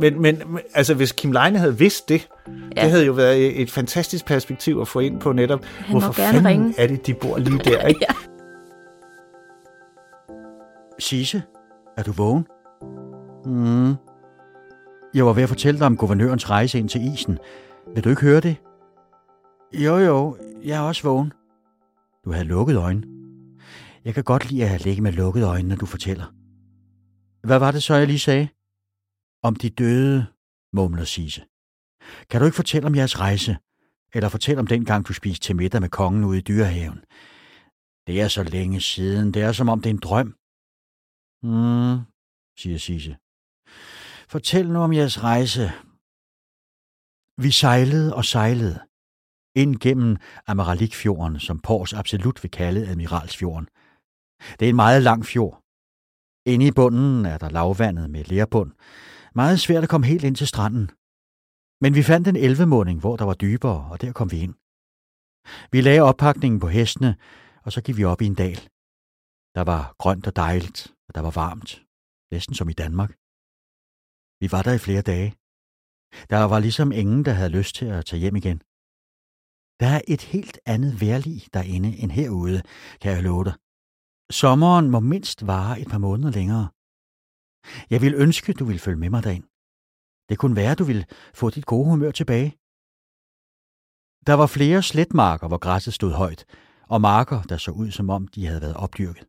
Men, 0.00 0.22
men 0.22 0.42
altså, 0.74 0.94
hvis 0.94 1.12
Kim 1.12 1.32
Leine 1.32 1.58
havde 1.58 1.78
vidst 1.78 2.08
det, 2.08 2.28
ja. 2.76 2.82
det 2.82 2.90
havde 2.90 3.06
jo 3.06 3.12
været 3.12 3.60
et 3.62 3.70
fantastisk 3.70 4.26
perspektiv 4.26 4.78
at 4.80 4.88
få 4.88 4.98
ind 5.00 5.20
på 5.20 5.32
netop, 5.32 5.64
Han 5.64 5.90
hvorfor 5.90 6.12
fanden 6.12 6.46
ringe. 6.46 6.74
er 6.78 6.86
det, 6.86 7.06
de 7.06 7.14
bor 7.14 7.38
lige 7.38 7.58
der, 7.58 7.86
ikke? 7.86 8.00
ja. 8.08 8.14
Sisse, 10.98 11.42
er 11.96 12.02
du 12.02 12.12
vågen? 12.12 12.46
Mm. 13.46 13.94
Jeg 15.14 15.26
var 15.26 15.32
ved 15.32 15.42
at 15.42 15.48
fortælle 15.48 15.78
dig 15.78 15.86
om 15.86 15.96
guvernørens 15.96 16.50
rejse 16.50 16.78
ind 16.78 16.88
til 16.88 17.12
isen. 17.14 17.38
Vil 17.94 18.04
du 18.04 18.08
ikke 18.10 18.22
høre 18.22 18.40
det? 18.40 18.56
Jo, 19.74 19.96
jo, 19.98 20.36
jeg 20.64 20.76
er 20.76 20.80
også 20.80 21.02
vågen. 21.02 21.32
Du 22.24 22.32
havde 22.32 22.44
lukket 22.44 22.76
øjnene. 22.76 23.06
Jeg 24.04 24.14
kan 24.14 24.24
godt 24.24 24.50
lide 24.50 24.64
at 24.68 24.84
ligge 24.84 25.02
med 25.02 25.12
lukkede 25.12 25.46
øjne, 25.46 25.68
når 25.68 25.76
du 25.76 25.86
fortæller. 25.86 26.24
Hvad 27.46 27.58
var 27.58 27.70
det 27.70 27.82
så, 27.82 27.94
jeg 27.94 28.06
lige 28.06 28.18
sagde? 28.18 28.48
Om 29.48 29.56
de 29.56 29.70
døde, 29.70 30.26
mumler 30.72 31.04
Sise. 31.04 31.42
Kan 32.30 32.40
du 32.40 32.44
ikke 32.44 32.56
fortælle 32.56 32.86
om 32.86 32.94
jeres 32.94 33.20
rejse? 33.20 33.56
Eller 34.14 34.28
fortælle 34.28 34.60
om 34.60 34.66
den 34.66 34.84
gang, 34.84 35.08
du 35.08 35.12
spiste 35.12 35.46
til 35.46 35.56
middag 35.56 35.80
med 35.80 35.88
kongen 35.88 36.24
ude 36.24 36.38
i 36.38 36.40
dyrehaven? 36.40 37.00
Det 38.06 38.20
er 38.20 38.28
så 38.28 38.42
længe 38.42 38.80
siden. 38.80 39.34
Det 39.34 39.42
er 39.42 39.52
som 39.52 39.68
om 39.68 39.80
det 39.82 39.90
er 39.90 39.94
en 39.94 40.00
drøm. 40.00 40.28
Hmm, 41.42 41.98
siger 42.58 42.78
Sise. 42.78 43.16
Fortæl 44.28 44.68
nu 44.70 44.78
om 44.78 44.92
jeres 44.92 45.22
rejse. 45.22 45.72
Vi 47.44 47.50
sejlede 47.50 48.14
og 48.14 48.24
sejlede 48.24 48.78
ind 49.54 49.76
gennem 49.80 50.16
Amaralikfjorden, 50.46 51.40
som 51.40 51.60
Pors 51.60 51.92
absolut 51.92 52.42
vil 52.42 52.50
kalde 52.50 52.88
Admiralsfjorden. 52.88 53.68
Det 54.58 54.64
er 54.66 54.70
en 54.70 54.76
meget 54.76 55.02
lang 55.02 55.26
fjord. 55.26 55.62
Inde 56.46 56.66
i 56.66 56.70
bunden 56.70 57.26
er 57.26 57.38
der 57.38 57.50
lavvandet 57.50 58.10
med 58.10 58.24
lærbund, 58.24 58.72
meget 59.34 59.60
svært 59.60 59.82
at 59.82 59.88
komme 59.88 60.06
helt 60.06 60.24
ind 60.24 60.36
til 60.36 60.46
stranden. 60.46 60.90
Men 61.82 61.94
vi 61.94 62.02
fandt 62.02 62.28
en 62.28 62.36
elvemåning, 62.36 63.00
hvor 63.00 63.16
der 63.16 63.24
var 63.24 63.34
dybere, 63.34 63.90
og 63.90 64.00
der 64.00 64.12
kom 64.12 64.30
vi 64.30 64.38
ind. 64.46 64.54
Vi 65.72 65.80
lagde 65.80 66.00
oppakningen 66.00 66.60
på 66.60 66.68
hestene, 66.68 67.16
og 67.64 67.72
så 67.72 67.82
gik 67.82 67.96
vi 67.96 68.04
op 68.04 68.22
i 68.22 68.26
en 68.26 68.34
dal. 68.34 68.60
Der 69.56 69.64
var 69.70 69.94
grønt 69.98 70.26
og 70.26 70.36
dejligt, 70.36 70.94
og 71.08 71.14
der 71.14 71.20
var 71.20 71.30
varmt, 71.30 71.70
næsten 72.32 72.54
som 72.54 72.68
i 72.68 72.72
Danmark. 72.72 73.12
Vi 74.40 74.46
var 74.54 74.62
der 74.62 74.74
i 74.74 74.84
flere 74.86 75.02
dage. 75.02 75.30
Der 76.30 76.44
var 76.52 76.58
ligesom 76.60 76.92
ingen, 76.92 77.24
der 77.24 77.32
havde 77.32 77.56
lyst 77.58 77.74
til 77.74 77.86
at 77.86 78.06
tage 78.06 78.20
hjem 78.20 78.36
igen. 78.36 78.58
Der 79.80 79.88
er 79.96 80.02
et 80.08 80.22
helt 80.22 80.58
andet 80.66 81.00
værlig 81.00 81.38
derinde 81.54 81.90
end 82.02 82.10
herude, 82.10 82.62
kan 83.00 83.12
jeg 83.12 83.22
love 83.22 83.44
dig. 83.44 83.54
Sommeren 84.30 84.90
må 84.90 85.00
mindst 85.00 85.46
vare 85.46 85.80
et 85.80 85.88
par 85.88 85.98
måneder 85.98 86.30
længere. 86.30 86.68
Jeg 87.90 88.02
vil 88.02 88.14
ønske, 88.14 88.52
du 88.52 88.64
vil 88.64 88.78
følge 88.78 88.98
med 88.98 89.10
mig 89.10 89.24
derind. 89.24 89.44
Det 90.28 90.38
kunne 90.38 90.56
være, 90.56 90.74
du 90.74 90.84
vil 90.84 91.06
få 91.34 91.50
dit 91.50 91.66
gode 91.66 91.90
humør 91.90 92.10
tilbage. 92.10 92.50
Der 94.26 94.34
var 94.34 94.46
flere 94.46 94.82
sletmarker, 94.82 95.48
hvor 95.48 95.58
græsset 95.58 95.94
stod 95.94 96.12
højt, 96.12 96.44
og 96.88 97.00
marker, 97.00 97.42
der 97.42 97.56
så 97.56 97.70
ud, 97.70 97.90
som 97.90 98.10
om 98.10 98.28
de 98.28 98.46
havde 98.46 98.60
været 98.60 98.76
opdyrket. 98.76 99.26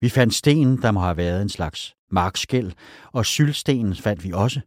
Vi 0.00 0.08
fandt 0.08 0.34
sten, 0.34 0.82
der 0.82 0.90
må 0.90 1.00
have 1.00 1.16
været 1.16 1.42
en 1.42 1.48
slags 1.48 1.96
markskæld, 2.10 2.72
og 3.12 3.26
sylstenen 3.26 3.94
fandt 3.94 4.24
vi 4.24 4.32
også. 4.32 4.60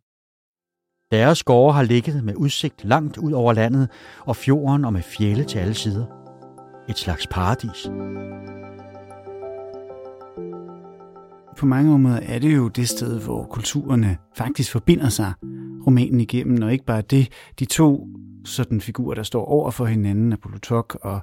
Deres 1.12 1.44
gårde 1.44 1.74
har 1.74 1.84
ligget 1.84 2.24
med 2.24 2.36
udsigt 2.36 2.86
langt 2.86 3.18
ud 3.18 3.32
over 3.32 3.54
landet 3.54 3.90
og 4.20 4.36
fjorden 4.36 4.86
og 4.86 4.94
med 4.94 5.02
fjelle 5.02 5.44
til 5.44 5.60
alle 5.60 5.74
sider. 5.74 6.06
Et 6.90 6.98
slags 6.98 7.28
paradis 7.28 7.88
på 11.60 11.66
mange 11.66 12.00
måder 12.00 12.20
er 12.20 12.40
det 12.40 12.56
jo 12.56 12.68
det 12.68 12.90
sted, 12.90 13.22
hvor 13.22 13.44
kulturerne 13.44 14.18
faktisk 14.38 14.72
forbinder 14.72 15.10
sig 15.10 15.34
romanen 15.88 16.22
igennem, 16.22 16.64
og 16.64 16.72
ikke 16.74 16.86
bare 16.86 17.02
det. 17.02 17.30
De 17.60 17.66
to 17.66 18.08
sådan 18.46 18.82
figurer, 18.82 19.16
der 19.16 19.24
står 19.24 19.46
over 19.46 19.72
for 19.72 19.86
hinanden, 19.86 20.34
Apolotok 20.34 20.98
og 21.02 21.22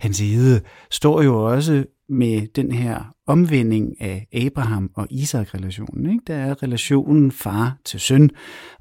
hans 0.00 0.20
Ede, 0.20 0.60
står 0.90 1.22
jo 1.22 1.44
også 1.52 1.84
med 2.08 2.46
den 2.56 2.72
her 2.72 3.14
omvending 3.26 4.00
af 4.00 4.26
Abraham 4.32 4.90
og 4.94 5.06
Isak-relationen. 5.10 6.10
Ikke? 6.10 6.22
Der 6.26 6.34
er 6.34 6.62
relationen 6.62 7.32
far 7.32 7.76
til 7.84 8.00
søn, 8.00 8.30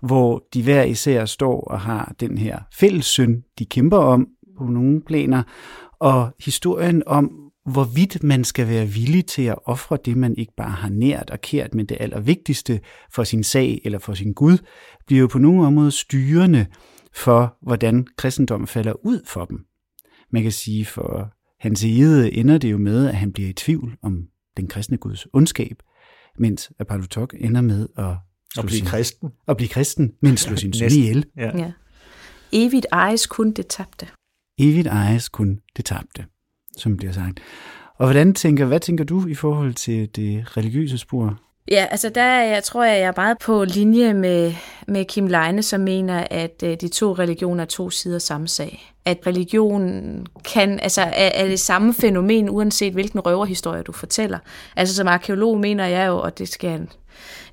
hvor 0.02 0.44
de 0.54 0.64
hver 0.64 0.84
især 0.84 1.26
står 1.26 1.62
og 1.62 1.80
har 1.80 2.14
den 2.20 2.38
her 2.38 2.60
fælles 2.74 3.06
søn, 3.06 3.44
de 3.60 3.66
kæmper 3.66 3.98
om 3.98 4.28
på 4.58 4.64
nogle 4.64 5.02
planer, 5.02 5.44
og 6.00 6.36
historien 6.40 7.04
om, 7.06 7.43
hvorvidt 7.66 8.24
man 8.24 8.44
skal 8.44 8.68
være 8.68 8.88
villig 8.88 9.26
til 9.26 9.42
at 9.42 9.56
ofre 9.66 9.98
det, 10.06 10.18
man 10.18 10.38
ikke 10.38 10.54
bare 10.58 10.72
har 10.72 10.90
nært 10.90 11.30
og 11.30 11.42
kært, 11.42 11.74
men 11.74 11.86
det 11.86 11.98
allervigtigste 12.00 12.80
for 13.12 13.24
sin 13.24 13.44
sag 13.44 13.82
eller 13.84 14.00
for 14.00 14.14
sin 14.14 14.34
Gud, 14.34 14.58
bliver 15.08 15.22
jo 15.22 15.28
på 15.28 15.38
nogle 15.38 15.68
områder 15.68 15.90
styrende 15.90 16.66
for, 17.14 17.58
hvordan 17.62 18.08
kristendommen 18.18 18.68
falder 18.68 19.06
ud 19.06 19.22
for 19.28 19.46
dem. 19.46 19.66
Man 20.32 20.44
kan 20.44 20.52
sige, 20.52 20.86
for 20.86 21.34
hans 21.60 21.84
ede 21.84 22.34
ender 22.34 22.58
det 22.58 22.72
jo 22.72 22.78
med, 22.78 23.08
at 23.08 23.16
han 23.16 23.34
bliver 23.34 23.50
i 23.50 23.54
tvivl 23.54 23.98
om 24.02 24.28
den 24.58 24.68
kristne 24.68 24.98
Guds 24.98 25.28
ondskab, 25.34 25.84
mens 26.40 26.72
Apollotok 26.80 27.34
ender 27.40 27.62
med 27.62 27.88
at 27.98 28.16
at 28.58 28.66
blive 28.66 28.78
sin, 28.78 28.86
kristen. 28.86 29.30
At 29.48 29.58
blive 29.58 29.70
kristen, 29.70 30.12
men 30.22 30.38
slå 30.38 30.56
sin 30.56 30.74
søn 30.80 30.92
ihjel. 30.92 31.26
Ja. 31.38 31.58
ja. 31.58 31.72
Evigt 32.52 32.86
ejes 32.92 33.28
kun 33.28 33.52
det 33.52 33.68
tabte. 33.68 34.08
Evigt 34.58 34.88
ejes 34.88 35.30
kun 35.30 35.60
det 35.78 35.86
tabte 35.86 36.26
som 36.78 36.98
bliver 36.98 37.14
sagt. 37.14 37.40
Og 37.98 38.06
hvordan 38.06 38.34
tænker, 38.34 38.66
hvad 38.66 38.80
tænker 38.80 39.04
du 39.04 39.28
i 39.28 39.36
forhold 39.36 39.74
til 39.74 40.10
det 40.16 40.58
religiøse 40.58 40.98
spor? 40.98 41.38
Ja, 41.72 41.86
altså 41.92 42.10
der 42.10 42.22
er, 42.22 42.44
jeg 42.54 42.64
tror 42.64 42.84
jeg, 42.84 43.00
jeg 43.00 43.08
er 43.08 43.14
meget 43.18 43.38
på 43.38 43.64
linje 43.64 44.14
med, 44.14 44.54
med 44.88 45.06
Kim 45.06 45.28
Leine, 45.28 45.64
som 45.64 45.82
mener, 45.82 46.28
at 46.32 46.64
øh, 46.64 46.78
de 46.82 46.88
to 46.88 47.14
religioner 47.14 47.64
er 47.64 47.68
to 47.68 47.90
sider 47.90 48.20
samme 48.20 48.48
sag. 48.48 48.94
At 49.06 49.18
religion 49.28 50.28
kan, 50.54 50.80
altså 50.80 51.02
er, 51.02 51.30
er 51.34 51.48
det 51.48 51.60
samme 51.60 51.94
fænomen, 51.94 52.50
uanset 52.50 52.94
hvilken 52.94 53.20
røverhistorie 53.20 53.84
du 53.84 53.92
fortæller. 53.92 54.40
Altså 54.76 54.96
som 54.96 55.08
arkeolog 55.08 55.60
mener 55.60 55.86
jeg 55.86 56.08
jo, 56.08 56.18
og 56.18 56.38
det 56.38 56.50
skal 56.50 56.88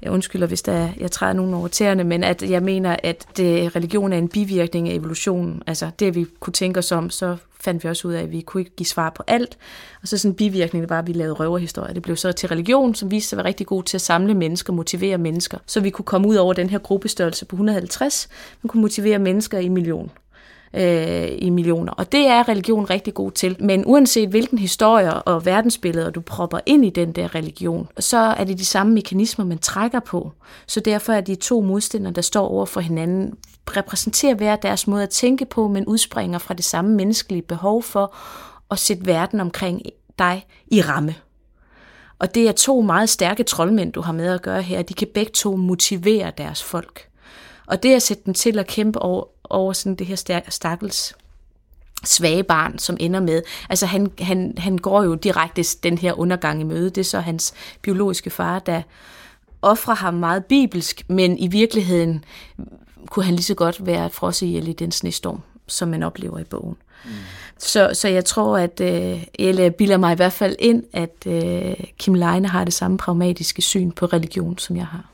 jeg 0.03 0.11
undskylder, 0.11 0.47
hvis 0.47 0.63
der 0.63 0.73
er, 0.73 0.89
jeg 1.01 1.11
træder 1.11 1.33
nogen 1.33 1.55
over 1.55 1.69
tæerne, 1.69 2.05
men 2.05 2.25
at 2.25 2.43
jeg 2.43 2.63
mener, 2.63 2.97
at 3.03 3.27
det, 3.37 3.77
religion 3.77 4.13
er 4.13 4.19
en 4.19 4.29
bivirkning 4.29 4.89
af 4.89 4.95
evolutionen. 4.95 5.63
Altså 5.67 5.91
det, 5.99 6.15
vi 6.15 6.27
kunne 6.41 6.53
tænke 6.53 6.79
os 6.79 6.93
om, 6.93 7.11
så 7.11 7.37
fandt 7.61 7.85
vi 7.85 7.89
også 7.89 8.09
ud 8.09 8.13
af, 8.13 8.23
at 8.23 8.33
vi 8.33 8.41
kunne 8.41 8.61
ikke 8.61 8.77
give 8.77 8.87
svar 8.87 9.11
på 9.11 9.23
alt. 9.27 9.59
Og 10.03 10.09
så 10.09 10.19
sådan 10.19 10.31
en 10.31 10.37
bivirkning, 10.37 10.83
det 10.83 10.91
var, 10.91 10.99
at 10.99 11.07
vi 11.07 11.13
lavede 11.13 11.35
røverhistorier. 11.35 11.95
Det 11.95 12.03
blev 12.03 12.17
så 12.17 12.33
til 12.33 12.49
religion, 12.49 12.95
som 12.95 13.11
viste 13.11 13.29
sig 13.29 13.37
at 13.37 13.39
være 13.39 13.49
rigtig 13.49 13.67
god 13.67 13.83
til 13.83 13.97
at 13.97 14.01
samle 14.01 14.35
mennesker, 14.35 14.73
motivere 14.73 15.19
mennesker. 15.19 15.59
Så 15.67 15.81
vi 15.81 15.91
kunne 15.91 16.05
komme 16.05 16.29
ud 16.29 16.37
over 16.37 16.53
den 16.53 16.71
her 16.71 16.79
gruppestørrelse 16.79 17.45
på 17.45 17.57
150, 17.57 18.29
men 18.63 18.69
kunne 18.69 18.81
motivere 18.81 19.19
mennesker 19.19 19.59
i 19.59 19.69
million 19.69 20.11
øh, 20.75 21.29
i 21.39 21.51
millioner. 21.51 21.93
Og 21.93 22.13
det 22.13 22.27
er 22.27 22.49
religion 22.49 22.91
rigtig 22.91 23.15
god 23.15 23.31
til. 23.31 23.57
Men 23.61 23.83
uanset 23.87 24.29
hvilken 24.29 24.59
historie 24.59 25.15
og 25.15 25.47
verdensbilleder 25.47 26.11
du 26.11 26.21
propper 26.21 26.61
ind 26.67 26.85
i 26.85 26.91
den 26.91 27.13
der 27.13 27.35
religion, 27.35 27.89
så 27.99 28.17
er 28.17 28.45
det 28.45 28.59
de 28.59 28.65
samme 28.65 28.93
mekanismer, 28.93 29.45
man 29.45 29.59
trækker 29.59 30.01
på. 30.01 30.33
Så 30.67 30.81
derfor 30.81 31.13
er 31.13 31.21
de 31.21 31.35
to 31.35 31.61
modstandere, 31.61 32.13
der 32.13 32.23
står 32.23 32.49
over 32.49 32.67
for 32.67 32.81
hinanden, 32.81 33.35
repræsenterer 33.77 34.35
hver 34.35 34.57
deres 34.57 34.87
måde 34.87 35.03
at 35.03 35.11
tænke 35.11 35.45
på, 35.45 35.69
men 35.69 35.87
udspringer 35.87 36.39
fra 36.39 36.55
det 36.55 36.65
samme 36.65 36.95
menneskelige 36.95 37.43
behov 37.43 37.83
for 37.83 38.15
at 38.71 38.79
sætte 38.79 39.07
verden 39.07 39.41
omkring 39.41 39.83
dig 40.19 40.47
i 40.67 40.81
ramme. 40.83 41.15
Og 42.19 42.35
det 42.35 42.49
er 42.49 42.53
to 42.53 42.81
meget 42.81 43.09
stærke 43.09 43.43
troldmænd, 43.43 43.93
du 43.93 44.01
har 44.01 44.13
med 44.13 44.35
at 44.35 44.43
gøre 44.43 44.63
her. 44.63 44.83
De 44.83 44.95
kan 44.95 45.09
begge 45.15 45.33
to 45.33 45.57
motivere 45.57 46.33
deres 46.39 46.63
folk. 46.63 47.09
Og 47.67 47.83
det 47.83 47.95
at 47.95 48.03
sætte 48.03 48.23
dem 48.27 48.35
til 48.35 48.59
at 48.59 48.67
kæmpe 48.67 48.99
over, 48.99 49.25
over 49.51 49.73
sådan 49.73 49.95
det 49.95 50.07
her 50.07 50.43
stakkels 50.49 51.15
svage 52.05 52.43
barn, 52.43 52.79
som 52.79 52.97
ender 53.01 53.21
med, 53.21 53.43
altså 53.69 53.87
han, 53.87 54.11
han, 54.19 54.55
han 54.59 54.79
går 54.79 55.03
jo 55.03 55.15
direkte 55.15 55.63
den 55.83 55.99
her 55.99 56.19
undergang 56.19 56.61
i 56.61 56.65
møde, 56.65 56.91
det 56.91 56.99
er 56.99 57.05
så 57.05 57.21
hans 57.21 57.55
biologiske 57.83 58.31
far, 58.31 58.59
der 58.59 58.83
offrer 59.63 59.95
ham 59.95 60.15
meget 60.15 60.45
bibelsk, 60.45 61.03
men 61.09 61.39
i 61.39 61.49
virkeligheden 61.49 62.25
kunne 63.07 63.25
han 63.25 63.35
lige 63.35 63.45
så 63.45 63.55
godt 63.55 63.87
være 63.87 64.11
frosset 64.11 64.47
ihjel 64.47 64.69
i 64.69 64.73
den 64.73 64.93
snestorm, 64.93 65.41
som 65.67 65.89
man 65.89 66.03
oplever 66.03 66.39
i 66.39 66.45
bogen. 66.45 66.77
Mm. 67.05 67.11
Så, 67.59 67.91
så 67.93 68.09
jeg 68.09 68.25
tror, 68.25 68.59
at 68.59 68.81
øh, 68.81 69.25
eller 69.35 69.71
bilder 69.71 69.97
mig 69.97 70.13
i 70.13 70.17
hvert 70.17 70.33
fald 70.33 70.57
ind, 70.59 70.85
at 70.93 71.27
øh, 71.27 71.75
Kim 71.99 72.15
Leine 72.15 72.49
har 72.49 72.65
det 72.65 72.75
samme 72.75 72.99
pragmatiske 72.99 73.63
syn 73.63 73.91
på 73.91 74.07
religion, 74.07 74.59
som 74.59 74.77
jeg 74.77 74.87
har. 74.87 75.11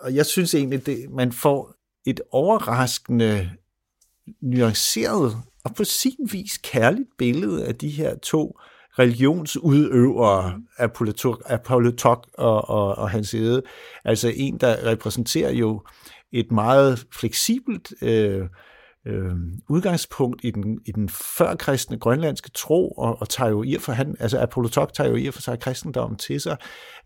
Og 0.00 0.14
jeg 0.14 0.26
synes 0.26 0.54
egentlig, 0.54 0.86
det, 0.86 1.06
man 1.10 1.32
får 1.32 1.72
et 2.06 2.20
overraskende 2.30 3.50
nuanceret 4.42 5.36
og 5.64 5.74
på 5.74 5.84
sin 5.84 6.28
vis 6.32 6.58
kærligt 6.58 7.08
billede 7.18 7.66
af 7.66 7.74
de 7.74 7.88
her 7.88 8.18
to 8.18 8.58
religionsudøvere, 8.98 10.60
Apollotok 11.46 12.26
og, 12.34 12.68
og, 12.68 12.98
og 12.98 13.10
hans 13.10 13.34
ede. 13.34 13.62
Altså 14.04 14.32
en, 14.36 14.58
der 14.58 14.86
repræsenterer 14.86 15.52
jo 15.52 15.82
et 16.32 16.52
meget 16.52 17.06
fleksibelt 17.12 17.92
øh, 18.02 18.48
øh, 19.06 19.32
udgangspunkt 19.68 20.40
i 20.44 20.50
den, 20.50 20.78
i 20.86 20.92
den 20.92 21.08
førkristne 21.08 21.98
grønlandske 21.98 22.50
tro, 22.50 22.88
og, 22.88 23.20
og 23.20 23.28
tager 23.28 23.50
jo 23.50 23.62
i 23.62 23.76
for 23.80 23.92
han, 23.92 24.16
altså 24.20 24.40
Apollotok 24.40 24.92
tager 24.92 25.10
jo 25.10 25.16
i 25.16 25.30
for 25.30 25.42
sig 25.42 25.60
kristendommen 25.60 26.18
til 26.18 26.40
sig, 26.40 26.56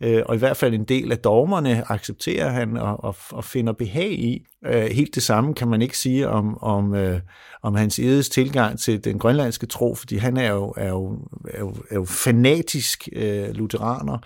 øh, 0.00 0.22
og 0.26 0.34
i 0.34 0.38
hvert 0.38 0.56
fald 0.56 0.74
en 0.74 0.84
del 0.84 1.12
af 1.12 1.18
dogmerne 1.18 1.92
accepterer 1.92 2.48
han 2.48 2.76
og, 2.76 3.04
og, 3.04 3.16
og 3.30 3.44
finder 3.44 3.72
behag 3.72 4.12
i. 4.12 4.46
Øh, 4.66 4.82
helt 4.84 5.14
det 5.14 5.22
samme 5.22 5.54
kan 5.54 5.68
man 5.68 5.82
ikke 5.82 5.98
sige 5.98 6.28
om, 6.28 6.62
om, 6.62 6.94
øh, 6.94 7.20
om 7.62 7.74
hans 7.74 7.98
edes 7.98 8.28
tilgang 8.28 8.78
til 8.78 9.04
den 9.04 9.18
grønlandske 9.18 9.66
tro, 9.66 9.94
fordi 9.94 10.16
han 10.16 10.36
er 10.36 10.52
jo, 10.52 10.74
er 10.76 10.88
jo, 10.88 11.18
er 11.48 11.60
jo, 11.60 11.74
er 11.90 11.94
jo 11.94 12.04
fanatisk 12.04 13.08
øh, 13.12 13.48
lutheraner, 13.48 14.18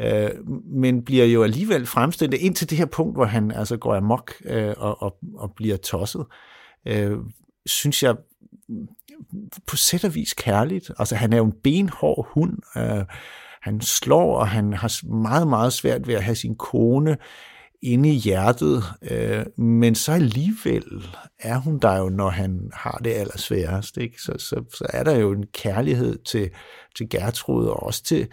øh, 0.00 0.30
men 0.66 1.04
bliver 1.04 1.24
jo 1.24 1.42
alligevel 1.42 1.86
fremstillet 1.86 2.38
ind 2.38 2.54
til 2.54 2.70
det 2.70 2.78
her 2.78 2.86
punkt, 2.86 3.16
hvor 3.16 3.24
han 3.24 3.50
altså 3.50 3.76
går 3.76 3.94
amok 3.94 4.32
øh, 4.44 4.74
og, 4.76 5.02
og, 5.02 5.16
og 5.34 5.52
bliver 5.56 5.76
tosset 5.76 6.20
øh, 6.20 6.57
øh, 6.88 7.18
synes 7.66 8.02
jeg 8.02 8.16
på 9.66 9.76
sæt 9.76 10.04
og 10.04 10.14
vis 10.14 10.34
kærligt. 10.34 10.90
Altså 10.98 11.16
han 11.16 11.32
er 11.32 11.36
jo 11.36 11.44
en 11.44 11.60
benhård 11.62 12.28
hund. 12.30 12.58
Øh, 12.76 13.04
han 13.62 13.80
slår, 13.80 14.36
og 14.36 14.48
han 14.48 14.72
har 14.72 15.06
meget, 15.06 15.48
meget 15.48 15.72
svært 15.72 16.06
ved 16.06 16.14
at 16.14 16.24
have 16.24 16.34
sin 16.34 16.56
kone 16.56 17.16
inde 17.82 18.10
i 18.10 18.14
hjertet, 18.14 18.84
øh, 19.02 19.64
men 19.64 19.94
så 19.94 20.12
alligevel 20.12 20.84
er 21.38 21.58
hun 21.58 21.78
der 21.78 21.98
jo, 21.98 22.08
når 22.08 22.30
han 22.30 22.70
har 22.74 23.00
det 23.04 23.10
allersværest. 23.10 23.96
Ikke? 23.96 24.22
Så, 24.22 24.32
så, 24.38 24.64
så 24.74 24.86
er 24.88 25.04
der 25.04 25.16
jo 25.16 25.32
en 25.32 25.46
kærlighed 25.46 26.18
til, 26.18 26.50
til 26.96 27.08
Gertrud, 27.08 27.66
og 27.66 27.82
også 27.82 28.02
til, 28.02 28.28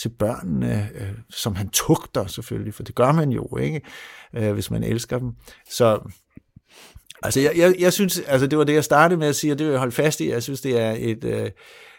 til 0.00 0.08
børnene, 0.08 0.90
øh, 0.94 1.12
som 1.30 1.56
han 1.56 1.68
tugter 1.68 2.26
selvfølgelig, 2.26 2.74
for 2.74 2.82
det 2.82 2.94
gør 2.94 3.12
man 3.12 3.30
jo, 3.30 3.56
ikke, 3.56 3.80
øh, 4.34 4.52
hvis 4.52 4.70
man 4.70 4.82
elsker 4.82 5.18
dem. 5.18 5.32
Så 5.70 6.10
Altså, 7.22 7.40
jeg, 7.40 7.52
jeg, 7.56 7.74
jeg 7.78 7.92
synes, 7.92 8.20
altså 8.26 8.46
det 8.46 8.58
var 8.58 8.64
det, 8.64 8.74
jeg 8.74 8.84
startede 8.84 9.18
med 9.18 9.28
at 9.28 9.36
sige, 9.36 9.52
og 9.52 9.58
det 9.58 9.66
vil 9.66 9.70
jeg 9.70 9.78
holde 9.78 9.94
fast 9.94 10.20
i. 10.20 10.30
Jeg 10.30 10.42
synes, 10.42 10.60
det 10.60 10.80
er 10.80 10.94
et, 10.98 11.24
øh, 11.24 11.50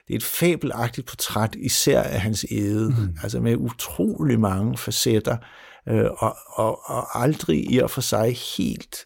det 0.07 0.13
er 0.13 0.15
et 0.15 0.23
fabelagtigt 0.23 1.07
portræt, 1.07 1.55
især 1.55 2.01
af 2.01 2.21
hans 2.21 2.45
æde, 2.51 2.89
mm. 2.89 3.17
altså 3.23 3.39
med 3.39 3.55
utrolig 3.55 4.39
mange 4.39 4.77
facetter, 4.77 5.37
øh, 5.89 6.05
og, 6.17 6.37
og, 6.47 6.79
og 6.85 7.21
aldrig 7.21 7.71
i 7.71 7.77
og 7.79 7.91
for 7.91 8.01
sig 8.01 8.37
helt 8.57 9.05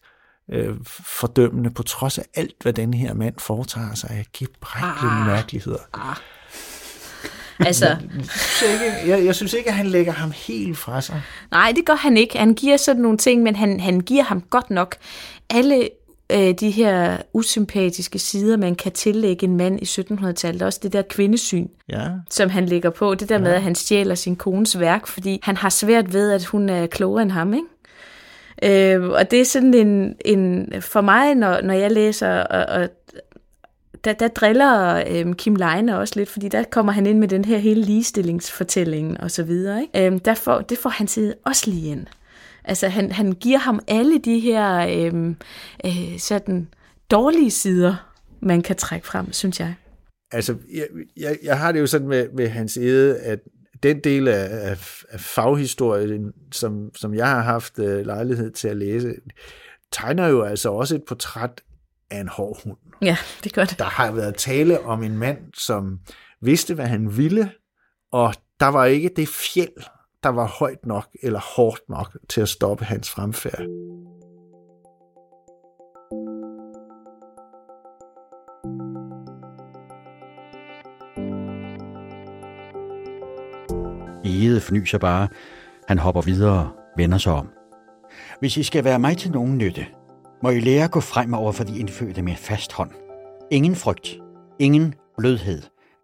øh, 0.51 0.75
fordømmende, 1.05 1.69
på 1.69 1.83
trods 1.83 2.17
af 2.17 2.25
alt, 2.33 2.55
hvad 2.61 2.73
den 2.73 2.93
her 2.93 3.13
mand 3.13 3.35
foretager 3.37 3.93
sig 3.95 4.09
af 4.09 4.25
gebrækkelige 4.37 5.11
ah. 5.11 5.27
mærkeligheder. 5.27 5.79
Ah. 5.93 6.15
Altså. 7.65 7.85
Jeg, 7.85 8.73
ikke, 8.73 9.09
jeg, 9.09 9.25
jeg 9.25 9.35
synes 9.35 9.53
ikke, 9.53 9.69
at 9.69 9.75
han 9.75 9.87
lægger 9.87 10.13
ham 10.13 10.31
helt 10.31 10.77
fra 10.77 11.01
sig. 11.01 11.21
Nej, 11.51 11.73
det 11.75 11.85
gør 11.85 11.95
han 11.95 12.17
ikke. 12.17 12.37
Han 12.37 12.53
giver 12.53 12.77
sådan 12.77 13.01
nogle 13.01 13.17
ting, 13.17 13.43
men 13.43 13.55
han, 13.55 13.79
han 13.79 13.99
giver 13.99 14.23
ham 14.23 14.41
godt 14.41 14.69
nok 14.69 14.95
alle 15.49 15.89
øh, 16.33 16.53
de 16.53 16.69
her 16.69 17.17
usympatiske 17.33 18.19
sider, 18.19 18.57
man 18.57 18.75
kan 18.75 18.91
tillægge 18.91 19.43
en 19.43 19.57
mand 19.57 19.79
i 19.81 19.83
1700-tallet. 19.83 20.61
Også 20.61 20.79
det 20.83 20.93
der 20.93 21.01
kvindesyn, 21.01 21.67
ja. 21.89 22.07
som 22.29 22.49
han 22.49 22.65
lægger 22.65 22.89
på. 22.89 23.15
Det 23.15 23.29
der 23.29 23.35
ja. 23.35 23.41
med, 23.41 23.51
at 23.51 23.61
han 23.61 23.75
stjæler 23.75 24.15
sin 24.15 24.35
kones 24.35 24.79
værk, 24.79 25.07
fordi 25.07 25.39
han 25.43 25.57
har 25.57 25.69
svært 25.69 26.13
ved, 26.13 26.31
at 26.31 26.45
hun 26.45 26.69
er 26.69 26.87
klogere 26.87 27.21
end 27.21 27.31
ham, 27.31 27.53
ikke? 27.53 27.67
Øh, 28.63 29.09
og 29.09 29.31
det 29.31 29.41
er 29.41 29.45
sådan 29.45 29.73
en, 29.73 30.15
en 30.25 30.73
for 30.81 31.01
mig, 31.01 31.35
når, 31.35 31.61
når 31.61 31.73
jeg 31.73 31.91
læser, 31.91 32.29
og, 32.29 32.81
og 32.81 32.89
der, 34.03 34.13
der 34.13 34.27
driller 34.27 35.03
øh, 35.07 35.33
Kim 35.33 35.55
Leine 35.55 35.99
også 35.99 36.13
lidt, 36.17 36.29
fordi 36.29 36.47
der 36.47 36.63
kommer 36.63 36.91
han 36.91 37.05
ind 37.05 37.19
med 37.19 37.27
den 37.27 37.45
her 37.45 37.57
hele 37.57 37.81
ligestillingsfortælling 37.81 39.19
og 39.19 39.31
så 39.31 39.43
videre. 39.43 39.81
Ikke? 39.81 40.07
Øh, 40.07 40.19
der 40.25 40.33
får, 40.33 40.61
det 40.61 40.77
får 40.77 40.89
han 40.89 41.07
side 41.07 41.33
også 41.45 41.69
lige 41.69 41.91
ind. 41.91 42.07
Altså 42.71 42.87
han, 42.87 43.11
han 43.11 43.31
giver 43.31 43.57
ham 43.57 43.79
alle 43.87 44.19
de 44.19 44.39
her 44.39 44.77
øh, 44.77 45.35
øh, 45.85 46.19
sådan 46.19 46.67
dårlige 47.09 47.51
sider, 47.51 48.11
man 48.41 48.61
kan 48.61 48.75
trække 48.75 49.07
frem, 49.07 49.33
synes 49.33 49.59
jeg. 49.59 49.75
Altså, 50.31 50.57
jeg, 50.73 50.87
jeg, 51.17 51.37
jeg 51.43 51.59
har 51.59 51.71
det 51.71 51.79
jo 51.79 51.87
sådan 51.87 52.07
med, 52.07 52.29
med 52.33 52.49
hans 52.49 52.77
ede, 52.77 53.19
at 53.19 53.39
den 53.83 53.99
del 53.99 54.27
af, 54.27 54.69
af, 54.69 55.03
af 55.09 55.19
faghistorien, 55.19 56.31
som, 56.51 56.89
som 56.95 57.13
jeg 57.13 57.27
har 57.27 57.41
haft 57.41 57.79
øh, 57.79 58.05
lejlighed 58.05 58.51
til 58.51 58.67
at 58.67 58.77
læse, 58.77 59.13
tegner 59.91 60.27
jo 60.27 60.43
altså 60.43 60.71
også 60.71 60.95
et 60.95 61.03
portræt 61.07 61.61
af 62.11 62.19
en 62.19 62.27
hård 62.27 62.63
hund. 62.63 62.77
Ja, 63.01 63.17
det 63.43 63.53
gør 63.53 63.65
det. 63.65 63.79
Der 63.79 63.85
har 63.85 64.11
været 64.11 64.35
tale 64.35 64.79
om 64.79 65.03
en 65.03 65.17
mand, 65.17 65.37
som 65.57 65.99
vidste, 66.41 66.73
hvad 66.73 66.87
han 66.87 67.17
ville, 67.17 67.51
og 68.11 68.33
der 68.59 68.67
var 68.67 68.85
ikke 68.85 69.11
det 69.15 69.27
fjeld, 69.27 69.83
der 70.23 70.29
var 70.29 70.47
højt 70.47 70.85
nok 70.85 71.07
eller 71.23 71.39
hårdt 71.55 71.81
nok 71.89 72.17
til 72.29 72.41
at 72.41 72.49
stoppe 72.49 72.85
hans 72.85 73.09
fremfærd. 73.09 73.61
Ede 84.25 84.61
fnyser 84.61 84.97
bare. 84.97 85.27
Han 85.87 85.97
hopper 85.97 86.21
videre, 86.21 86.71
vender 86.97 87.17
sig 87.17 87.33
om. 87.33 87.49
Hvis 88.39 88.57
I 88.57 88.63
skal 88.63 88.83
være 88.83 88.99
mig 88.99 89.17
til 89.17 89.31
nogen 89.31 89.57
nytte, 89.57 89.85
må 90.43 90.49
I 90.49 90.59
lære 90.59 90.83
at 90.83 90.91
gå 90.91 90.99
frem 90.99 91.33
over 91.33 91.51
for 91.51 91.63
de 91.63 91.79
indfødte 91.79 92.21
med 92.21 92.35
fast 92.35 92.73
hånd. 92.73 92.91
Ingen 93.51 93.75
frygt, 93.75 94.17
ingen 94.59 94.95
blødhed, 95.17 95.61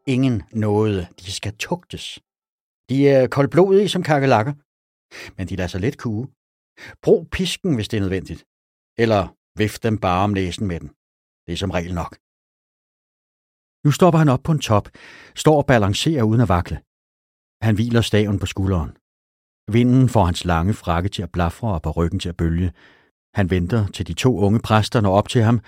ingen 0.07 0.43
noget. 0.53 1.07
De 1.19 1.31
skal 1.31 1.53
tugtes. 1.59 2.19
De 2.89 3.09
er 3.09 3.27
koldblodige 3.27 3.89
som 3.89 4.03
kakelakker, 4.03 4.53
men 5.37 5.47
de 5.47 5.55
lader 5.55 5.67
sig 5.67 5.81
let 5.81 5.97
kue. 5.97 6.27
Brug 7.03 7.29
pisken, 7.35 7.75
hvis 7.75 7.87
det 7.87 7.97
er 7.97 8.01
nødvendigt. 8.01 8.41
Eller 9.03 9.35
vift 9.59 9.83
dem 9.83 9.97
bare 9.97 10.23
om 10.23 10.29
næsen 10.29 10.67
med 10.67 10.79
den. 10.79 10.89
Det 11.45 11.53
er 11.53 11.57
som 11.57 11.71
regel 11.71 11.93
nok. 12.01 12.11
Nu 13.85 13.91
stopper 13.91 14.17
han 14.17 14.29
op 14.29 14.43
på 14.43 14.51
en 14.51 14.59
top, 14.59 14.85
står 15.35 15.57
og 15.57 15.65
balancerer 15.65 16.23
uden 16.23 16.41
at 16.41 16.49
vakle. 16.49 16.77
Han 17.65 17.75
hviler 17.75 18.01
staven 18.01 18.39
på 18.39 18.45
skulderen. 18.45 18.91
Vinden 19.75 20.09
får 20.09 20.25
hans 20.25 20.45
lange 20.45 20.73
frakke 20.73 21.09
til 21.09 21.23
at 21.23 21.31
blafre 21.31 21.73
og 21.73 21.81
på 21.81 21.91
ryggen 21.91 22.19
til 22.19 22.29
at 22.29 22.37
bølge. 22.37 22.73
Han 23.33 23.49
venter 23.49 23.87
til 23.87 24.07
de 24.07 24.13
to 24.13 24.39
unge 24.39 24.59
præster 24.59 25.01
når 25.01 25.13
op 25.19 25.29
til 25.29 25.41
ham, 25.41 25.59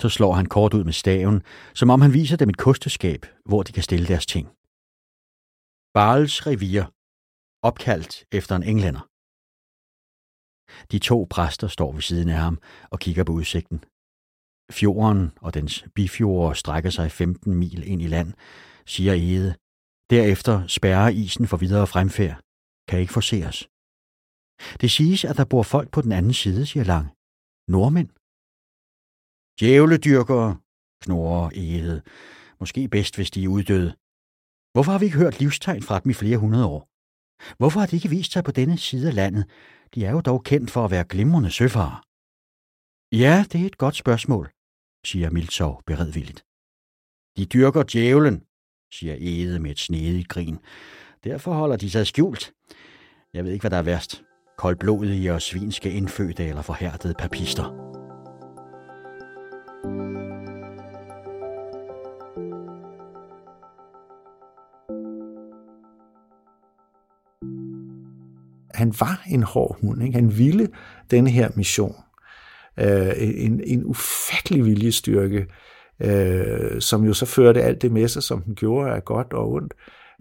så 0.00 0.08
slår 0.08 0.32
han 0.32 0.46
kort 0.46 0.74
ud 0.74 0.84
med 0.84 0.92
staven, 0.92 1.42
som 1.74 1.90
om 1.90 2.00
han 2.00 2.12
viser 2.12 2.36
dem 2.36 2.48
et 2.48 2.56
kosteskab, 2.56 3.26
hvor 3.44 3.62
de 3.62 3.72
kan 3.72 3.82
stille 3.82 4.06
deres 4.06 4.26
ting. 4.26 4.48
Barles 5.98 6.46
revir, 6.46 6.82
opkaldt 7.68 8.12
efter 8.38 8.56
en 8.56 8.62
englænder. 8.62 9.04
De 10.92 10.98
to 10.98 11.26
præster 11.34 11.68
står 11.68 11.92
ved 11.92 12.02
siden 12.02 12.28
af 12.28 12.40
ham 12.46 12.56
og 12.92 12.98
kigger 13.04 13.24
på 13.24 13.32
udsigten. 13.32 13.78
Fjorden 14.78 15.24
og 15.44 15.54
dens 15.54 15.84
bifjord 15.94 16.54
strækker 16.54 16.90
sig 16.90 17.12
15 17.12 17.54
mil 17.54 17.80
ind 17.92 18.02
i 18.02 18.06
land, 18.06 18.30
siger 18.86 19.14
Ede. 19.14 19.50
Derefter 20.10 20.66
spærrer 20.66 21.08
isen 21.08 21.46
for 21.50 21.56
videre 21.56 21.86
fremfærd. 21.86 22.36
Kan 22.88 23.00
ikke 23.00 23.16
forseres. 23.18 23.58
Det 24.80 24.90
siges, 24.90 25.24
at 25.24 25.36
der 25.36 25.46
bor 25.52 25.62
folk 25.62 25.88
på 25.92 26.00
den 26.06 26.12
anden 26.12 26.34
side, 26.42 26.66
siger 26.66 26.84
Lang. 26.92 27.06
Nordmænd. 27.74 28.10
Djævledyrkere, 29.58 30.50
knurrer 31.02 31.50
Ede. 31.64 32.02
Måske 32.60 32.88
bedst, 32.88 33.14
hvis 33.16 33.30
de 33.30 33.44
er 33.44 33.48
uddøde. 33.56 33.90
Hvorfor 34.74 34.92
har 34.92 34.98
vi 34.98 35.04
ikke 35.04 35.18
hørt 35.18 35.40
livstegn 35.40 35.82
fra 35.82 35.98
dem 35.98 36.10
i 36.10 36.14
flere 36.14 36.38
hundrede 36.38 36.66
år? 36.66 36.88
Hvorfor 37.58 37.80
har 37.80 37.86
de 37.86 37.96
ikke 37.96 38.08
vist 38.08 38.32
sig 38.32 38.44
på 38.44 38.50
denne 38.50 38.78
side 38.78 39.08
af 39.08 39.14
landet? 39.14 39.44
De 39.94 40.04
er 40.04 40.10
jo 40.10 40.20
dog 40.20 40.44
kendt 40.44 40.70
for 40.70 40.84
at 40.84 40.90
være 40.90 41.04
glimrende 41.04 41.50
søfarer. 41.50 42.04
Ja, 43.12 43.44
det 43.52 43.62
er 43.62 43.66
et 43.66 43.78
godt 43.78 43.96
spørgsmål, 43.96 44.50
siger 45.06 45.30
Mildsov 45.30 45.82
beredvilligt. 45.86 46.44
De 47.36 47.44
dyrker 47.46 47.82
djævlen, 47.82 48.42
siger 48.92 49.16
Ede 49.18 49.60
med 49.60 49.70
et 49.70 49.78
snedigt 49.78 50.28
grin. 50.28 50.58
Derfor 51.24 51.52
holder 51.52 51.76
de 51.76 51.90
sig 51.90 52.06
skjult. 52.06 52.52
Jeg 53.34 53.44
ved 53.44 53.52
ikke, 53.52 53.62
hvad 53.62 53.70
der 53.70 53.76
er 53.76 53.82
værst. 53.82 54.22
Koldblodige 54.58 55.32
og 55.34 55.42
svinske 55.42 55.90
indfødte 55.90 56.44
eller 56.44 56.62
forhærdede 56.62 57.14
papister. 57.18 57.93
Han 68.74 68.94
var 69.00 69.22
en 69.30 69.42
hård 69.42 69.78
hund. 69.80 70.02
Ikke? 70.02 70.14
Han 70.14 70.38
ville 70.38 70.68
den 71.10 71.26
her 71.26 71.50
mission. 71.56 71.94
Øh, 72.80 73.12
en, 73.18 73.60
en 73.66 73.84
ufattelig 73.84 74.64
viljestyrke, 74.64 75.46
øh, 76.00 76.80
som 76.80 77.04
jo 77.04 77.12
så 77.12 77.26
førte 77.26 77.62
alt 77.62 77.82
det 77.82 77.92
med 77.92 78.08
sig, 78.08 78.22
som 78.22 78.42
den 78.42 78.54
gjorde 78.54 78.90
af 78.90 79.04
godt 79.04 79.32
og 79.32 79.52
ondt. 79.52 79.74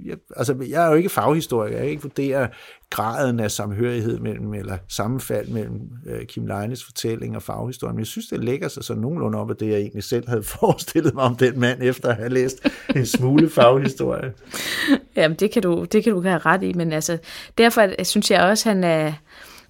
Jeg, 0.05 0.17
altså, 0.35 0.55
jeg 0.69 0.85
er 0.85 0.89
jo 0.89 0.93
ikke 0.93 1.09
faghistoriker, 1.09 1.75
jeg 1.75 1.83
kan 1.83 1.91
ikke 1.91 2.03
vurdere 2.03 2.47
graden 2.89 3.39
af 3.39 3.51
samhørighed 3.51 4.19
mellem, 4.19 4.53
eller 4.53 4.77
sammenfald 4.87 5.47
mellem 5.47 5.79
øh, 6.05 6.25
Kim 6.25 6.45
Leines 6.45 6.83
fortælling 6.83 7.35
og 7.35 7.43
faghistorien, 7.43 7.95
men 7.95 7.99
jeg 7.99 8.07
synes, 8.07 8.27
det 8.27 8.43
lægger 8.43 8.67
sig 8.67 8.83
så 8.83 8.95
nogenlunde 8.95 9.39
op 9.39 9.49
af 9.49 9.55
det, 9.55 9.67
jeg 9.67 9.77
egentlig 9.77 10.03
selv 10.03 10.29
havde 10.29 10.43
forestillet 10.59 11.13
mig 11.13 11.23
om 11.23 11.35
den 11.35 11.59
mand, 11.59 11.81
efter 11.81 12.09
at 12.09 12.15
have 12.15 12.29
læst 12.29 12.67
en 12.95 13.05
smule 13.05 13.49
faghistorie. 13.49 14.33
Jamen, 15.15 15.37
det 15.37 15.51
kan 15.51 15.61
du, 15.61 15.85
det 15.91 16.03
kan 16.03 16.13
du 16.13 16.21
have 16.21 16.37
ret 16.37 16.63
i, 16.63 16.73
men 16.73 16.91
altså, 16.91 17.17
derfor 17.57 18.03
synes 18.03 18.31
jeg 18.31 18.41
også, 18.41 18.69
han 18.69 18.83
er, 18.83 19.13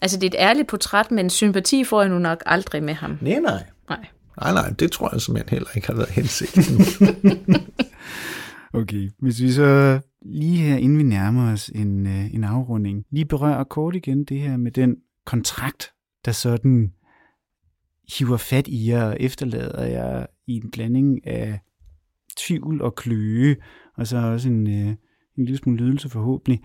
altså 0.01 0.19
det 0.19 0.23
er 0.23 0.37
et 0.37 0.47
ærligt 0.49 0.67
portræt, 0.67 1.11
men 1.11 1.29
sympati 1.29 1.83
får 1.83 2.01
jeg 2.01 2.09
nu 2.09 2.19
nok 2.19 2.43
aldrig 2.45 2.83
med 2.83 2.93
ham. 2.93 3.17
Nej, 3.21 3.39
nej. 3.39 3.63
Nej. 3.89 4.05
Nej, 4.41 4.53
nej, 4.53 4.69
det 4.79 4.91
tror 4.91 5.09
jeg 5.11 5.21
simpelthen 5.21 5.49
heller 5.49 5.69
ikke 5.75 5.87
har 5.87 5.93
været 5.93 6.09
hensigten. 6.09 6.63
Okay, 8.73 9.09
hvis 9.19 9.41
vi 9.41 9.51
så 9.51 9.99
lige 10.21 10.57
her, 10.57 10.77
inden 10.77 10.97
vi 10.97 11.03
nærmer 11.03 11.51
os 11.51 11.69
en, 11.69 12.07
øh, 12.07 12.33
en 12.33 12.43
afrunding, 12.43 13.05
lige 13.11 13.25
berører 13.25 13.63
kort 13.63 13.95
igen 13.95 14.23
det 14.23 14.39
her 14.39 14.57
med 14.57 14.71
den 14.71 14.95
kontrakt, 15.25 15.91
der 16.25 16.31
sådan 16.31 16.93
hiver 18.17 18.37
fat 18.37 18.67
i 18.67 18.89
jer 18.89 19.03
og 19.03 19.17
efterlader 19.19 19.85
jer 19.85 20.25
i 20.47 20.53
en 20.53 20.71
blanding 20.71 21.27
af 21.27 21.59
tvivl 22.37 22.81
og 22.81 22.95
kløe, 22.95 23.55
og 23.97 24.07
så 24.07 24.17
også 24.17 24.49
en, 24.49 24.67
øh, 24.67 24.95
en 25.37 25.45
lille 25.45 25.57
smule 25.57 25.77
lydelse 25.77 26.09
forhåbentlig. 26.09 26.61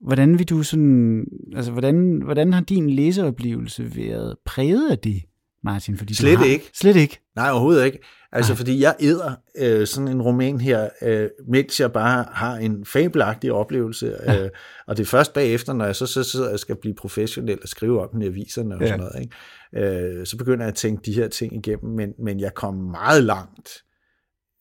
Hvordan 0.00 0.38
vil 0.38 0.48
du 0.48 0.62
sådan, 0.62 1.26
altså 1.54 1.72
hvordan, 1.72 2.22
hvordan 2.24 2.52
har 2.52 2.60
din 2.60 2.90
læseoplevelse 2.90 3.96
været 3.96 4.36
præget 4.44 4.90
af 4.90 4.98
det, 4.98 5.22
Martin? 5.64 5.96
Fordi 5.96 6.14
Slet 6.14 6.38
har, 6.38 6.44
ikke. 6.44 6.70
Slet 6.74 6.96
ikke. 6.96 7.20
Nej, 7.36 7.50
overhovedet 7.50 7.84
ikke. 7.84 7.98
Altså, 8.32 8.52
Nej. 8.52 8.56
fordi 8.56 8.80
jeg 8.82 8.96
æder 9.00 9.32
øh, 9.58 9.86
sådan 9.86 10.08
en 10.08 10.22
roman 10.22 10.60
her, 10.60 10.88
øh, 11.02 11.28
mens 11.48 11.80
jeg 11.80 11.92
bare 11.92 12.26
har 12.32 12.56
en 12.56 12.84
fabelagtig 12.84 13.52
oplevelse. 13.52 14.16
Ja. 14.26 14.44
Øh, 14.44 14.50
og 14.86 14.96
det 14.96 15.02
er 15.02 15.06
først 15.06 15.32
bagefter, 15.32 15.72
når 15.72 15.84
jeg 15.84 15.96
så, 15.96 16.06
så 16.06 16.22
sidder 16.24 16.52
og 16.52 16.58
skal 16.58 16.76
blive 16.76 16.94
professionel 16.94 17.58
og 17.62 17.68
skrive 17.68 18.02
om 18.02 18.08
den 18.12 18.22
i 18.22 18.26
aviserne 18.26 18.74
og 18.74 18.80
Ja. 18.80 18.86
sådan 18.86 19.00
noget. 19.00 19.20
Ikke? 19.20 20.18
Øh, 20.20 20.26
så 20.26 20.36
begynder 20.36 20.64
jeg 20.64 20.68
at 20.68 20.74
tænke 20.74 21.02
de 21.06 21.12
her 21.12 21.28
ting 21.28 21.52
igennem, 21.54 21.92
men, 21.92 22.12
men 22.18 22.40
jeg 22.40 22.54
kom 22.54 22.74
meget 22.74 23.24
langt 23.24 23.70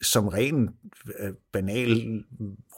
som 0.02 0.28
ren 0.28 0.70
øh, 1.20 1.30
banal 1.54 2.24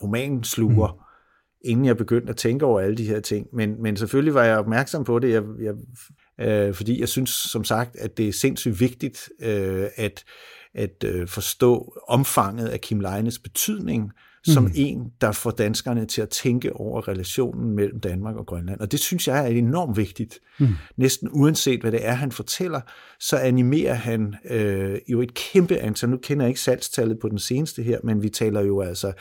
romansluger, 0.03 0.91
mm. 0.93 1.69
inden 1.69 1.85
jeg 1.85 1.97
begyndte 1.97 2.29
at 2.29 2.35
tænke 2.37 2.65
over 2.65 2.79
alle 2.79 2.97
de 2.97 3.05
her 3.07 3.19
ting. 3.19 3.47
Men, 3.53 3.81
men 3.81 3.97
selvfølgelig 3.97 4.33
var 4.33 4.43
jeg 4.43 4.57
opmærksom 4.57 5.03
på 5.03 5.19
det, 5.19 5.29
jeg, 5.31 5.43
jeg, 5.61 5.73
øh, 6.41 6.73
fordi 6.73 6.99
jeg 6.99 7.09
synes 7.09 7.29
som 7.29 7.63
sagt, 7.63 7.95
at 7.95 8.17
det 8.17 8.27
er 8.27 8.33
sindssygt 8.33 8.79
vigtigt 8.79 9.29
øh, 9.41 9.87
at, 9.95 10.23
at 10.75 11.03
øh, 11.05 11.27
forstå 11.27 11.93
omfanget 12.07 12.67
af 12.67 12.81
Kim 12.81 12.99
Leines 12.99 13.39
betydning 13.39 14.11
som 14.45 14.63
Mhm. 14.63 14.71
en, 14.75 15.11
der 15.21 15.31
får 15.31 15.51
danskerne 15.51 16.05
til 16.05 16.21
at 16.21 16.29
tænke 16.29 16.73
over 16.73 17.07
relationen 17.07 17.75
mellem 17.75 17.99
Danmark 17.99 18.35
og 18.35 18.45
Grønland. 18.45 18.79
Og 18.79 18.91
det 18.91 18.99
synes 18.99 19.27
jeg 19.27 19.43
er 19.43 19.47
enormt 19.47 19.97
vigtigt. 19.97 20.39
Mhm. 20.59 20.73
Næsten 20.97 21.29
uanset 21.31 21.81
hvad 21.81 21.91
det 21.91 22.05
er, 22.05 22.11
han 22.13 22.31
fortæller, 22.31 22.81
så 23.19 23.37
animerer 23.37 23.93
han 23.93 24.35
øh, 24.49 24.99
jo 25.07 25.21
et 25.21 25.33
kæmpe 25.33 25.77
antal. 25.77 26.09
Nu 26.09 26.17
kender 26.17 26.45
jeg 26.45 26.49
ikke 26.49 26.61
salgstallet 26.61 27.19
på 27.19 27.29
den 27.29 27.39
seneste 27.39 27.83
her, 27.83 27.99
men 28.03 28.23
vi 28.23 28.29
taler 28.29 28.61
jo 28.61 28.81
altså 28.81 29.11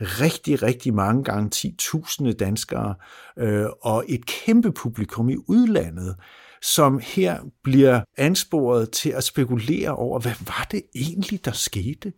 rigtig, 0.00 0.62
rigtig 0.62 0.94
mange 0.94 1.24
gange 1.24 1.50
10.000 1.54 2.32
danskere 2.32 2.94
øh, 3.38 3.66
og 3.80 4.04
et 4.08 4.26
kæmpe 4.26 4.72
publikum 4.72 5.28
i 5.28 5.36
udlandet, 5.48 6.16
som 6.62 7.00
her 7.02 7.40
bliver 7.62 8.00
ansporet 8.16 8.90
til 8.90 9.10
at 9.10 9.24
spekulere 9.24 9.96
over, 9.96 10.20
hvad 10.20 10.34
var 10.46 10.66
det 10.70 10.82
egentlig, 10.94 11.44
der 11.44 11.52
skete? 11.52 12.12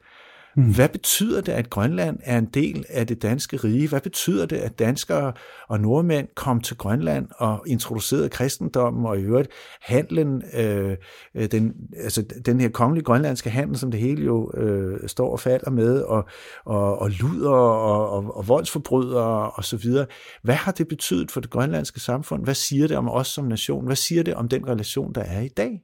Mm. 0.60 0.74
Hvad 0.74 0.88
betyder 0.88 1.40
det, 1.40 1.52
at 1.52 1.70
Grønland 1.70 2.18
er 2.22 2.38
en 2.38 2.44
del 2.44 2.84
af 2.88 3.06
det 3.06 3.22
danske 3.22 3.56
rige? 3.56 3.88
Hvad 3.88 4.00
betyder 4.00 4.46
det, 4.46 4.56
at 4.56 4.78
danskere 4.78 5.32
og 5.68 5.80
nordmænd 5.80 6.28
kom 6.34 6.60
til 6.60 6.76
Grønland 6.76 7.28
og 7.38 7.62
introducerede 7.66 8.28
kristendommen 8.28 9.06
og 9.06 9.18
i 9.18 9.22
øvrigt 9.22 9.50
handlen, 9.82 10.42
øh, 10.54 10.96
øh 11.34 11.50
den, 11.50 11.74
altså 11.96 12.24
den 12.46 12.60
her 12.60 12.68
kongelige 12.68 13.04
grønlandske 13.04 13.50
handel, 13.50 13.78
som 13.78 13.90
det 13.90 14.00
hele 14.00 14.24
jo 14.24 14.52
øh, 14.56 15.08
står 15.08 15.32
og 15.32 15.40
falder 15.40 15.70
med, 15.70 16.02
og, 16.02 16.28
og, 16.64 16.98
og 16.98 17.10
luder 17.10 17.50
og, 17.50 18.10
og, 18.10 18.36
og 18.36 18.48
voldsforbrydere 18.48 19.50
og 19.50 19.64
så 19.64 19.76
videre. 19.76 20.06
Hvad 20.42 20.54
har 20.54 20.72
det 20.72 20.88
betydet 20.88 21.30
for 21.30 21.40
det 21.40 21.50
grønlandske 21.50 22.00
samfund? 22.00 22.44
Hvad 22.44 22.54
siger 22.54 22.86
det 22.86 22.96
om 22.96 23.08
os 23.08 23.28
som 23.28 23.44
nation? 23.44 23.86
Hvad 23.86 23.96
siger 23.96 24.22
det 24.22 24.34
om 24.34 24.48
den 24.48 24.68
relation, 24.68 25.12
der 25.14 25.22
er 25.22 25.40
i 25.40 25.48
dag? 25.48 25.80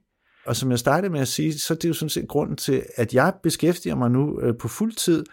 Og 0.47 0.55
som 0.55 0.71
jeg 0.71 0.79
startede 0.79 1.11
med 1.11 1.19
at 1.19 1.27
sige, 1.27 1.59
så 1.59 1.73
er 1.73 1.77
det 1.77 1.89
jo 1.89 1.93
sådan 1.93 2.09
set 2.09 2.27
grunden 2.27 2.57
til, 2.57 2.83
at 2.95 3.13
jeg 3.13 3.33
beskæftiger 3.43 3.95
mig 3.95 4.11
nu 4.11 4.39
øh, 4.41 4.57
på 4.57 4.67
fuld 4.67 4.93
tid 4.93 5.25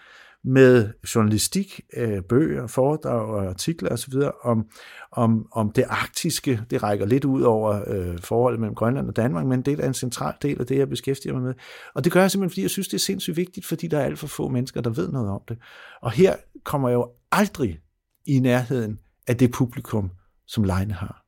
med 0.45 0.93
journalistik, 1.15 1.81
øh, 1.97 2.23
bøger, 2.23 2.67
foredrag 2.67 3.29
og 3.29 3.47
artikler 3.47 3.91
osv. 3.91 4.15
Om, 4.45 4.67
om, 5.12 5.47
om 5.53 5.73
det 5.73 5.85
arktiske. 5.89 6.61
Det 6.71 6.83
rækker 6.83 7.07
lidt 7.07 7.25
ud 7.25 7.43
over 7.43 7.85
øh, 7.87 8.19
forholdet 8.19 8.61
mellem 8.61 8.75
Grønland 8.75 9.09
og 9.09 9.17
Danmark, 9.17 9.47
men 9.47 9.62
det 9.62 9.81
er 9.81 9.87
en 9.87 9.95
central 9.95 10.35
del 10.43 10.61
af 10.61 10.67
det, 10.67 10.79
jeg 10.79 10.89
beskæftiger 10.89 11.35
mig 11.35 11.43
med. 11.43 11.55
Og 11.95 12.05
det 12.05 12.12
gør 12.12 12.21
jeg 12.21 12.31
simpelthen, 12.31 12.51
fordi 12.51 12.62
jeg 12.62 12.71
synes, 12.71 12.89
det 12.89 12.95
er 12.95 12.99
sindssygt 12.99 13.37
vigtigt, 13.37 13.67
fordi 13.67 13.87
der 13.87 13.99
er 13.99 14.05
alt 14.05 14.19
for 14.19 14.27
få 14.27 14.49
mennesker, 14.49 14.81
der 14.81 14.91
ved 14.91 15.12
noget 15.12 15.31
om 15.31 15.41
det. 15.49 15.59
Og 16.03 16.11
her 16.11 16.37
kommer 16.65 16.89
jeg 16.89 16.95
jo 16.95 17.09
aldrig 17.33 17.81
i 18.27 18.39
nærheden 18.39 18.99
af 19.27 19.37
det 19.37 19.53
publikum, 19.53 20.11
som 20.47 20.65
Leine 20.65 20.95
har. 20.95 21.24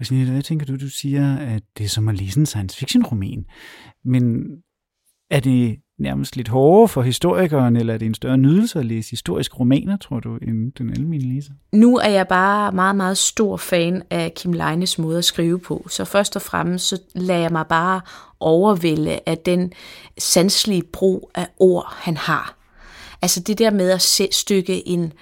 Og 0.00 0.10
Jeanette, 0.10 0.32
hvad 0.32 0.42
tænker 0.42 0.66
du? 0.66 0.76
Du 0.76 0.88
siger, 0.88 1.36
at 1.36 1.62
det 1.78 1.84
er 1.84 1.88
som 1.88 2.08
at 2.08 2.14
læse 2.14 2.40
en 2.40 2.46
science 2.46 2.76
fiction 2.78 3.04
roman. 3.04 3.44
Men 4.04 4.44
er 5.30 5.40
det 5.40 5.76
nærmest 5.98 6.36
lidt 6.36 6.48
hårdere 6.48 6.88
for 6.88 7.02
historikeren, 7.02 7.76
eller 7.76 7.94
er 7.94 7.98
det 7.98 8.06
en 8.06 8.14
større 8.14 8.36
nydelse 8.38 8.78
at 8.78 8.86
læse 8.86 9.10
historiske 9.10 9.56
romaner, 9.56 9.96
tror 9.96 10.20
du, 10.20 10.36
end 10.36 10.72
den 10.72 10.90
almindelige 10.90 11.34
læser? 11.34 11.52
Nu 11.72 11.96
er 11.96 12.08
jeg 12.08 12.28
bare 12.28 12.72
meget, 12.72 12.96
meget 12.96 13.18
stor 13.18 13.56
fan 13.56 14.02
af 14.10 14.32
Kim 14.36 14.52
Leines 14.52 14.98
måde 14.98 15.18
at 15.18 15.24
skrive 15.24 15.58
på. 15.58 15.86
Så 15.90 16.04
først 16.04 16.36
og 16.36 16.42
fremmest, 16.42 16.88
så 16.88 17.02
lader 17.14 17.40
jeg 17.40 17.52
mig 17.52 17.66
bare 17.66 18.00
overvælde 18.40 19.20
af 19.26 19.38
den 19.38 19.72
sanselige 20.18 20.82
brug 20.92 21.30
af 21.34 21.48
ord, 21.58 21.94
han 21.96 22.16
har. 22.16 22.58
Altså 23.22 23.40
det 23.40 23.58
der 23.58 23.70
med 23.70 23.90
at 23.90 24.02
se- 24.02 24.28
stykke 24.32 24.88
en, 24.88 25.12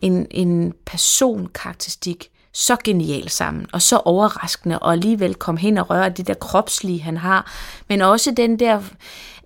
en, 0.00 0.26
en 0.30 0.72
personkarakteristik 0.86 2.28
så 2.58 2.76
genial 2.84 3.28
sammen, 3.28 3.66
og 3.72 3.82
så 3.82 3.96
overraskende, 3.96 4.78
og 4.78 4.92
alligevel 4.92 5.34
komme 5.34 5.60
hen 5.60 5.78
og 5.78 5.90
røre 5.90 6.08
det 6.08 6.26
der 6.26 6.34
kropslige, 6.34 7.02
han 7.02 7.16
har, 7.16 7.52
men 7.88 8.00
også 8.00 8.30
den 8.36 8.58
der 8.58 8.82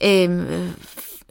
øh, 0.05 0.71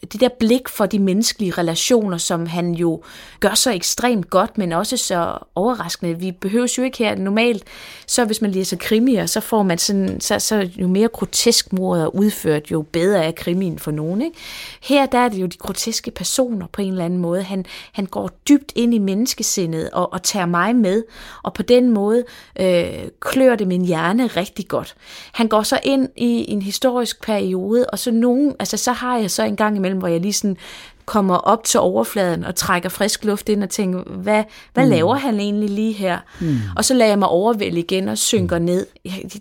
det 0.02 0.22
der 0.22 0.30
blik 0.40 0.70
for 0.70 0.86
de 0.86 1.00
menneskelige 1.00 1.52
relationer, 1.52 2.18
som 2.18 2.46
han 2.46 2.74
jo 2.74 3.02
gør 3.40 3.54
så 3.54 3.72
ekstremt 3.72 4.30
godt, 4.30 4.58
men 4.58 4.72
også 4.72 4.98
så 4.98 5.38
overraskende. 5.56 6.20
Vi 6.20 6.32
behøver 6.32 6.74
jo 6.78 6.84
ikke 6.84 6.98
her 6.98 7.16
normalt, 7.16 7.64
så 8.08 8.26
hvis 8.26 8.42
man 8.42 8.52
læser 8.52 8.78
krimier, 8.78 9.26
så 9.26 9.40
får 9.40 9.64
man 9.64 9.78
sådan, 9.78 10.22
så, 10.22 10.40
så 10.40 10.70
jo 10.76 10.88
mere 10.88 11.08
grotesk 11.08 11.74
mordet 11.74 12.04
er 12.04 12.16
udført, 12.16 12.72
jo 12.72 12.82
bedre 12.82 13.26
er 13.26 13.32
krimien 13.32 13.80
for 13.80 13.92
nogen. 13.92 14.22
Ikke? 14.22 14.38
Her 14.82 15.06
der 15.06 15.18
er 15.18 15.30
det 15.30 15.42
jo 15.42 15.46
de 15.46 15.58
groteske 15.58 16.12
personer 16.12 16.68
på 16.68 16.82
en 16.82 16.92
eller 16.92 17.06
anden 17.06 17.20
måde. 17.20 17.44
Han, 17.44 17.66
han 17.92 18.06
går 18.06 18.30
dybt 18.50 18.72
ind 18.76 18.94
i 18.94 18.98
menneskesindet 18.98 19.90
og, 19.90 20.14
og 20.14 20.24
tager 20.24 20.46
mig 20.46 20.76
med, 20.76 21.04
og 21.44 21.54
på 21.54 21.64
den 21.64 21.90
måde 21.90 22.24
øh, 22.60 22.86
klør 23.20 23.56
det 23.56 23.68
min 23.68 23.86
hjerne 23.86 24.28
rigtig 24.28 24.68
godt. 24.68 24.96
Han 25.32 25.48
går 25.48 25.64
så 25.64 25.80
ind 25.84 26.10
i 26.16 26.52
en 26.52 26.62
historisk 26.62 27.24
periode, 27.24 27.86
og 27.86 28.00
så 28.00 28.12
nogen, 28.12 28.56
altså 28.60 28.78
så 28.78 28.92
har 28.92 29.18
jeg 29.18 29.32
så 29.32 29.44
en 29.44 29.56
gang 29.56 29.76
imellem, 29.76 29.91
hvor 29.98 30.08
jeg 30.08 30.22
lige 30.22 30.34
sådan 30.34 30.58
kommer 31.06 31.36
op 31.36 31.64
til 31.64 31.80
overfladen 31.80 32.44
og 32.44 32.56
trækker 32.56 32.90
frisk 32.90 33.26
luft 33.26 33.50
ind 33.50 33.64
og 33.64 33.70
tænker, 33.70 34.04
hvad, 34.04 34.44
hvad 34.74 34.84
mm. 34.84 34.90
laver 34.90 35.16
han 35.16 35.40
egentlig 35.40 35.70
lige 35.70 35.94
her? 35.94 36.20
Mm. 36.40 36.58
Og 36.76 36.86
så 36.86 36.94
lader 36.94 37.12
jeg 37.12 37.20
mig 37.20 37.28
overvælde 37.28 37.80
igen 37.80 38.10
og 38.10 38.18
synker 38.18 38.60
mm. 38.60 38.66
ned. 38.66 38.88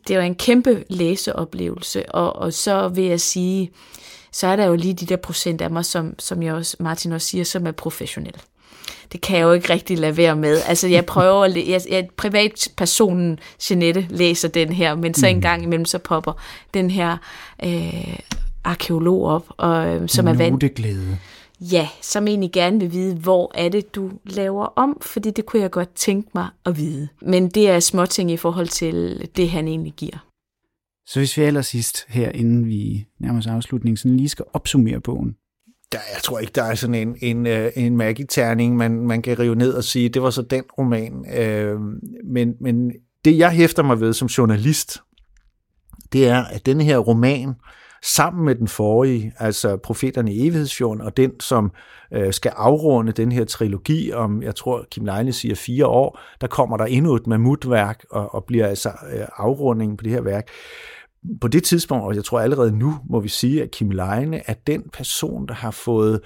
Det 0.08 0.16
var 0.16 0.22
en 0.22 0.34
kæmpe 0.34 0.84
læseoplevelse, 0.88 2.12
og, 2.12 2.36
og 2.36 2.52
så 2.52 2.88
vil 2.88 3.04
jeg 3.04 3.20
sige, 3.20 3.70
så 4.32 4.46
er 4.46 4.56
der 4.56 4.64
jo 4.64 4.74
lige 4.74 4.94
de 4.94 5.06
der 5.06 5.16
procent 5.16 5.60
af 5.60 5.70
mig, 5.70 5.84
som, 5.84 6.14
som 6.18 6.42
jeg 6.42 6.54
også, 6.54 6.76
Martin 6.80 7.12
også 7.12 7.26
siger, 7.26 7.44
som 7.44 7.66
er 7.66 7.72
professionel. 7.72 8.34
Det 9.12 9.20
kan 9.20 9.38
jeg 9.38 9.44
jo 9.44 9.52
ikke 9.52 9.72
rigtig 9.72 9.98
lade 9.98 10.16
være 10.16 10.36
med. 10.36 10.60
Altså, 10.66 10.88
jeg 10.88 11.06
prøver 11.06 11.44
at 11.44 11.56
jeg, 11.68 11.80
jeg, 11.90 12.08
privatpersonen 12.16 13.38
Jeanette 13.70 14.06
læser 14.10 14.48
den 14.48 14.72
her, 14.72 14.94
men 14.94 15.14
så 15.14 15.26
en 15.26 15.36
mm. 15.36 15.42
gang 15.42 15.62
imellem 15.62 15.84
så 15.84 15.98
popper 15.98 16.32
den 16.74 16.90
her 16.90 17.16
øh, 17.64 18.18
arkeolog 18.64 19.24
op, 19.24 19.46
og, 19.56 19.94
øh, 19.94 20.08
som 20.08 20.26
er 20.26 20.34
vant. 20.34 20.62
Ja, 21.60 21.88
som 22.02 22.26
egentlig 22.26 22.52
gerne 22.52 22.80
vil 22.80 22.92
vide, 22.92 23.14
hvor 23.14 23.52
er 23.54 23.68
det, 23.68 23.94
du 23.94 24.10
laver 24.24 24.64
om, 24.64 24.98
fordi 25.02 25.30
det 25.30 25.46
kunne 25.46 25.62
jeg 25.62 25.70
godt 25.70 25.94
tænke 25.94 26.30
mig 26.34 26.48
at 26.66 26.76
vide. 26.76 27.08
Men 27.22 27.48
det 27.48 27.70
er 27.70 27.80
småting 27.80 28.30
i 28.30 28.36
forhold 28.36 28.68
til 28.68 29.28
det, 29.36 29.50
han 29.50 29.68
egentlig 29.68 29.92
giver. 29.92 30.26
Så 31.06 31.20
hvis 31.20 31.36
vi 31.36 31.42
allersidst 31.42 32.04
her, 32.08 32.30
inden 32.30 32.66
vi 32.66 33.06
nærmer 33.20 33.38
os 33.38 33.46
afslutningen, 33.46 33.96
sådan 33.96 34.16
lige 34.16 34.28
skal 34.28 34.44
opsummere 34.52 35.00
bogen. 35.00 35.34
Der, 35.92 35.98
jeg 36.14 36.22
tror 36.22 36.38
ikke, 36.38 36.52
der 36.54 36.62
er 36.62 36.74
sådan 36.74 36.94
en, 36.94 37.16
en, 37.20 37.46
øh, 37.46 37.72
en 37.76 37.96
magiterning, 37.96 38.76
man, 38.76 38.92
man 38.92 39.22
kan 39.22 39.38
rive 39.38 39.54
ned 39.54 39.72
og 39.72 39.84
sige, 39.84 40.08
det 40.08 40.22
var 40.22 40.30
så 40.30 40.42
den 40.42 40.64
roman. 40.78 41.38
Øh, 41.38 41.80
men, 42.24 42.54
men 42.60 42.92
det, 43.24 43.38
jeg 43.38 43.50
hæfter 43.50 43.82
mig 43.82 44.00
ved 44.00 44.12
som 44.12 44.28
journalist, 44.28 44.98
det 46.12 46.28
er, 46.28 46.44
at 46.44 46.66
den 46.66 46.80
her 46.80 46.98
roman, 46.98 47.48
øh, 47.48 47.54
sammen 48.04 48.44
med 48.44 48.54
den 48.54 48.68
forrige, 48.68 49.32
altså 49.38 49.76
Profeterne 49.76 50.34
i 50.34 50.40
Evighedsfjorden, 50.40 51.00
og 51.00 51.16
den, 51.16 51.40
som 51.40 51.72
øh, 52.12 52.32
skal 52.32 52.52
afrunde 52.56 53.12
den 53.12 53.32
her 53.32 53.44
trilogi 53.44 54.12
om, 54.12 54.42
jeg 54.42 54.54
tror, 54.54 54.86
Kim 54.90 55.04
Leine 55.04 55.32
siger 55.32 55.54
fire 55.54 55.86
år, 55.86 56.20
der 56.40 56.46
kommer 56.46 56.76
der 56.76 56.84
endnu 56.84 57.14
et 57.14 57.26
mammutværk, 57.26 58.04
og, 58.10 58.34
og 58.34 58.44
bliver 58.44 58.66
altså 58.66 58.88
øh, 58.88 59.26
afrundingen 59.36 59.96
på 59.96 60.04
det 60.04 60.12
her 60.12 60.20
værk. 60.20 60.48
På 61.40 61.48
det 61.48 61.64
tidspunkt, 61.64 62.04
og 62.04 62.14
jeg 62.14 62.24
tror 62.24 62.40
allerede 62.40 62.78
nu, 62.78 62.98
må 63.10 63.20
vi 63.20 63.28
sige, 63.28 63.62
at 63.62 63.70
Kim 63.70 63.90
Leine 63.90 64.42
er 64.46 64.54
den 64.66 64.82
person, 64.92 65.48
der 65.48 65.54
har 65.54 65.70
fået 65.70 66.20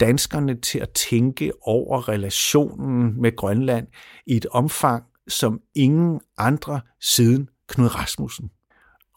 danskerne 0.00 0.60
til 0.60 0.78
at 0.78 0.90
tænke 0.90 1.52
over 1.62 2.08
relationen 2.08 3.22
med 3.22 3.36
Grønland 3.36 3.86
i 4.26 4.36
et 4.36 4.46
omfang, 4.46 5.04
som 5.28 5.60
ingen 5.74 6.20
andre 6.38 6.80
siden 7.00 7.48
Knud 7.68 7.94
Rasmussen. 7.94 8.50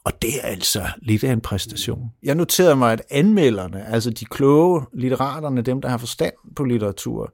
Og 0.04 0.22
det 0.22 0.30
er 0.42 0.48
altså 0.48 0.84
lidt 1.02 1.24
af 1.24 1.32
en 1.32 1.42
præstation. 1.42 2.12
Jeg 2.24 2.36
noterede 2.36 2.76
mig, 2.76 2.94
at 2.94 3.02
anmelderne, 3.10 3.88
altså 3.88 4.10
de 4.10 4.26
kloge 4.26 4.86
litteraterne, 4.94 5.62
dem 5.62 5.82
der 5.82 5.90
har 5.90 5.98
forstand 5.98 6.34
på 6.56 6.64
litteratur, 6.64 7.34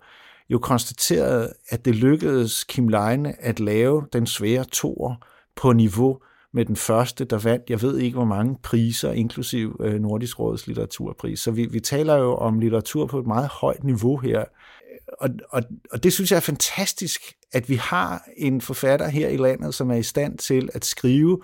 jo 0.49 0.59
konstaterede, 0.59 1.53
at 1.69 1.85
det 1.85 1.95
lykkedes 1.95 2.63
Kim 2.63 2.87
Leine 2.87 3.41
at 3.41 3.59
lave 3.59 4.05
den 4.13 4.27
svære 4.27 4.63
tor 4.63 5.25
på 5.55 5.73
niveau 5.73 6.17
med 6.53 6.65
den 6.65 6.75
første, 6.75 7.25
der 7.25 7.37
vandt, 7.37 7.69
jeg 7.69 7.81
ved 7.81 7.97
ikke 7.97 8.15
hvor 8.15 8.25
mange 8.25 8.57
priser, 8.63 9.11
inklusiv 9.11 9.77
øh, 9.79 10.01
Nordisk 10.01 10.39
Råds 10.39 10.67
litteraturpris. 10.67 11.39
Så 11.39 11.51
vi, 11.51 11.65
vi 11.65 11.79
taler 11.79 12.15
jo 12.15 12.35
om 12.35 12.59
litteratur 12.59 13.05
på 13.05 13.19
et 13.19 13.27
meget 13.27 13.47
højt 13.47 13.83
niveau 13.83 14.17
her. 14.17 14.43
Og, 15.19 15.29
og, 15.49 15.63
og 15.91 16.03
det 16.03 16.13
synes 16.13 16.31
jeg 16.31 16.37
er 16.37 16.41
fantastisk, 16.41 17.21
at 17.53 17.69
vi 17.69 17.75
har 17.75 18.23
en 18.37 18.61
forfatter 18.61 19.07
her 19.07 19.29
i 19.29 19.37
landet, 19.37 19.73
som 19.73 19.91
er 19.91 19.95
i 19.95 20.03
stand 20.03 20.37
til 20.37 20.69
at 20.73 20.85
skrive 20.85 21.41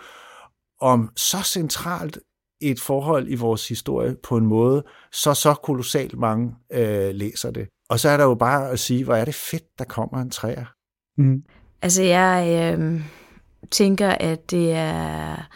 om 0.81 1.09
så 1.17 1.37
centralt 1.43 2.19
et 2.61 2.79
forhold 2.79 3.27
i 3.29 3.35
vores 3.35 3.67
historie 3.67 4.15
på 4.23 4.37
en 4.37 4.45
måde, 4.45 4.83
så 5.11 5.33
så 5.33 5.53
kolossalt 5.53 6.19
mange 6.19 6.55
øh, 6.73 7.15
læser 7.15 7.51
det. 7.51 7.67
Og 7.89 7.99
så 7.99 8.09
er 8.09 8.17
der 8.17 8.23
jo 8.23 8.35
bare 8.35 8.69
at 8.69 8.79
sige, 8.79 9.03
hvor 9.03 9.15
er 9.15 9.25
det 9.25 9.35
fedt, 9.35 9.79
der 9.79 9.85
kommer 9.85 10.21
en 10.21 10.29
træer. 10.29 10.65
Mm. 11.17 11.43
Altså 11.81 12.03
jeg 12.03 12.73
øh, 12.79 13.01
tænker, 13.71 14.09
at 14.09 14.51
det 14.51 14.71
er 14.71 15.49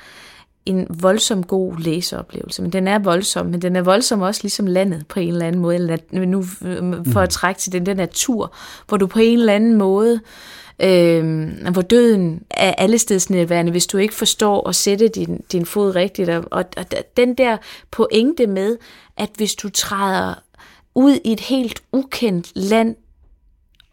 en 0.65 0.87
voldsom 1.01 1.43
god 1.43 1.77
læseoplevelse. 1.77 2.61
Men 2.61 2.71
den 2.71 2.87
er 2.87 2.99
voldsom, 2.99 3.45
men 3.45 3.61
den 3.61 3.75
er 3.75 3.81
voldsom 3.81 4.21
også 4.21 4.43
ligesom 4.43 4.67
landet 4.67 5.07
på 5.07 5.19
en 5.19 5.27
eller 5.27 5.47
anden 5.47 5.61
måde. 5.61 5.75
Eller 5.75 6.25
nu 6.25 6.43
for 7.11 7.19
at 7.19 7.27
mm. 7.27 7.31
trække 7.31 7.59
til 7.59 7.71
den 7.71 7.85
der 7.85 7.93
natur, 7.93 8.55
hvor 8.87 8.97
du 8.97 9.07
på 9.07 9.19
en 9.19 9.39
eller 9.39 9.53
anden 9.53 9.75
måde 9.75 10.13
øh, 10.15 10.19
øh, 10.79 11.51
hvor 11.71 11.81
døden 11.81 12.43
er 12.49 12.73
allestedsnærværende, 12.77 13.71
hvis 13.71 13.87
du 13.87 13.97
ikke 13.97 14.13
forstår 14.13 14.69
at 14.69 14.75
sætte 14.75 15.07
din, 15.07 15.41
din 15.51 15.65
fod 15.65 15.95
rigtigt. 15.95 16.29
Og, 16.29 16.43
og 16.51 16.65
den 17.17 17.35
der 17.35 17.57
pointe 17.91 18.47
med, 18.47 18.77
at 19.17 19.29
hvis 19.35 19.55
du 19.55 19.69
træder 19.69 20.33
ud 20.95 21.19
i 21.23 21.31
et 21.31 21.39
helt 21.39 21.83
ukendt 21.91 22.51
land, 22.55 22.95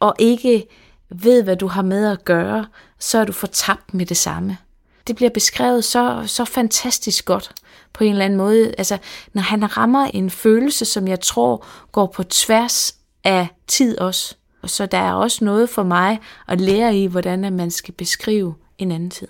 og 0.00 0.14
ikke 0.18 0.66
ved, 1.10 1.42
hvad 1.42 1.56
du 1.56 1.66
har 1.66 1.82
med 1.82 2.06
at 2.06 2.24
gøre, 2.24 2.66
så 2.98 3.18
er 3.18 3.24
du 3.24 3.32
fortabt 3.32 3.94
med 3.94 4.06
det 4.06 4.16
samme. 4.16 4.58
Det 5.06 5.16
bliver 5.16 5.30
beskrevet 5.30 5.84
så, 5.84 6.24
så 6.26 6.44
fantastisk 6.44 7.24
godt 7.24 7.52
på 7.92 8.04
en 8.04 8.12
eller 8.12 8.24
anden 8.24 8.36
måde. 8.36 8.74
Altså, 8.78 8.98
når 9.32 9.42
han 9.42 9.76
rammer 9.76 10.04
en 10.04 10.30
følelse, 10.30 10.84
som 10.84 11.08
jeg 11.08 11.20
tror 11.20 11.66
går 11.92 12.06
på 12.06 12.22
tværs 12.22 12.94
af 13.24 13.48
tid 13.66 13.98
også. 13.98 14.36
Så 14.64 14.86
der 14.86 14.98
er 14.98 15.12
også 15.12 15.44
noget 15.44 15.68
for 15.68 15.82
mig 15.82 16.20
at 16.48 16.60
lære 16.60 16.96
i, 16.96 17.06
hvordan 17.06 17.52
man 17.52 17.70
skal 17.70 17.94
beskrive 17.94 18.54
en 18.78 18.90
anden 18.90 19.10
tid. 19.10 19.28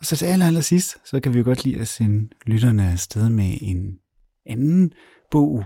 Og 0.00 0.04
så 0.04 0.16
til 0.16 0.26
aller, 0.26 0.46
aller 0.46 0.60
sidst, 0.60 0.96
så 1.04 1.20
kan 1.20 1.34
vi 1.34 1.38
jo 1.38 1.44
godt 1.44 1.64
lide 1.64 1.80
at 1.80 1.88
sende 1.88 2.28
lytterne 2.46 2.92
afsted 2.92 3.28
med 3.28 3.58
en 3.60 3.98
anden 4.46 4.92
bog, 5.30 5.64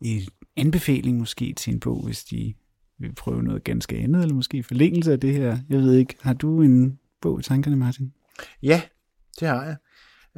en 0.00 0.22
anbefaling 0.56 1.18
måske 1.18 1.52
til 1.52 1.72
en 1.72 1.80
bog, 1.80 2.04
hvis 2.04 2.24
de 2.24 2.54
vil 2.98 3.14
prøve 3.14 3.42
noget 3.42 3.64
ganske 3.64 3.96
andet, 3.96 4.22
eller 4.22 4.34
måske 4.34 4.62
forlængelse 4.62 5.12
af 5.12 5.20
det 5.20 5.34
her. 5.34 5.58
Jeg 5.68 5.78
ved 5.78 5.94
ikke, 5.94 6.16
har 6.20 6.32
du 6.32 6.62
en 6.62 6.98
bog 7.20 7.40
i 7.40 7.42
tankerne, 7.42 7.76
Martin? 7.76 8.12
Ja, 8.62 8.82
det 9.40 9.48
har 9.48 9.64
jeg. 9.64 9.76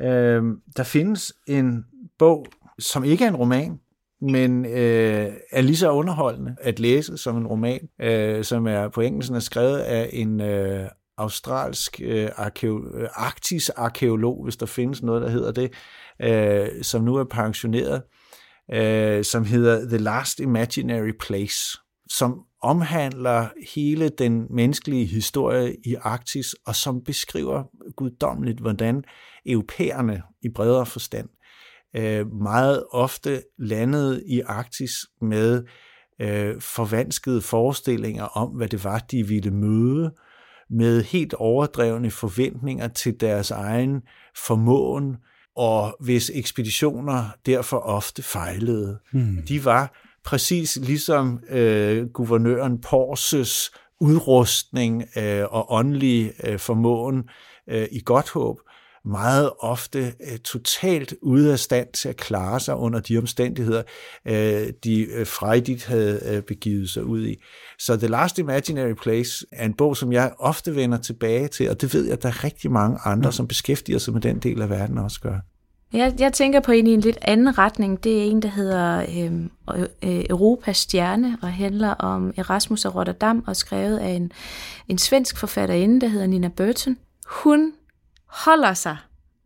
Øh, 0.06 0.42
der 0.76 0.82
findes 0.82 1.32
en 1.46 1.84
bog, 2.18 2.46
som 2.78 3.04
ikke 3.04 3.24
er 3.24 3.28
en 3.28 3.36
roman, 3.36 3.80
men 4.24 4.66
øh, 4.66 5.32
er 5.50 5.60
lige 5.60 5.76
så 5.76 5.90
underholdende 5.90 6.56
at 6.60 6.78
læse 6.78 7.16
som 7.16 7.36
en 7.36 7.46
roman, 7.46 7.88
øh, 8.00 8.44
som 8.44 8.66
er 8.66 8.88
på 8.88 9.00
engelsk 9.00 9.30
er 9.32 9.38
skrevet 9.38 9.78
af 9.78 10.10
en 10.12 10.40
øh, 10.40 10.88
australsk 11.18 12.00
øh, 12.04 12.26
arkeo- 12.26 12.98
øh, 12.98 13.08
arktis-arkeolog, 13.14 14.44
hvis 14.44 14.56
der 14.56 14.66
findes 14.66 15.02
noget, 15.02 15.22
der 15.22 15.28
hedder 15.28 15.52
det, 15.52 15.72
øh, 16.22 16.82
som 16.82 17.04
nu 17.04 17.16
er 17.16 17.24
pensioneret, 17.24 18.02
øh, 18.72 19.24
som 19.24 19.44
hedder 19.44 19.88
The 19.88 19.98
Last 19.98 20.40
Imaginary 20.40 21.12
Place, 21.20 21.78
som 22.10 22.38
omhandler 22.62 23.48
hele 23.74 24.08
den 24.08 24.46
menneskelige 24.50 25.06
historie 25.06 25.76
i 25.84 25.94
Arktis, 26.00 26.54
og 26.66 26.76
som 26.76 27.04
beskriver 27.04 27.62
guddommeligt, 27.96 28.60
hvordan 28.60 29.04
europæerne 29.46 30.22
i 30.42 30.48
bredere 30.48 30.86
forstand 30.86 31.28
øh, 31.96 32.32
meget 32.32 32.84
ofte 32.90 33.42
landet 33.58 34.22
i 34.26 34.40
Arktis 34.40 34.92
med 35.20 35.64
øh, 36.20 36.60
forvanskede 36.60 37.40
forestillinger 37.40 38.24
om, 38.24 38.48
hvad 38.48 38.68
det 38.68 38.84
var, 38.84 38.98
de 38.98 39.28
ville 39.28 39.50
møde, 39.50 40.14
med 40.70 41.02
helt 41.02 41.34
overdrevne 41.34 42.10
forventninger 42.10 42.88
til 42.88 43.20
deres 43.20 43.50
egen 43.50 44.02
formåen, 44.46 45.16
og 45.56 45.96
hvis 46.00 46.30
ekspeditioner 46.34 47.24
derfor 47.46 47.76
ofte 47.76 48.22
fejlede. 48.22 48.98
Hmm. 49.12 49.42
De 49.48 49.64
var 49.64 49.92
præcis 50.24 50.76
ligesom 50.76 51.40
øh, 51.50 52.06
guvernøren 52.08 52.80
Porses 52.80 53.70
udrustning 54.00 55.04
øh, 55.16 55.44
og 55.50 55.72
åndelig 55.72 56.32
øh, 56.44 56.58
formåen 56.58 57.28
øh, 57.68 57.86
i 57.92 58.00
Godthåb, 58.04 58.60
meget 59.04 59.50
ofte 59.60 59.98
øh, 59.98 60.38
totalt 60.38 61.14
ude 61.22 61.52
af 61.52 61.58
stand 61.58 61.88
til 61.92 62.08
at 62.08 62.16
klare 62.16 62.60
sig 62.60 62.76
under 62.76 63.00
de 63.00 63.18
omstændigheder, 63.18 63.82
øh, 64.26 64.72
de 64.84 65.00
øh, 65.00 65.26
frejdigt 65.26 65.84
havde 65.84 66.20
øh, 66.26 66.42
begivet 66.42 66.90
sig 66.90 67.04
ud 67.04 67.26
i. 67.26 67.36
Så 67.78 67.96
The 67.96 68.08
Last 68.08 68.38
Imaginary 68.38 68.94
Place 69.02 69.46
er 69.52 69.64
en 69.64 69.74
bog, 69.74 69.96
som 69.96 70.12
jeg 70.12 70.32
ofte 70.38 70.76
vender 70.76 70.98
tilbage 70.98 71.48
til, 71.48 71.70
og 71.70 71.80
det 71.80 71.94
ved 71.94 72.04
jeg, 72.04 72.12
at 72.12 72.22
der 72.22 72.28
er 72.28 72.44
rigtig 72.44 72.70
mange 72.70 72.98
andre, 73.04 73.32
som 73.32 73.48
beskæftiger 73.48 73.98
sig 73.98 74.12
med 74.14 74.20
den 74.20 74.38
del 74.38 74.62
af 74.62 74.70
verden 74.70 74.98
også 74.98 75.20
gør. 75.20 75.38
Jeg, 75.92 76.14
jeg 76.18 76.32
tænker 76.32 76.60
på 76.60 76.72
en 76.72 76.86
i 76.86 76.94
en 76.94 77.00
lidt 77.00 77.18
anden 77.22 77.58
retning. 77.58 78.04
Det 78.04 78.18
er 78.18 78.24
en, 78.24 78.42
der 78.42 78.48
hedder 78.48 79.00
øh, 80.02 80.24
Europas 80.30 80.76
stjerne 80.76 81.38
og 81.42 81.52
handler 81.52 81.90
om 81.90 82.32
Erasmus 82.36 82.84
af 82.84 82.94
Rotterdam 82.94 83.44
og 83.46 83.56
skrevet 83.56 83.98
af 83.98 84.08
en, 84.10 84.32
en 84.88 84.98
svensk 84.98 85.38
forfatterinde, 85.38 86.00
der 86.00 86.06
hedder 86.06 86.26
Nina 86.26 86.48
Burton. 86.48 86.96
Hun 87.26 87.72
holder 88.34 88.74
sig 88.74 88.96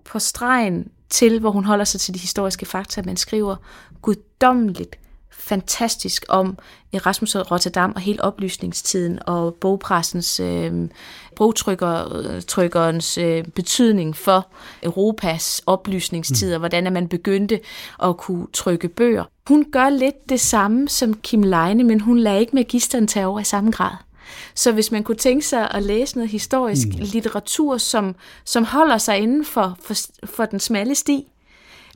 på 0.05 0.18
stregen 0.18 0.91
til, 1.11 1.41
hvor 1.41 1.51
hun 1.51 1.64
holder 1.64 1.84
sig 1.84 2.01
til 2.01 2.14
de 2.14 2.18
historiske 2.18 2.66
fakta. 2.66 3.03
Man 3.03 3.16
skriver 3.16 3.57
guddommeligt 4.03 4.99
fantastisk 5.30 6.24
om 6.28 6.59
Erasmus 6.93 7.34
og 7.34 7.51
Rotterdam 7.51 7.93
og 7.95 8.01
hele 8.01 8.24
oplysningstiden 8.24 9.18
og 9.26 9.55
bogpressens, 9.55 10.41
øh, 10.41 10.89
bogtrykkerens 11.36 13.18
øh, 13.18 13.45
betydning 13.45 14.16
for 14.16 14.47
Europas 14.82 15.62
oplysningstid, 15.66 16.53
og 16.55 16.59
hvordan 16.59 16.93
man 16.93 17.09
begyndte 17.09 17.61
at 18.03 18.16
kunne 18.16 18.47
trykke 18.53 18.89
bøger. 18.89 19.24
Hun 19.49 19.66
gør 19.72 19.89
lidt 19.89 20.28
det 20.28 20.41
samme 20.41 20.89
som 20.89 21.14
Kim 21.14 21.43
Leine, 21.43 21.84
men 21.84 22.01
hun 22.01 22.18
lader 22.18 22.39
ikke 22.39 22.57
magisteren 22.57 23.07
tage 23.07 23.26
over 23.26 23.41
i 23.41 23.45
samme 23.45 23.70
grad. 23.70 24.08
Så 24.55 24.72
hvis 24.72 24.93
man 24.93 25.03
kunne 25.03 25.16
tænke 25.16 25.47
sig 25.47 25.70
at 25.70 25.83
læse 25.83 26.16
noget 26.16 26.31
historisk 26.31 26.89
mm. 26.89 26.95
litteratur, 26.99 27.76
som, 27.76 28.14
som 28.45 28.64
holder 28.64 28.99
sig 28.99 29.18
inden 29.18 29.45
for, 29.45 29.79
for, 29.83 29.95
for 30.26 30.45
den 30.45 30.61
smalle 30.61 30.95
sti, 30.95 31.26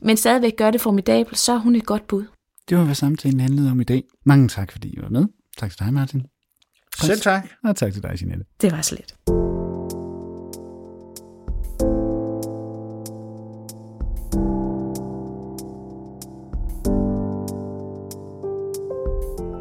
men 0.01 0.17
stadigvæk 0.17 0.57
gør 0.57 0.71
det 0.71 0.81
formidabelt, 0.81 1.37
så 1.37 1.51
er 1.51 1.57
hun 1.57 1.75
et 1.75 1.85
godt 1.85 2.07
bud. 2.07 2.25
Det 2.69 2.77
var, 2.77 2.83
hvad 2.83 2.95
samtalen 2.95 3.39
handlede 3.39 3.71
om 3.71 3.81
i 3.81 3.83
dag. 3.83 4.03
Mange 4.25 4.47
tak, 4.47 4.71
fordi 4.71 4.89
I 4.89 5.01
var 5.01 5.09
med. 5.09 5.25
Tak 5.57 5.71
til 5.71 5.79
dig, 5.79 5.93
Martin. 5.93 6.23
Selv 7.01 7.21
tak. 7.21 7.47
Og 7.63 7.75
tak 7.75 7.93
til 7.93 8.03
dig, 8.03 8.17
Jeanette. 8.21 8.45
Det 8.61 8.71
var 8.71 8.81
så 8.81 8.95
lidt. 8.95 9.15